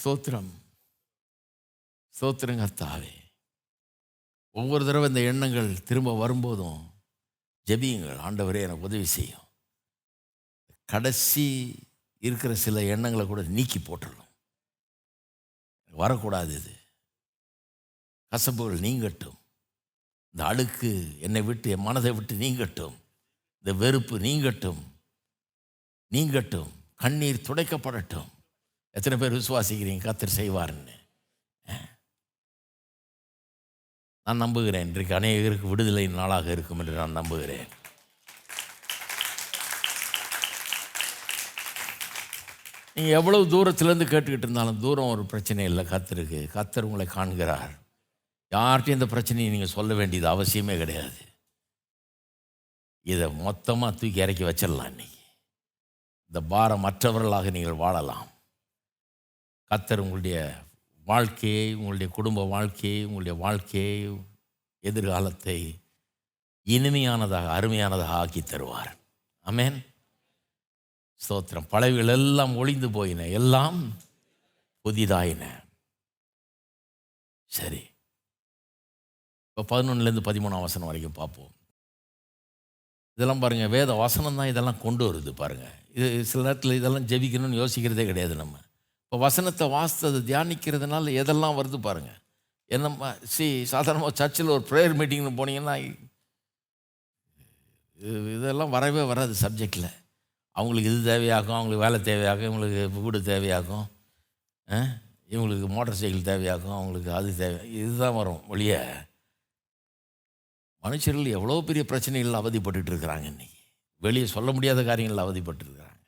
[0.00, 0.50] ஸ்தோத்திரம்.
[2.20, 3.32] ஸ்தோத்திரம் கர்த்தாவே.
[4.50, 6.90] ஒவ்வொரு தடவை இந்த எண்ணங்கள் திரும்ப வரும்போதும்
[7.66, 8.18] ஜெபியுங்கள்.
[8.18, 9.48] ஆண்டவரே எனக்கு உதவி செய்யும்.
[10.84, 11.76] கடைசி
[12.18, 14.34] இருக்கிற சில எண்ணங்களை கூட நீக்கி போட்டுடணும்
[15.86, 16.76] வரக்கூடாது இது.
[18.30, 19.38] கசப்புகள் நீங்கட்டும்.
[20.30, 22.98] இந்த அழுக்கு என்னை விட்டு என் மனதை விட்டு நீங்கட்டும்.
[23.56, 24.87] இந்த வெறுப்பு நீங்கட்டும்.
[26.14, 26.70] நீங்கட்டும்
[27.02, 28.28] கண்ணீர் துடைக்கப்படட்டும்.
[28.96, 30.04] எத்தனை பேர் விசுவாசிக்கிறீங்க?
[30.06, 30.94] கத்தர் செய்வார்னு
[34.26, 34.86] நான் நம்புகிறேன்.
[34.86, 37.68] இன்றைக்கு அநேகருக்கு விடுதலை நாளாக இருக்கும் என்று நான் நம்புகிறேன்.
[42.94, 45.84] நீங்கள் எவ்வளவு தூரத்துலேருந்து கேட்டுக்கிட்டு இருந்தாலும் தூரம் ஒரு பிரச்சனை இல்லை.
[45.92, 47.72] கத்தருக்கு கத்தர் உங்களை காண்கிறார்.
[48.56, 51.20] யார்கிட்டையும் இந்த பிரச்சனையை நீங்கள் சொல்ல வேண்டியது அவசியமே கிடையாது.
[53.12, 55.17] இதை மொத்தமாக தூக்கி இறக்கி வச்சிடலாம் இன்னைக்கு.
[56.28, 58.26] இந்த பாரம் மற்றவர்களாக நீங்கள் வாழலாம்.
[59.70, 60.54] கத்தர் உங்களுடைய
[61.04, 64.20] வாழ்க்கையை உங்களுடைய குடும்ப வாழ்க்கையை உங்களுடைய வாழ்க்கையை
[64.80, 65.78] எதிர்காலத்தை
[66.64, 68.96] இனிமையானதாக அருமையானதாக ஆக்கி தருவார்.
[69.44, 69.86] அமேன்
[71.28, 71.68] ஸ்தோத்திரம்.
[71.68, 73.26] பழவிகள் எல்லாம் ஒளிந்து போயின.
[73.26, 73.92] எல்லாம்
[74.84, 75.64] புதிதாயின.
[77.46, 77.90] சரி.
[79.54, 81.52] இப்போ பதினொன்றுலேருந்து பதிமூணாம் வசனம் வரைக்கும் பார்ப்போம்.
[83.18, 88.04] இதெல்லாம் பாருங்கள் வேத வசனம் தான் இதெல்லாம் கொண்டு வருது பாருங்கள் இது சில நேரத்தில் இதெல்லாம் ஜெபிக்கணும்னு யோசிக்கிறதே
[88.06, 88.54] கிடையாது நம்ம.
[89.04, 92.18] இப்போ வசனத்தை வாசித்ததை தியானிக்கிறதுனால எதெல்லாம் வருது பாருங்கள்
[92.70, 95.74] என்னம்மா சி சாதாரணமாக சர்ச்சில் ஒரு ப்ரேயர் மீட்டிங்னு போனீங்கன்னா
[97.98, 99.88] இது இதெல்லாம் வரவே வராது சப்ஜெக்டில்
[100.56, 103.86] அவங்களுக்கு இது தேவையாகும் அவங்களுக்கு வேலை தேவையாகும் இவங்களுக்கு வீடு தேவையாகும்
[105.30, 108.74] இவங்களுக்கு மோட்டார் சைக்கிள் தேவையாகும் அவங்களுக்கு அது தேவை இதுதான் வரும் ஒழிய
[110.84, 113.60] மனுஷர்கள் எவ்வளோ பெரிய பிரச்சனைகள் அவதிப்பட்டு இருக்கிறாங்க இன்றைக்கி
[113.96, 116.00] வெளியே சொல்ல முடியாத காரியங்கள் அவதிப்பட்டு இருக்கிறாங்க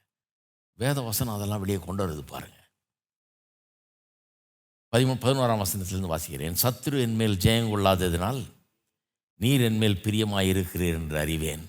[0.79, 2.59] வேத வசனம் அதெல்லாம் வெளியே கொண்டு வருது பாருங்கள்
[4.93, 6.57] பதிமூ பதினோராம் வசனத்திலிருந்து வாசிக்கிறேன்.
[6.63, 8.41] சத்துரு என்மேல் ஜெயம் கொள்ளாததினால்
[9.41, 11.63] நீர் என்மேல் பிரியமாயிருக்கிறீர் என்று அறிவேன்.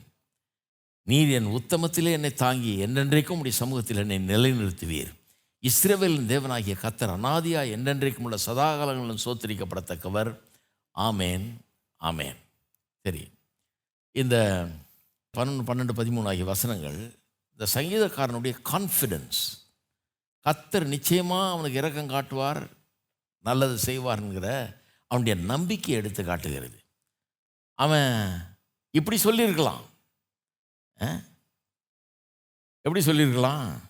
[1.07, 5.11] நீர் என் உத்தமத்திலே என்னை தாங்கி என்றென்றைக்கும் உடைய சமூகத்தில் என்னை நிலைநிறுத்துவீர்.
[5.63, 10.31] இஸ்ரேவேலின் தேவனாகிய கத்தர் அனாதியா என்றென்றைக்கும் உள்ள சதாகாலங்களும் சோத்தரிக்கப்படத்தக்கவர்.
[10.95, 11.45] ஆமேன்.
[12.01, 12.39] ஆமேன்.
[13.03, 13.31] சரி.
[14.11, 14.67] இந்த
[15.37, 17.19] பன்னெண்டு பன்னெண்டு பதிமூணு ஆகிய வசனங்கள்
[17.51, 19.59] இந்த சங்கீதக்காரனுடைய கான்ஃபிடென்ஸ்
[20.43, 22.69] கத்தர் நிச்சயமாக அவனுக்கு இரக்கம் காட்டுவார்
[23.39, 24.75] நல்லது செய்வார்ங்கிற
[25.07, 26.79] அவனுடைய நம்பிக்கையை எடுத்து காட்டுகிறது.
[27.73, 28.39] அவன்
[28.91, 29.85] இப்படி சொல்லியிருக்கலாம்.
[31.01, 31.21] ஆ?
[32.81, 33.81] எப்படி சொல்லியிருக்கலாம்?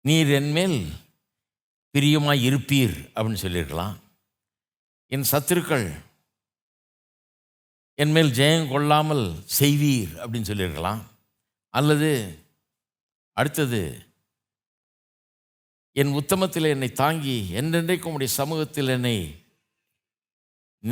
[0.00, 0.92] நீர் என்மேல்
[1.90, 3.98] பிரியமாக இருப்பீர் அப்படின்னு சொல்லியிருக்கலாம்.
[5.06, 6.09] என் சத்துருக்கள்
[8.02, 9.24] என்மேல் ஜெயம் கொள்ளாமல்
[9.58, 11.02] செய்வீர் அப்படின்னு சொல்லியிருக்கலாம்.
[11.74, 12.10] அல்லது
[13.36, 13.82] அடுத்தது
[16.00, 19.16] என் உத்தமத்தில் என்னை தாங்கி என்றென்றைக்கும் உடைய சமூகத்தில் என்னை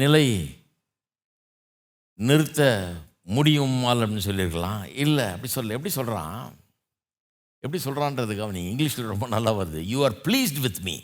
[0.00, 0.26] நிலை
[2.28, 2.62] நிறுத்த
[3.36, 4.82] முடியுமால் அப்படின்னு சொல்லியிருக்கலாம்.
[5.04, 6.56] இல்லை அப்படி சொல்ல எப்படி சொல்கிறான்
[7.64, 9.80] எப்படி சொல்கிறான்றது கவனி இங்கிலீஷில் ரொம்ப நல்லா வருது.
[9.92, 10.96] You are pleased with me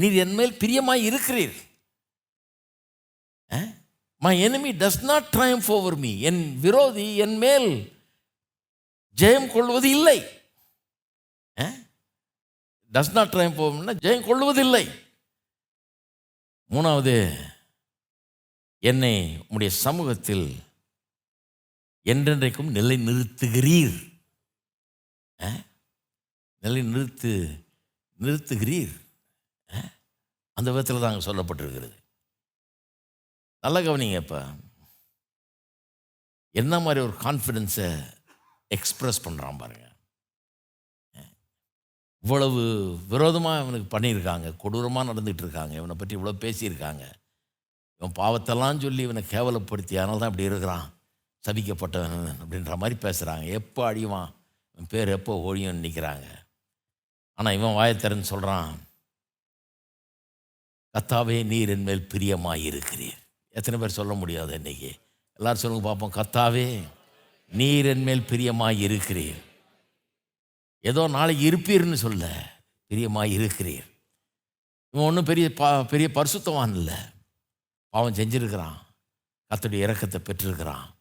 [0.00, 1.58] நீர் என்மேல் பிரியமாக இருக்கிறீர்.
[4.22, 7.70] My enemy does not triumph over me என் விரோதி என் மேல்
[9.18, 10.18] ஜெயம் கொள்வது இல்லை
[12.92, 14.84] டஸ் நாட் triumph ஓவர்னா ஜெயம் கொள்வதில்லை.
[16.70, 17.14] மூணாவது
[18.82, 20.46] என்னை உம்முடைய சமூகத்தில்
[22.06, 23.98] என்றென்றைக்கும் நிலை நிறுத்துகிறீர்
[25.40, 25.50] ஆ?
[26.62, 27.32] நிலை நிறுத்து
[28.20, 28.94] நிறுத்துகிறீர்.
[29.70, 29.80] ஆ?
[30.56, 31.99] அந்த விதத்தில் தான் அங்கே சொல்லப்பட்டிருக்கிறது.
[33.64, 34.40] நல்லா கவனிங்க இப்போ.
[36.54, 37.88] என்ன மாதிரி ஒரு கான்ஃபிடென்ஸை
[38.70, 39.86] எக்ஸ்ப்ரெஸ் பண்ணுறான் பாருங்க.
[42.24, 42.62] இவ்வளவு
[43.12, 47.04] விரோதமாக இவனுக்கு பண்ணியிருக்காங்க கொடூரமாக நடந்துகிட்டு இருக்காங்க இவனை பற்றி இவ்வளோ பேசியிருக்காங்க.
[48.00, 50.86] இவன் பாவத்தெல்லாம் சொல்லி இவனை கேவலப்படுத்தி அதனால தான் இப்படி இருக்கிறான்
[51.44, 54.30] சபிக்கப்பட்டவன் அப்படின்ற மாதிரி பேசுகிறாங்க எப்போ அழிவான்
[54.74, 56.28] இவன் பேர் எப்போ ஓழியும் நிற்கிறாங்க
[57.38, 58.70] ஆனால் இவன் வாயத்திறன்னு சொல்கிறான்
[60.94, 63.20] கத்தாவே நீர் என் மேல் பிரியமாக இருக்கிறீர்
[63.50, 64.90] எத்தனை பேர் சொல்ல முடியாது இன்னைக்கு?
[65.34, 66.12] எல்லாரும் சொல்லுங்க பார்ப்போம்.
[66.18, 66.80] கத்தாவே
[67.48, 69.40] நீர் என்மேல் பிரியமாக இருக்கிறீர்.
[70.80, 72.52] ஏதோ நாளைக்கு இருப்பீர்னு சொல்ல
[72.86, 73.88] பிரியமாக இருக்கிறீர்.
[74.90, 76.94] இவன் ஒன்றும் பெரிய பா பெரிய பரிசுத்தவான் இல்லை.
[77.88, 78.78] பாவம் செஞ்சிருக்கிறான்.
[79.50, 80.94] கத்துடைய இறக்கத்தை பெற்றிருக்கிறான்.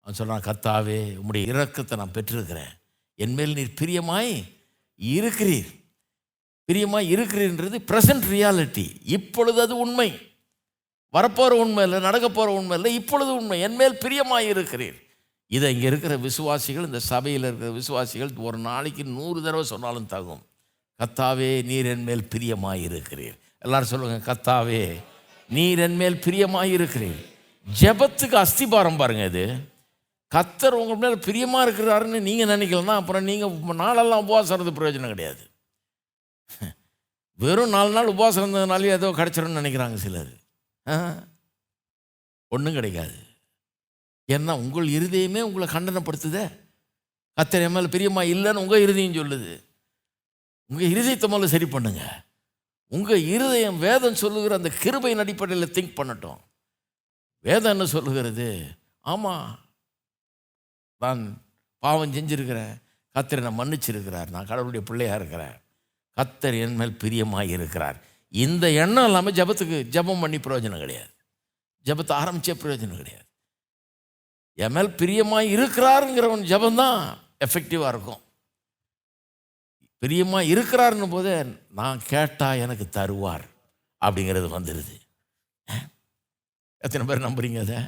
[0.00, 2.72] அவன் சொல்கிறான் கத்தாவே உம்முடைய இறக்கத்தை நான் பெற்றிருக்கிறேன்.
[3.14, 4.44] என்மேல் நீர் பிரியமாய்
[4.98, 5.70] இருக்கிறீர்.
[6.68, 10.10] பிரியமாய் இருக்கிறீன்றது ப்ரெசன்ட் ரியாலிட்டி இப்பொழுது அது உண்மை.
[11.14, 14.94] வரப்போகிற உண்மை இல்லை நடக்க போகிற உண்மை இல்லை இப்பொழுது உண்மை என்மேல் பிரியமாக இருக்கிறீர்.
[15.46, 20.42] இதை இங்கே இருக்கிற விசுவாசிகள் இந்த சபையில் இருக்கிற விசுவாசிகள் ஒரு நாளைக்கு நூறு தடவை சொன்னாலும் தகும்.
[21.00, 22.26] கத்தாவே நீர் என் மேல்
[22.88, 23.36] இருக்கிறீர்.
[23.58, 24.96] எல்லாரும் சொல்லுங்கள் கத்தாவே
[25.48, 27.22] நீர் என்மேல் பிரியமாக இருக்கிறீர்.
[27.80, 29.72] ஜெபத்துக்கு அஸ்திபாரம் பாருங்கள் இது.
[30.34, 35.50] கத்தர் உங்கள் மேலே பிரியமாக இருக்கிறாருன்னு நீங்கள் நினைக்கலன்னா அப்புறம் நீங்கள் நாளெல்லாம் உபவாசம் இருந்து பிரயோஜனம் கிடையாது.
[37.38, 40.43] வெறும் நாலு நாள் உபவாசம் இருந்ததுனாலே ஏதோ கிடச்சிரும்னு நினைக்கிறாங்க சிலர்.
[42.48, 43.16] ஒன்றும் கிடைக்காது.
[44.28, 46.44] ஏன்னா உங்கள் இருதயமே உங்களை கண்டனப்படுத்துதே.
[47.40, 49.64] கத்தர் என் மேலே பிரியமா இல்லைன்னு உங்கள் இருதயம் சொல்லுது.
[50.66, 52.24] உங்கள் இருதயத்தை முதல்ல சரி பண்ணுங்க.
[52.86, 56.40] உங்கள் இருதயம் வேதம் சொல்லுகிற அந்த கிருபையின் அடிப்படையில் திங்க் பண்ணட்டும்.
[57.38, 58.68] வேதம் என்ன சொல்லுகிறது?
[59.00, 59.58] ஆமாம்
[60.98, 61.42] நான்
[61.78, 62.82] பாவம் செஞ்சுருக்கிறேன்.
[63.14, 64.30] கத்தரை நான் மன்னிச்சிருக்கிறார்.
[64.30, 65.56] நான் கடவுளுடைய பிள்ளையாக இருக்கிறேன்.
[66.16, 68.02] கத்தர் என் மேல் பிரியமாக இருக்கிறார்.
[68.42, 71.12] இந்த எண்ணம் இல்லாமல் ஜபத்துக்கு ஜெபம் பண்ணி பிரயோஜனம் கிடையாது.
[71.86, 73.26] ஜெபத்தை ஆரம்பித்தே பிரயோஜனம் கிடையாது.
[74.58, 77.00] என் மேல் பிரியமாக இருக்கிறாருங்கிறவன் ஜபந்தான்
[77.46, 78.22] எஃபெக்டிவாக இருக்கும்.
[80.02, 81.34] பிரியமாக இருக்கிறாருன்னு போதே
[81.80, 83.44] நான் கேட்டால் எனக்கு தருவார்
[84.02, 84.96] அப்படிங்கிறது வந்துடுது
[86.84, 87.78] எத்தனை பேர் நம்புறீங்க அதை?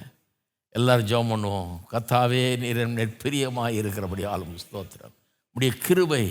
[0.78, 1.72] எல்லாரும் ஜெபம் பண்ணுவோம்.
[1.92, 5.16] கத்தாவே நீர் என் பிரியமாக இருக்கிறபடி ஆளும் ஸ்தோத்திரம்.
[5.56, 6.24] உடைய கிருபை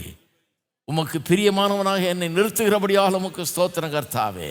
[0.92, 4.50] உமக்கு பிரியமானவனாக என்னை நிறுத்துகிறபடியால் உமக்கு ஸ்தோத்திரம் கர்த்தாவே.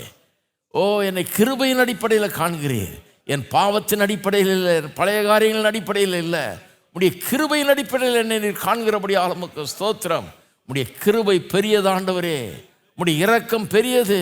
[0.70, 2.95] ஓ என்னை கிருபையின் அடிப்படையில் காண்கிறீர்.
[3.24, 6.45] என் பாவத்தின் அடிப்படையில் இல்லை பழைய காரியங்களின் அடிப்படையில் இல்லை.
[6.93, 10.26] உடைய கிருபையின் அடிப்படையில் என்னை நீர் காண்கிறபடியால் உமக்கு ஸ்தோத்திரம்.
[10.66, 12.41] உடைய கிருபை பெரியதாண்டவரே
[12.99, 14.20] உடைய இரக்கம் பெரியது.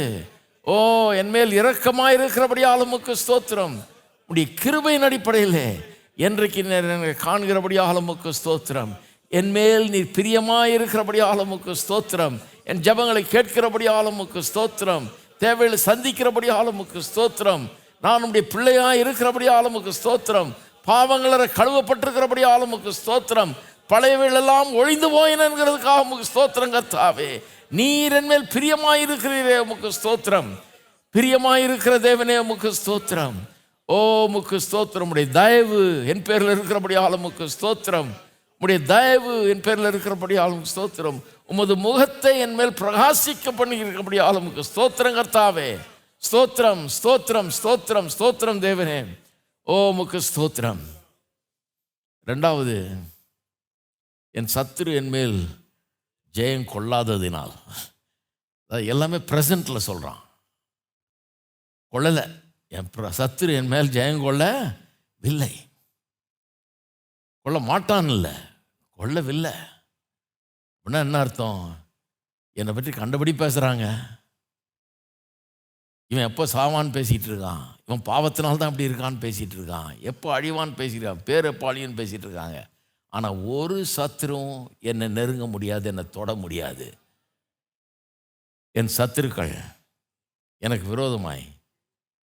[0.64, 0.74] ஓ
[1.20, 3.76] என் மேல் இரக்கமாக இருக்கிறபடியால் உமக்கு ஸ்தோத்திரம்.
[4.30, 5.62] உடைய கிருபையின் அடிப்படையில்
[6.26, 8.92] என்றைக்கு நீர் என்னை காண்கிறபடியால் உமக்கு ஸ்தோத்திரம்.
[9.38, 10.72] என் மேல் நீர் பிரியமாக
[11.44, 12.34] உமக்கு ஸ்தோத்திரம்.
[12.70, 15.04] என் ஜபங்களை கேட்கிறபடியால் உமக்கு ஸ்தோத்திரம்.
[15.42, 17.62] தேவைகளை சந்திக்கிறபடியால் உமக்கு ஸ்தோத்திரம்.
[18.04, 20.50] நான் உடைய பிள்ளையாக இருக்கிறபடியால் உமக்கு ஸ்தோத்திரம்.
[20.88, 23.52] பாவங்களற கழுவப்பட்டிருக்கிறபடியால் உமக்கு ஸ்தோத்திரம்.
[23.92, 27.30] பழையவைகளெல்லாம் ஒழிந்து போயினங்கிறதுக்காக உமக்கு ஸ்தோத்திரம் கத்தாவே
[27.78, 30.50] நீர் என்மேல் பிரியமாயிருக்கிறீரே பிரியமாக உமக்கு ஸ்தோத்திரம்.
[31.14, 33.38] பிரியமாக இருக்கிற தேவனே உமக்கு ஸ்தோத்திரம்.
[33.88, 33.96] ஓ
[34.34, 35.10] முக்கு ஸ்தோத்திரம்.
[35.14, 35.80] உடைய தயவு
[36.12, 38.12] என் பேரில் இருக்கிறபடியால் உமக்கு ஸ்தோத்திரம்.
[38.62, 41.22] உடைய தயவு என் பேரில் இருக்கிறபடி உமக்கு ஸ்தோத்திரம்.
[41.46, 45.80] உமது முகத்தை என் மேல் பிரகாசிக்க பண்ணி இருக்கிறபடி உமக்கு ஸ்தோத்திரம் கர்த்தாவே.
[46.30, 49.18] ஸ்தோத்திரம் ஸ்தோத்திரம் ஸ்தோத்திரம் ஸ்தோத்திரம் தேவனே.
[49.62, 50.80] ஓ முக்கு ஸ்தோத்திரம்.
[52.26, 52.98] ரெண்டாவது
[54.30, 55.46] என் சத்துரு என் மேல்
[56.32, 57.52] ஜெயம் கொள்ளாததினால்.
[58.66, 60.22] அது எல்லாமே ப்ரெசண்ட்டில் சொல்கிறான்
[61.92, 62.42] கொள்ளலை.
[62.66, 64.74] என் பிர- சத்துரு என் மேல் ஜெயம் கொள்ள
[65.16, 65.70] வில்லை
[67.42, 68.50] கொள்ள மாட்டான் இல்லை.
[68.98, 69.54] கொல்லவில்லை
[70.76, 71.62] அப்படின்னா என்ன அர்த்தம்?
[72.52, 73.86] என்னை பற்றி கண்டபடி பேசுகிறாங்க
[76.10, 77.62] இவன் எப்போ சாவான்னு பேசிகிட்டு இருக்கான்.
[77.86, 80.00] இவன் பாவத்தினால தான் அப்படி இருக்கான்னு பேசிகிட்டு இருக்கான்.
[80.00, 82.58] எப்போ அழிவான்னு பேசிட்டு பேர் எப்போ அழியுன்னு பேசிகிட்டு இருக்காங்க.
[83.08, 86.86] ஆனால் ஒரு சத்துரும் என்னை நெருங்க முடியாது என்னை தொட முடியாது.
[88.70, 89.54] என் சத்துருக்கள்
[90.58, 91.44] எனக்கு விரோதமாய்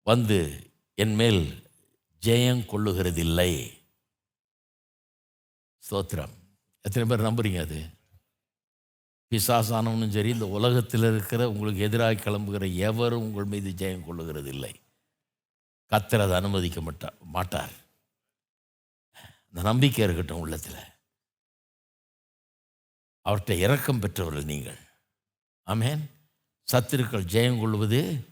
[0.03, 0.39] வந்து
[0.95, 1.43] என் மேல்
[2.23, 3.53] ஜெயம் கொள்ளுகிறதில்லை.
[5.83, 6.35] ஸ்தோத்திரம்.
[6.83, 7.81] எத்தனை பேர் நம்புறீங்க அது?
[9.31, 14.81] பிசாசானவனும் சரி இந்த உலகத்தில் இருக்கிற உங்களுக்கு எதிராக கிளம்புகிற எவரும் உங்கள் மீது ஜெயம் கொள்ளுகிறது இல்லை.
[15.91, 17.73] கத்தர் அதை அனுமதிக்க மாட்டார் மாட்டார்.
[19.47, 20.81] அந்த நம்பிக்கை இருக்கட்டும் உள்ளத்தில்.
[23.25, 24.79] அவர்கிட்ட இரக்கம் பெற்றவர்கள் நீங்கள்.
[25.67, 26.03] ஆமேன்.
[26.73, 28.29] சத்துருக்கள் ஜெயம் கொள்வது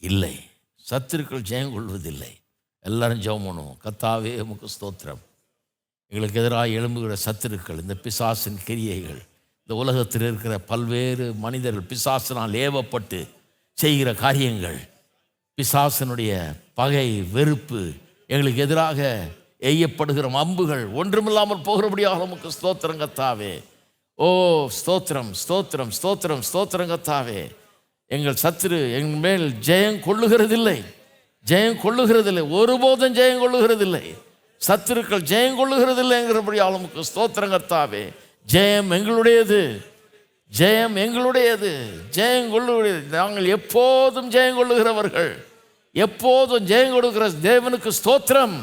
[0.00, 0.50] இல்லை.
[0.90, 2.40] சத்துருக்கள் ஜெயம் கொள்வதில்லை.
[2.78, 3.78] எல்லாரும் ஜெபம் பண்ணுவோம்.
[3.84, 5.25] கத்தாவே உமக்கு ஸ்தோத்திரம்.
[6.12, 9.20] எங்களுக்கு எதிராக எழும்புகிற சத்துருக்கள் இந்த பிசாசின் கிரியைகள்
[9.62, 13.26] இந்த உலகத்தில் இருக்கிற பல்வேறு மனிதர்கள் பிசாசினால் ஏவப்பட்டு
[13.74, 14.78] செய்கிற காரியங்கள்
[15.58, 16.32] பிசாசனுடைய
[16.74, 17.92] பகை வெறுப்பு
[18.26, 19.00] எங்களுக்கு எதிராக
[19.60, 23.62] எய்யப்படுகிற அம்புகள் ஒன்றுமில்லாமல் போகிறபடியாக நமக்கு ஸ்தோத்திரங்கத்தாவே
[24.14, 24.28] ஓ
[24.68, 27.40] ஸ்தோத்திரம் ஸ்தோத்திரம் ஸ்தோத்திரம் ஸ்தோத்திரங்கத்தாவே
[28.06, 30.78] எங்கள் சத்துரு எங்கள் மேல் ஜெயம் கொள்ளுகிறதில்லை
[31.46, 34.04] ஜெயம் கொள்ளுகிறதில்லை ஒருபோதும் ஜெயம் கொள்ளுகிறதில்லை.
[34.58, 38.12] சத்துருக்கள் ஜெயம் கொள்ளுகிறதில்லைங்கிறபடி ஆளுமுக்கு ஸ்தோத்திரம் கர்த்தாவே.
[38.52, 39.84] ஜெயம் எங்களுடையது.
[40.58, 41.72] ஜெயம் எங்களுடையது.
[42.12, 45.44] ஜெயம் கொள்ளுடையது நாங்கள் எப்போதும் ஜெயம் கொள்ளுகிறவர்கள்.
[45.92, 48.56] எப்போதும் ஜெயம் கொடுக்கிற தேவனுக்கு ஸ்தோத்திரம்.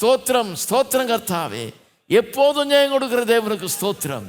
[0.00, 1.72] ஸ்தோத்திரம் ஸ்தோத்திரம் கர்த்தாவே.
[2.06, 4.28] எப்போதும் ஜெயம் கொடுக்கிற தேவனுக்கு ஸ்தோத்திரம்.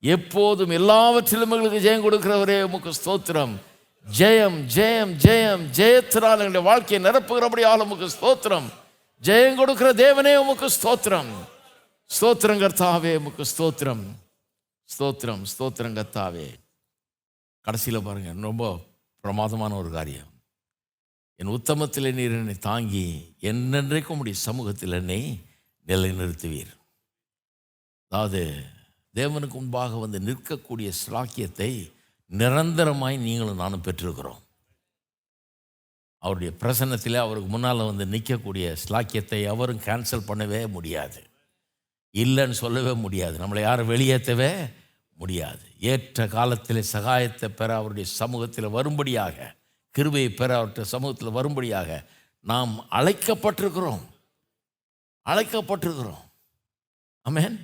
[0.00, 3.54] எப்போதும் எல்லாவற்றிலும் எங்களுக்கு ஜெயம் கொடுக்கிறவரே உமக்கு ஸ்தோத்திரம்.
[4.18, 5.64] ஜெயம் ஜெயம் ஜெயம்.
[5.76, 8.68] ஜெயத்தினால் எங்களுடைய வாழ்க்கையை நிரப்புகிறபடி ஆளுமுக்கு ஸ்தோத்திரம்.
[9.22, 11.32] ஜெயம் கொடுக்கிற தேவனே உமக்கு ஸ்தோத்திரம்
[12.10, 14.04] ஸ்தோத்திரங்கர்த்தாவே உமக்கு ஸ்தோத்திரம்
[14.88, 16.48] ஸ்தோத்திரம் ஸ்தோத்திரங்கர்த்தாவே
[17.64, 18.66] கடைசியில் பாருங்கள் ரொம்ப
[19.24, 20.30] பிரமாதமான ஒரு காரியம்
[21.40, 23.06] என் உத்தமத்தில் நீர் என்னை தாங்கி
[23.42, 25.20] என்னென்றைக்கும் உடைய சமூகத்தில் என்னை
[25.86, 26.72] நிலைநிறுத்துவீர்
[28.12, 28.42] அதாவது
[29.14, 31.70] தேவனுக்கு முன்பாக வந்து நிற்கக்கூடிய சிலாக்கியத்தை
[32.30, 34.40] நிரந்தரமாய் நீங்களும் நானும் பெற்றிருக்கிறோம்
[36.22, 41.20] அவருடைய பிரசன்னத்தில் அவருக்கு முன்னால் வந்து நிற்கக்கூடிய ஸ்லாக்கியத்தை அவரும் கேன்சல் பண்ணவே முடியாது.
[42.14, 43.36] இல்லைன்னு சொல்லவே முடியாது.
[43.38, 44.52] நம்மளை யாரும் வெளியேற்றவே
[45.20, 45.64] முடியாது.
[45.78, 49.54] ஏற்ற காலத்தில் சகாயத்தை பெற அவருடைய சமூகத்தில் வரும்படியாக
[49.94, 52.04] கிருபையை பெற அவருடைய சமூகத்தில் வரும்படியாக
[52.40, 54.04] நாம் அழைக்கப்பட்டிருக்கிறோம்.
[55.24, 56.24] அழைக்கப்பட்டிருக்கிறோம்.
[57.26, 57.56] ஆமென்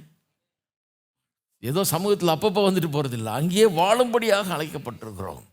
[1.61, 5.45] ஏதோ சமூகத்தில் அப்பப்போ வந்துட்டு போகிறதில்ல அங்கேயே வாழும்படியாக அழைக்கப்பட்டிருக்கிறோம்.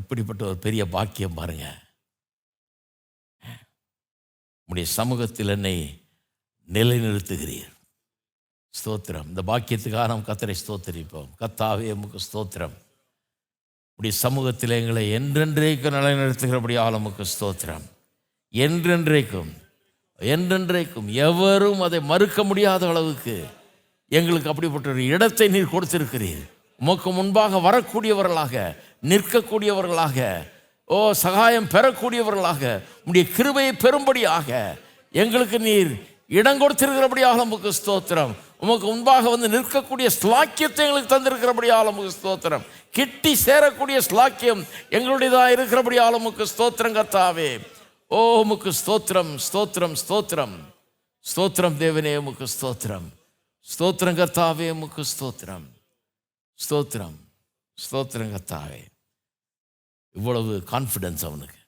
[0.00, 1.66] எப்படிப்பட்ட ஒரு பெரிய பாக்கியம் பாருங்க.
[4.68, 5.76] உடைய சமூகத்தில் என்னை
[6.68, 7.72] நிலைநிறுத்துகிறீர்.
[8.74, 9.28] ஸ்தோத்திரம்.
[9.30, 11.30] இந்த பாக்கியத்துக்காக நாம் கத்தரை ஸ்தோத்தரிப்போம்.
[11.42, 12.74] கத்தாவே உமக்கு ஸ்தோத்திரம்.
[13.98, 17.86] உடைய சமூகத்தில் எங்களை என்றென்றைக்கும் நிலைநிறுத்துகிறபடியால் உமக்கு ஸ்தோத்திரம்.
[18.54, 19.52] என்றென்றைக்கும்
[20.18, 23.36] என்றென்றைக்கும் எவரும் அதை மறுக்க முடியாத அளவுக்கு
[24.18, 26.44] எங்களுக்கு அப்படிப்பட்ட ஒரு இடத்தை நீர் கொடுத்திருக்கிறீர்.
[26.80, 28.54] உமக்கு முன்பாக வரக்கூடியவர்களாக
[29.02, 30.18] நிற்கக்கூடியவர்களாக
[30.86, 32.62] ஓ சகாயம் பெறக்கூடியவர்களாக
[33.08, 34.50] உடைய கிருபையை பெறும்படியாக
[35.12, 35.92] எங்களுக்கு நீர்
[36.38, 38.34] இடம் கொடுத்திருக்கிறபடியாக நமக்கு ஸ்தோத்திரம்.
[38.62, 42.64] உமக்கு முன்பாக வந்து நிற்கக்கூடிய ஸ்லாக்கியத்தை எங்களுக்கு தந்திருக்கிறபடியால் உமக்கு ஸ்தோத்திரம்.
[42.96, 44.62] கிட்டி சேரக்கூடிய ஸ்லாக்கியம்
[44.96, 47.50] எங்களுடையதாக இருக்கிறபடியால் உமக்கு ஸ்தோத்திரம் கத்தாவே
[48.10, 50.56] ஓ உமக்கு ஸ்தோத்திரம் ஸ்தோத்திரம் ஸ்தோத்திரம்.
[51.24, 53.06] ஸ்தோத்திரம் தேவனே உமக்கு ஸ்தோத்திரம்.
[53.66, 55.64] ஸ்தோத்திரம் கர்த்தாவே உமக்கு ஸ்தோத்திரம்.
[56.58, 57.16] ஸ்தோத்திரம்.
[57.84, 58.82] ஸ்தோத்திரம் கத்தாவே
[60.18, 61.60] இவ்வளவு கான்ஃபிடென்ஸ் அவனுக்கு.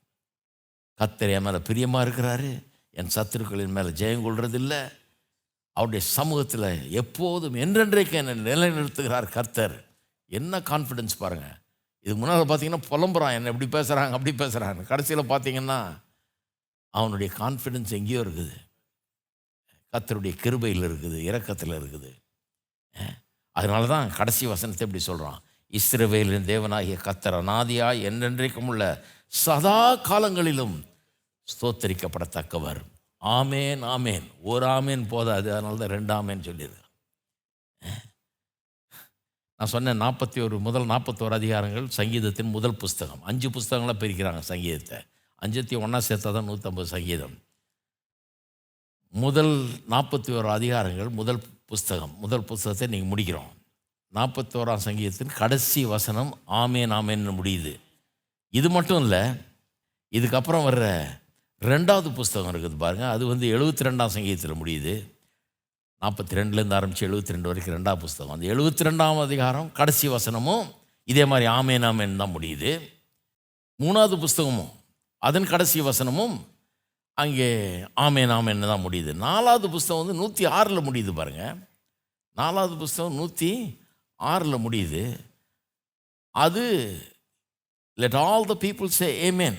[1.01, 2.51] கத்தர் என் மேலே பிரியமாக இருக்கிறாரு.
[2.99, 4.81] என் சத்துருக்களின் மேலே ஜெயம் கொள்றதில்லை.
[5.77, 9.77] அவருடைய சமூகத்தில் எப்போதும் என்றென்றைக்கு என்னை நிலைநிறுத்துகிறார் கர்த்தர்.
[10.39, 11.57] என்ன கான்ஃபிடென்ஸ் பாருங்கள்
[12.05, 13.35] இதுக்கு முன்னால் பார்த்தீங்கன்னா புலம்புறான்.
[13.39, 15.79] என்ன இப்படி பேசுகிறாங்க அப்படி பேசுகிறாங்க கடைசியில் பார்த்தீங்கன்னா
[16.95, 18.57] அவனுடைய கான்ஃபிடென்ஸ் எங்கேயோ இருக்குது.
[19.93, 22.11] கத்தருடைய கிருபையில் இருக்குது இரக்கத்தில் இருக்குது.
[23.57, 25.39] அதனால தான் கடைசி வசனத்தை இப்படி சொல்கிறான்
[25.73, 30.85] இஸ்ரவேலின் தேவனாகிய கத்தர் அநாதியாய் என்றென்றைக்கும் உள்ள சதா காலங்களிலும்
[31.49, 32.81] ஸ்தோத்தரிக்கப்படத்தக்கவர்.
[33.21, 34.27] ஆமேன் ஆமேன்.
[34.43, 35.53] ஒரு ஆமேன் போதாது.
[35.53, 36.71] அதனால தான் ரெண்டு ஆமேன்
[39.57, 43.23] நான் சொன்னேன் நாற்பத்தி ஒரு முதல் நாற்பத்தோரு அதிகாரங்கள் சங்கீதத்தின் முதல் புஸ்தகம்.
[43.23, 44.99] அஞ்சு புஸ்தகங்களாக பிரிக்கிறாங்க சங்கீதத்தை.
[45.43, 47.35] அஞ்சத்தையும் ஒன்றா சேர்த்தா தான் நூற்றம்பது சங்கீதம்.
[49.09, 49.55] முதல்
[49.89, 52.15] நாற்பத்தி ஒரு அதிகாரங்கள் முதல் புஸ்தகம்.
[52.19, 53.51] முதல் புஸ்தகத்தை நீங்கள் முடிக்கிறோம்.
[54.17, 56.31] நாற்பத்தோராம் சங்கீதத்தின் கடைசி வசனம்
[56.61, 57.73] ஆமேன் ஆமேன்னு முடியுது.
[58.59, 59.23] இது மட்டும் இல்லை
[60.13, 60.85] இதுக்கப்புறம் வர்ற
[61.63, 64.95] ரெண்டாவது புஸ்தகம் இருக்குது பாருங்கள் அது வந்து எழுபத்தி ரெண்டாம் சங்கீதத்தில் முடியுது.
[66.03, 68.35] நாற்பத்தி ரெண்டுலேருந்து ஆரம்பித்து எழுபத்தி ரெண்டு வரைக்கும் ரெண்டாவது புஸ்தகம்.
[68.37, 70.67] அந்த எழுபத்தி ரெண்டாம் அதிகாரம் கடைசி வசனமும்
[71.09, 72.73] இதே மாதிரி ஆமேன் ஆமேன் தான் முடியுது.
[73.81, 74.71] மூணாவது புஸ்தகமும்
[75.23, 76.37] அதன் கடைசி வசனமும்
[77.19, 77.51] அங்கே
[78.07, 79.13] ஆமேன் ஆமேன்னு தான் முடியுது.
[79.27, 81.57] நாலாவது புஸ்தகம் வந்து நூற்றி ஆறில் முடியுது பாருங்கள்
[82.37, 83.51] நாலாவது புஸ்தகம் நூற்றி
[84.19, 85.03] ஆறில் முடியுது.
[86.31, 86.65] அது
[87.99, 89.59] let all the people say amen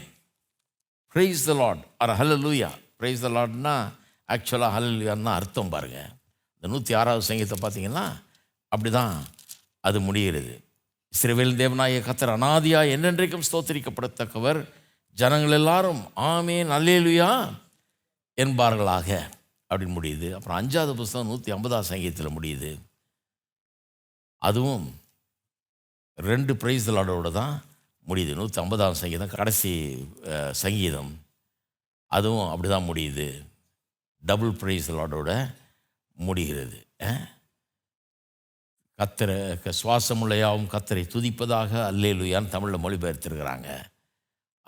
[1.16, 3.76] praise the Lord or hallelujah praise the லார்ட்னா
[4.30, 6.10] ஆக்சுவலாக ஹலலூயான்னு அர்த்தம் பாருங்கள்
[6.55, 8.05] இந்த நூற்றி ஆறாவது சங்கீதத்தை பார்த்தீங்கன்னா
[8.68, 9.14] அப்படி தான்
[9.82, 10.53] அது முடிகிறது.
[11.14, 14.60] சிறுவேல் தேவனாய கத்தர் அனாதியா என்னென்றைக்கும் ஸ்தோத்திரிக்கப்படத்தக்கவர்.
[15.18, 17.30] ஜனங்கள் எல்லாரும் ஆமேன் அல்லேலுயா
[18.38, 19.10] என்பார்களாக.
[19.70, 20.28] அப்படின்னு முடியுது.
[20.34, 22.70] அப்புறம் அஞ்சாவது புஸ்தகம் நூற்றி ஐம்பதாம் சங்கீதத்தில் முடியுது.
[24.47, 24.85] அதுவும்
[26.29, 27.55] ரெண்டு ப்ரைஸ் லாடோட தான்
[28.09, 28.33] முடியுது.
[28.39, 29.71] நூற்றி ஐம்பதாம் சங்கீதம் கடைசி
[30.63, 31.11] சங்கீதம்.
[32.17, 33.27] அதுவும் அப்படி தான் முடியுது.
[34.23, 35.31] டபுள் ப்ரைஸ் லாடோட
[36.27, 36.79] முடிகிறது.
[38.99, 39.35] கத்தரை
[39.81, 43.69] சுவாசமுள்ளையாவும் கத்தரை துதிப்பதாக அல்லேலுயான்னு தமிழில் மொழிபெயர்த்திருக்கிறாங்க.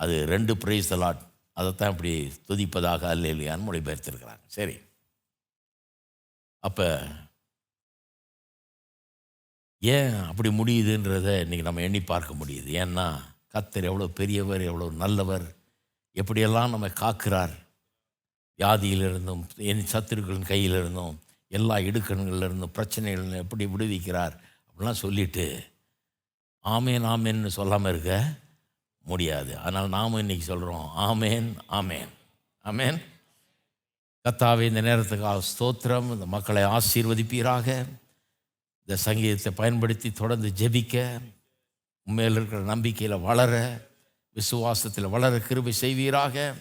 [0.03, 1.24] அது ரெண்டு ப்ரைஸ் லாட்
[1.59, 2.13] அதைத்தான் இப்படி
[2.49, 4.43] துதிப்பதாக அல்லேலுயான்னு மொழிபெயர்த்திருக்கிறாங்க.
[4.57, 4.76] சரி.
[6.67, 6.88] அப்போ
[9.84, 12.70] ஏன் அப்படி முடியுதுன்றதை இன்றைக்கி நம்ம எண்ணி பார்க்க முடியுது.
[12.84, 13.06] ஏன்னா
[13.54, 15.46] கத்தர் எவ்வளோ பெரியவர் எவ்வளோ நல்லவர்
[16.16, 17.56] எப்படியெல்லாம் நம்ம காக்கிறார்.
[18.60, 21.16] வியாதியிலிருந்தும் என் சத்துருக்களின் கையிலிருந்தும்
[21.48, 24.36] எல்லா இடுக்கண்களிலிருந்தும் பிரச்சனைகள் எப்படி விடுவிக்கிறார்
[24.68, 25.46] அப்படிலாம் சொல்லிட்டு
[26.66, 28.40] ஆமேன் ஆமேன்னு சொல்லாமல் இருக்க
[29.02, 29.58] முடியாது.
[29.58, 32.12] அதனால் நாம் இன்னைக்கு சொல்கிறோம் ஆமேன் ஆமேன்
[32.66, 33.00] ஆமேன்.
[34.26, 36.10] கத்தாவே இந்த நேரத்துக்கு ஸ்தோத்திரம்.
[36.14, 37.86] இந்த மக்களை ஆசீர்வதிப்பீராக.
[38.86, 41.20] இந்த சங்கீதத்தை பயன்படுத்தி தொடர்ந்து ஜெபிக்க
[42.06, 43.82] உண்மையில் இருக்கிற நம்பிக்கையில் வளர
[44.36, 46.56] விசுவாசத்தில் வளர கிருபை செய்வீராக.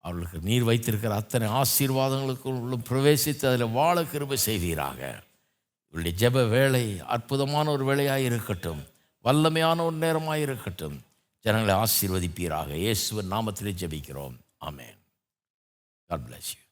[0.00, 5.22] அவர்களுக்கு நீர் வைத்திருக்கிற அத்தனை ஆசீர்வாதங்களுக்குள்ளும் பிரவேசித்து அதில் வாழ கிருபை செய்வீராக.
[5.90, 8.86] இவருடைய ஜெப வேலை அற்புதமான ஒரு வேலையாக இருக்கட்டும்.
[9.24, 11.02] வல்லமையான ஒரு நேரமாக இருக்கட்டும்.
[11.40, 12.74] ஜனங்களை ஆசீர்வதிப்பீராக.
[12.74, 14.36] இயேசுவின் நாமத்திலே ஜெபிக்கிறோம்.
[14.60, 14.96] ஆமேன்.
[16.08, 16.67] God bless you.